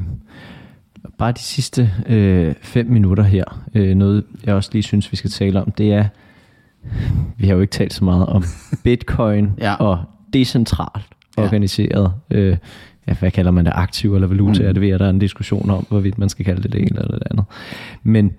[1.17, 5.29] Bare de sidste øh, fem minutter her, øh, noget jeg også lige synes, vi skal
[5.29, 6.05] tale om, det er,
[7.37, 8.43] vi har jo ikke talt så meget om
[8.83, 9.73] bitcoin ja.
[9.73, 10.03] og
[10.33, 11.05] decentralt
[11.37, 12.37] organiseret, ja.
[12.37, 12.57] øh,
[13.07, 14.73] ja, hvad kalder man det, aktiv eller valuta, mm.
[14.73, 16.99] det ved, at der er en diskussion om, hvorvidt man skal kalde det det ene
[16.99, 17.45] eller det andet.
[18.03, 18.31] Men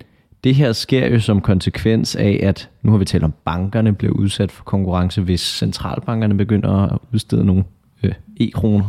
[0.44, 4.12] det her sker jo som konsekvens af, at nu har vi talt om, bankerne bliver
[4.12, 7.64] udsat for konkurrence, hvis centralbankerne begynder at udstede nogle
[8.02, 8.88] øh, e-kroner.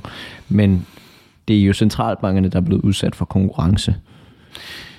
[0.50, 0.86] Men
[1.48, 3.96] det er jo centralbankerne, der er blevet udsat for konkurrence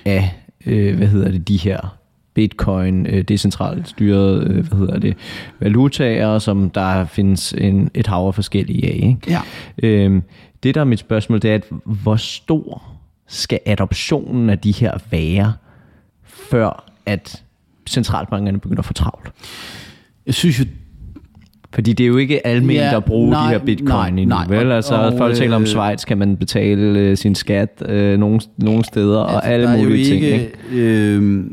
[0.05, 1.97] af, øh, hvad hedder det, de her
[2.35, 5.17] bitcoin, øh, decentralt styret, øh, hvad hedder det,
[5.59, 8.95] valutaer, som der findes en, et hav af forskellige af.
[8.95, 9.19] Ikke?
[9.27, 9.41] Ja.
[9.83, 10.23] Øhm,
[10.63, 12.83] det der er mit spørgsmål, det er, at hvor stor
[13.27, 15.53] skal adoptionen af de her være,
[16.23, 17.43] før at
[17.89, 19.31] centralbankerne begynder at få travlt?
[20.25, 20.65] Jeg synes jo,
[21.75, 24.25] fordi det er jo ikke almindeligt ja, at bruge nej, de her bitcoin nej, endnu,
[24.25, 24.71] nej, vel?
[24.71, 28.39] Altså, og, folk taler om øh, Schweiz, kan man betale øh, sin skat øh, nogle,
[28.57, 30.23] nogle steder, altså, og alle mulige ting.
[30.23, 31.45] Ikke, øh,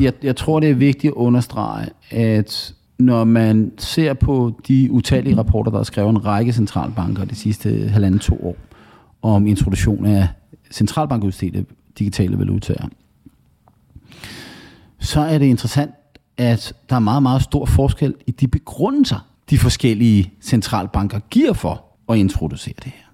[0.00, 5.38] jeg, jeg tror, det er vigtigt at understrege, at når man ser på de utallige
[5.38, 8.56] rapporter, der er skrevet en række centralbanker de sidste halvanden to år,
[9.22, 10.28] om introduktion af
[10.70, 11.64] centralbankudstedte
[11.98, 12.88] digitale valutaer,
[14.98, 15.90] så er det interessant,
[16.38, 21.84] at der er meget, meget stor forskel i de begrundelser, de forskellige centralbanker giver for
[22.08, 23.10] at introducere det her.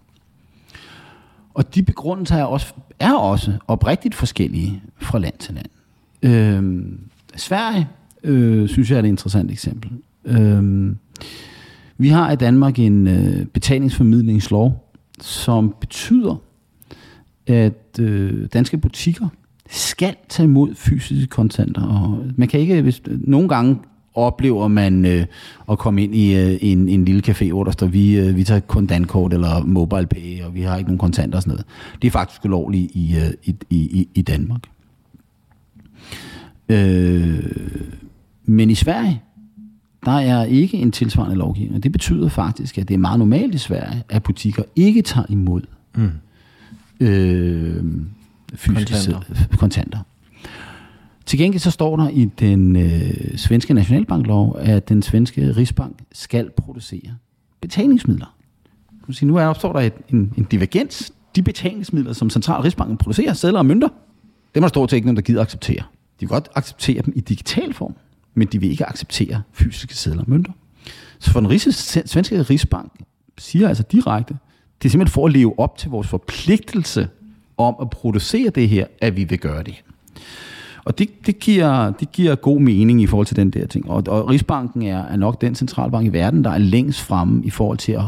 [1.55, 5.67] Og de begrundelser er også, er også oprigtigt forskellige fra land til land.
[6.23, 7.01] Øhm,
[7.37, 7.89] Sverige
[8.25, 9.91] øh, synes jeg er et interessant eksempel.
[10.25, 10.97] Øhm,
[11.99, 16.37] vi har i Danmark en øh, betalingsformidlingslov, som betyder,
[17.47, 19.29] at øh, danske butikker
[19.71, 21.83] skal tage imod fysiske kontanter.
[21.83, 23.77] Og man kan ikke, hvis øh, nogle gange
[24.17, 25.27] oplever man øh,
[25.71, 28.45] at komme ind i øh, en, en lille café, hvor der står, vi, øh, vi
[28.45, 31.67] tager kun dankort eller mobile pay, og vi har ikke nogen kontanter og sådan noget.
[32.03, 34.61] Det er faktisk ulovligt i, øh, i, i, i Danmark.
[36.69, 37.45] Øh,
[38.45, 39.23] men i Sverige,
[40.05, 41.83] der er ikke en tilsvarende lovgivning.
[41.83, 45.63] Det betyder faktisk, at det er meget normalt i Sverige, at butikker ikke tager imod
[45.95, 46.11] mm.
[47.01, 47.85] øh,
[48.55, 49.21] fysiske kontanter.
[49.59, 49.99] kontanter.
[51.27, 56.51] Til gengæld så står der i den øh, svenske nationalbanklov, at den svenske Rigsbank skal
[56.57, 57.17] producere
[57.61, 58.37] betalingsmidler.
[59.23, 61.13] Nu er, opstår der et, en, en divergens.
[61.37, 63.89] De betalingsmidler, som Central Rigsbanken producerer, sedler og mønter,
[64.55, 65.83] dem er der stort set ikke nogen, der gider acceptere.
[66.21, 67.95] De vil godt acceptere dem i digital form,
[68.35, 70.53] men de vil ikke acceptere fysiske sedler og mønter.
[71.19, 72.93] Så for den rigs, svenske Rigsbank
[73.39, 74.37] siger altså direkte,
[74.83, 77.09] det er simpelthen for at leve op til vores forpligtelse
[77.57, 79.85] om at producere det her, at vi vil gøre det.
[80.87, 83.91] Og det, det, giver, det giver god mening i forhold til den der ting.
[83.91, 87.51] Og, og Rigsbanken er, er nok den centralbank i verden, der er længst fremme i
[87.51, 88.03] forhold til at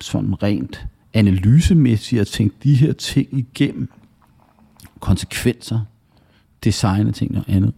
[0.00, 3.88] sådan rent analysemæssigt at tænke de her ting igennem.
[5.00, 5.80] Konsekvenser,
[6.64, 7.72] designe ting og andet.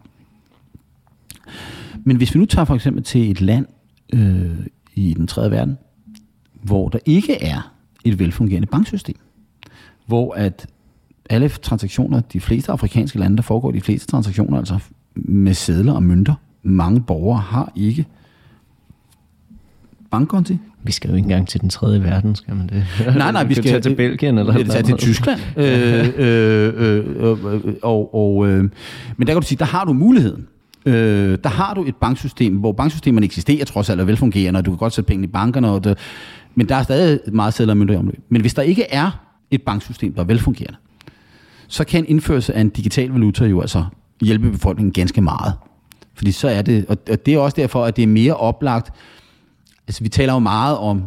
[2.04, 3.66] Men hvis vi nu tager for eksempel til et land
[4.12, 5.78] øh, i den tredje verden,
[6.62, 7.72] hvor der ikke er
[8.04, 9.16] et velfungerende banksystem,
[10.06, 10.66] hvor at
[11.30, 14.78] alle transaktioner, de fleste afrikanske lande, der foregår de fleste transaktioner, altså
[15.14, 16.34] med sedler og mønter.
[16.62, 18.06] Mange borgere har ikke
[20.10, 20.58] bankkonti.
[20.82, 22.84] Vi skal jo ikke engang til den tredje verden, skal man det?
[23.16, 24.70] Nej, nej, vi skal tage til Belgien eller noget.
[24.70, 25.40] tage til Tyskland.
[25.56, 28.70] øh, øh, øh, øh, og, og, øh,
[29.16, 30.46] men der kan du sige, der har du muligheden.
[30.86, 34.70] Øh, der har du et banksystem, hvor banksystemerne eksisterer trods alt er velfungerende, og du
[34.70, 35.98] kan godt sætte penge i bankerne, og det,
[36.54, 38.20] men der er stadig meget sedler og mønter i omløb.
[38.28, 39.10] Men hvis der ikke er
[39.50, 40.78] et banksystem, der er velfungerende,
[41.68, 43.84] så kan en indførelse af en digital valuta jo altså
[44.22, 45.52] hjælpe befolkningen ganske meget.
[46.14, 48.92] Fordi så er det, og det er også derfor, at det er mere oplagt,
[49.88, 51.02] altså vi taler jo meget om,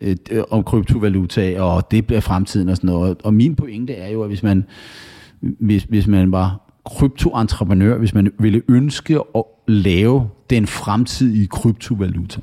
[0.00, 0.16] øh,
[0.50, 4.28] om kryptovaluta, og det bliver fremtiden og sådan noget, og min pointe er jo, at
[4.28, 4.64] hvis man,
[5.40, 12.40] hvis, hvis man var kryptoentreprenør, hvis man ville ønske at lave den fremtidige kryptovaluta,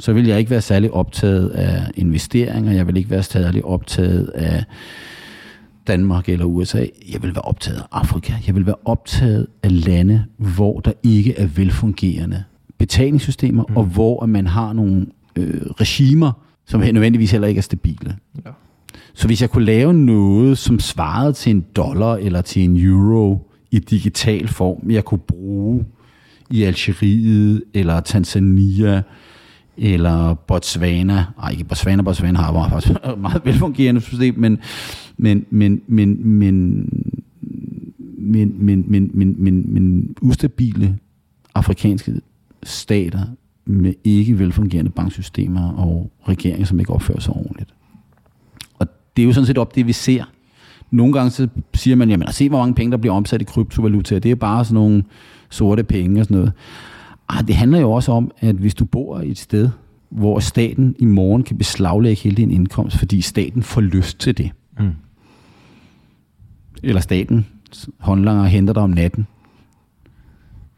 [0.00, 4.28] så vil jeg ikke være særlig optaget af investeringer, jeg vil ikke være særlig optaget
[4.28, 4.64] af
[5.88, 6.86] Danmark eller USA.
[7.12, 8.32] Jeg vil være optaget af Afrika.
[8.46, 12.44] Jeg vil være optaget af lande, hvor der ikke er velfungerende
[12.78, 13.76] betalingssystemer, mm.
[13.76, 15.06] og hvor man har nogle
[15.36, 16.32] øh, regimer,
[16.66, 18.16] som nødvendigvis heller ikke er stabile.
[18.44, 18.50] Ja.
[19.14, 23.50] Så hvis jeg kunne lave noget, som svarede til en dollar eller til en euro
[23.70, 25.84] i digital form, jeg kunne bruge
[26.50, 29.02] i Algeriet eller Tanzania
[29.78, 31.24] eller Botswana.
[31.38, 34.58] Nej, ikke Botswana, Botswana har faktisk et meget velfungerende system, men,
[35.16, 36.88] men, men, men, men,
[38.18, 40.98] men, men, men, men, men, men ustabile
[41.54, 42.20] afrikanske
[42.62, 43.20] stater
[43.64, 47.74] med ikke velfungerende banksystemer og regeringer, som ikke opfører sig ordentligt.
[48.78, 48.86] Og
[49.16, 50.24] det er jo sådan set op det, vi ser.
[50.90, 54.18] Nogle gange så siger man, jamen se hvor mange penge, der bliver omsat i kryptovaluta.
[54.18, 55.04] Det er bare sådan nogle
[55.50, 56.52] sorte penge og sådan noget.
[57.28, 59.70] Ah, det handler jo også om, at hvis du bor i et sted,
[60.08, 64.50] hvor staten i morgen kan beslaglægge hele din indkomst, fordi staten får lyst til det.
[64.78, 64.90] Mm.
[66.82, 67.46] Eller staten
[67.98, 69.26] håndlanger og henter dig om natten.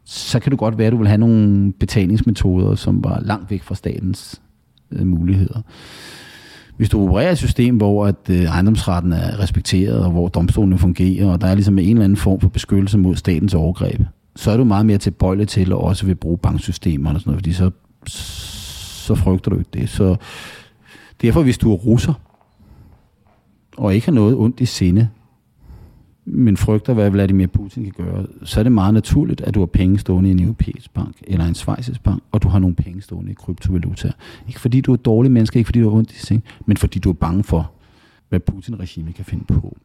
[0.05, 3.63] Så kan det godt være, at du vil have nogle betalingsmetoder, som var langt væk
[3.63, 4.41] fra statens
[4.91, 5.61] øh, muligheder.
[6.77, 11.27] Hvis du opererer et system, hvor at, øh, ejendomsretten er respekteret, og hvor domstolene fungerer,
[11.27, 14.01] og der er ligesom en eller anden form for beskyttelse mod statens overgreb,
[14.36, 17.39] så er du meget mere tilbøjelig til at også vil bruge banksystemer og sådan noget,
[17.39, 17.70] fordi så,
[18.07, 19.89] så frygter du ikke det.
[19.89, 20.16] Så
[21.23, 22.15] derfor, hvis du er russer,
[23.77, 25.09] og ikke har noget ondt i sinde,
[26.24, 29.66] men frygter, hvad Vladimir Putin kan gøre, så er det meget naturligt, at du har
[29.66, 33.02] penge stående i en europæisk bank, eller en svejsisk bank, og du har nogle penge
[33.02, 34.12] stående i kryptovaluta.
[34.48, 36.77] Ikke fordi du er et dårligt menneske, ikke fordi du har ondt i sinde, men
[36.77, 37.70] fordi du er bange for,
[38.28, 39.77] hvad Putin-regimet kan finde på.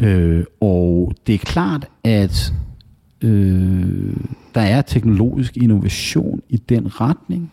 [0.00, 2.54] Øh, og det er klart, at
[3.26, 4.16] øh,
[4.54, 7.52] der er teknologisk innovation i den retning,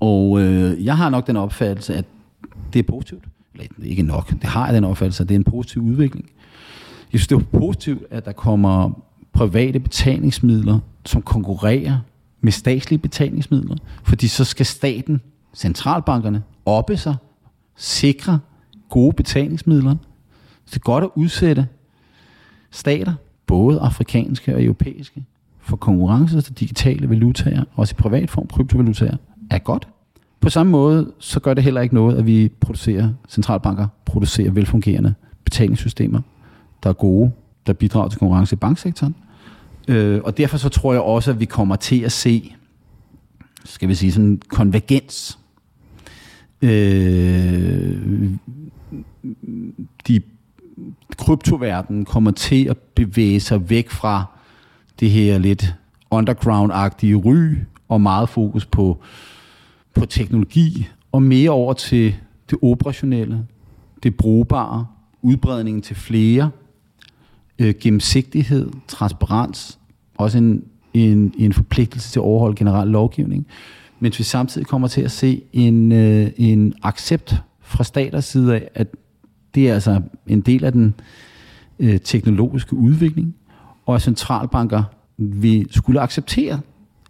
[0.00, 2.04] og øh, jeg har nok den opfattelse, at
[2.72, 3.24] det er positivt.
[3.54, 6.30] Eller ikke nok, det har jeg den opfattelse, at det er en positiv udvikling.
[7.12, 8.90] Jeg synes, det er positivt, at der kommer
[9.32, 11.98] private betalingsmidler, som konkurrerer
[12.40, 15.20] med statslige betalingsmidler, fordi så skal staten,
[15.54, 17.16] centralbankerne, oppe sig,
[17.76, 18.38] sikre
[18.88, 19.96] gode betalingsmidler.
[20.64, 21.66] Så det er godt at udsætte
[22.70, 23.14] stater,
[23.46, 25.24] både afrikanske og europæiske,
[25.60, 29.16] for konkurrence til digitale valutaer, også i privat form, kryptovalutaer,
[29.50, 29.88] er godt.
[30.40, 35.14] På samme måde, så gør det heller ikke noget, at vi producerer, centralbanker producerer velfungerende
[35.44, 36.20] betalingssystemer,
[36.82, 37.32] der er gode,
[37.66, 39.14] der bidrager til konkurrence i banksektoren.
[39.88, 42.54] Øh, og derfor så tror jeg også, at vi kommer til at se,
[43.64, 45.38] skal vi sige sådan konvergens.
[46.62, 48.30] Øh,
[50.08, 50.20] de
[51.16, 54.24] kryptoverdenen kommer til at bevæge sig væk fra
[55.00, 55.74] det her lidt
[56.10, 57.54] underground-agtige ry
[57.88, 59.00] og meget fokus på,
[59.94, 62.14] på teknologi og mere over til
[62.50, 63.46] det operationelle,
[64.02, 64.86] det brugbare,
[65.22, 66.50] udbredningen til flere,
[67.58, 69.78] øh, gennemsigtighed, transparens,
[70.14, 73.46] også en, en, en forpligtelse til at overholde generel lovgivning,
[74.00, 78.68] mens vi samtidig kommer til at se en, øh, en accept fra staters side af,
[78.74, 78.86] at
[79.56, 80.94] det er altså en del af den
[81.78, 83.34] øh, teknologiske udvikling,
[83.86, 84.82] og at centralbanker
[85.16, 86.60] vi skulle acceptere,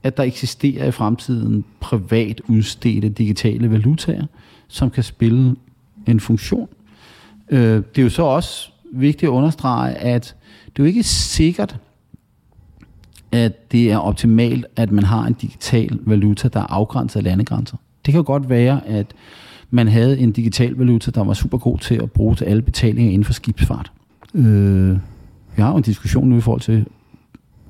[0.02, 4.26] at der eksisterer i fremtiden privat udstedte digitale valutaer,
[4.68, 5.56] som kan spille
[6.06, 6.68] en funktion.
[7.50, 10.36] Øh, det er jo så også vigtigt at understrege, at
[10.66, 11.76] det er jo ikke sikkert,
[13.32, 17.76] at det er optimalt, at man har en digital valuta, der er afgrænset af landegrænser.
[18.06, 19.06] Det kan jo godt være, at
[19.70, 23.12] man havde en digital valuta, der var super god til at bruge til alle betalinger
[23.12, 23.92] inden for skibsfart.
[24.34, 24.90] Øh,
[25.56, 26.86] vi har jo en diskussion nu i forhold til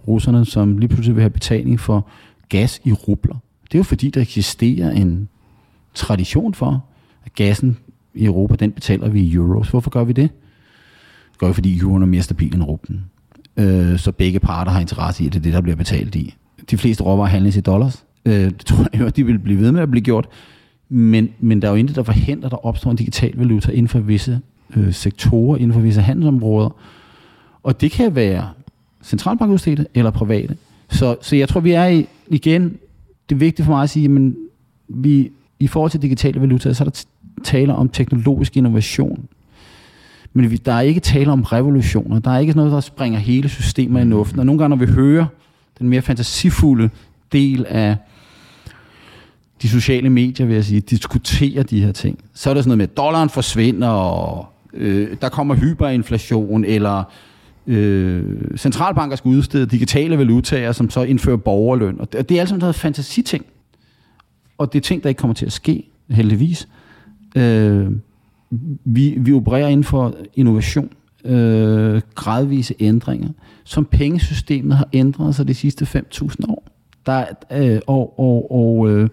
[0.08, 2.08] russerne, som lige pludselig vil have betaling for
[2.48, 3.36] gas i rubler.
[3.62, 5.28] Det er jo fordi, der eksisterer en
[5.94, 6.84] tradition for,
[7.24, 7.76] at gassen
[8.14, 9.68] i Europa, den betaler vi i euros.
[9.68, 10.30] Hvorfor gør vi det?
[11.30, 13.04] Det gør vi, fordi euroen er mere stabil end rublen.
[13.56, 16.34] Øh, så begge parter har interesse i, at det er det, der bliver betalt i.
[16.70, 18.04] De fleste råvarer handles i dollars.
[18.26, 20.28] Øh, det tror jeg jo, at de vil blive ved med at blive gjort.
[20.88, 23.88] Men, men der er jo intet, der forhindrer, at der opstår en digital valuta inden
[23.88, 24.40] for visse
[24.76, 26.76] øh, sektorer, inden for visse handelsområder.
[27.62, 28.48] Og det kan være
[29.02, 30.56] centralbankudstedte eller private.
[30.90, 32.62] Så, så jeg tror, vi er i, igen,
[33.28, 34.36] det er vigtigt for mig at sige, men
[34.88, 35.30] vi,
[35.60, 37.04] i forhold til digitale valutaer, så er der
[37.44, 39.28] tale om teknologisk innovation.
[40.32, 42.18] Men vi, der er ikke tale om revolutioner.
[42.18, 44.38] Der er ikke noget, der springer hele systemet i luften.
[44.38, 45.26] Og nogle gange, når vi hører
[45.78, 46.90] den mere fantasifulde
[47.32, 47.96] del af
[49.62, 52.78] de sociale medier, vil jeg sige, diskuterer de her ting, så er der sådan noget
[52.78, 57.04] med, at dollaren forsvinder, og øh, der kommer hyperinflation, eller
[57.66, 58.22] øh,
[58.56, 62.00] centralbanker skal udstede digitale valutaer, som så indfører borgerløn.
[62.00, 63.46] Og det, det er sådan noget fantasiting.
[64.58, 66.68] Og det er ting, der ikke kommer til at ske, heldigvis.
[67.36, 67.90] Øh,
[68.84, 70.90] vi, vi opererer inden for innovation,
[71.24, 73.28] øh, gradvise ændringer,
[73.64, 76.65] som pengesystemet har ændret sig de sidste 5.000 år.
[77.06, 79.08] Der, øh, og, og, og, øh,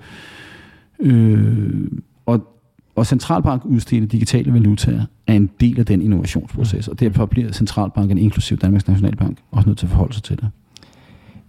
[0.99, 1.87] øh,
[2.25, 2.47] og,
[2.95, 8.17] og centralbank udstedte digitale valutaer er en del af den innovationsproces, og derfor bliver centralbanken,
[8.17, 10.49] inklusiv Danmarks Nationalbank, også nødt til at forholde sig til det.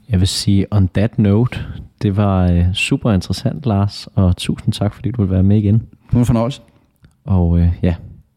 [0.09, 1.61] Jeg vil sige, on that note,
[2.03, 5.75] det var øh, super interessant, Lars, og tusind tak, fordi du vil være med igen.
[5.75, 6.61] Det var en fornøjelse.
[7.25, 7.95] Og øh, ja,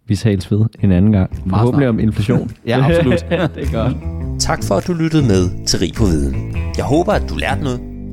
[0.08, 1.44] vi tales ved en anden gang.
[1.50, 2.52] Forhåbentlig om inflation.
[2.68, 3.26] ja, absolut.
[3.56, 3.98] det er godt.
[4.40, 6.56] Tak for, at du lyttede med til Rig på Viden.
[6.78, 7.82] Jeg håber, at du lærte noget,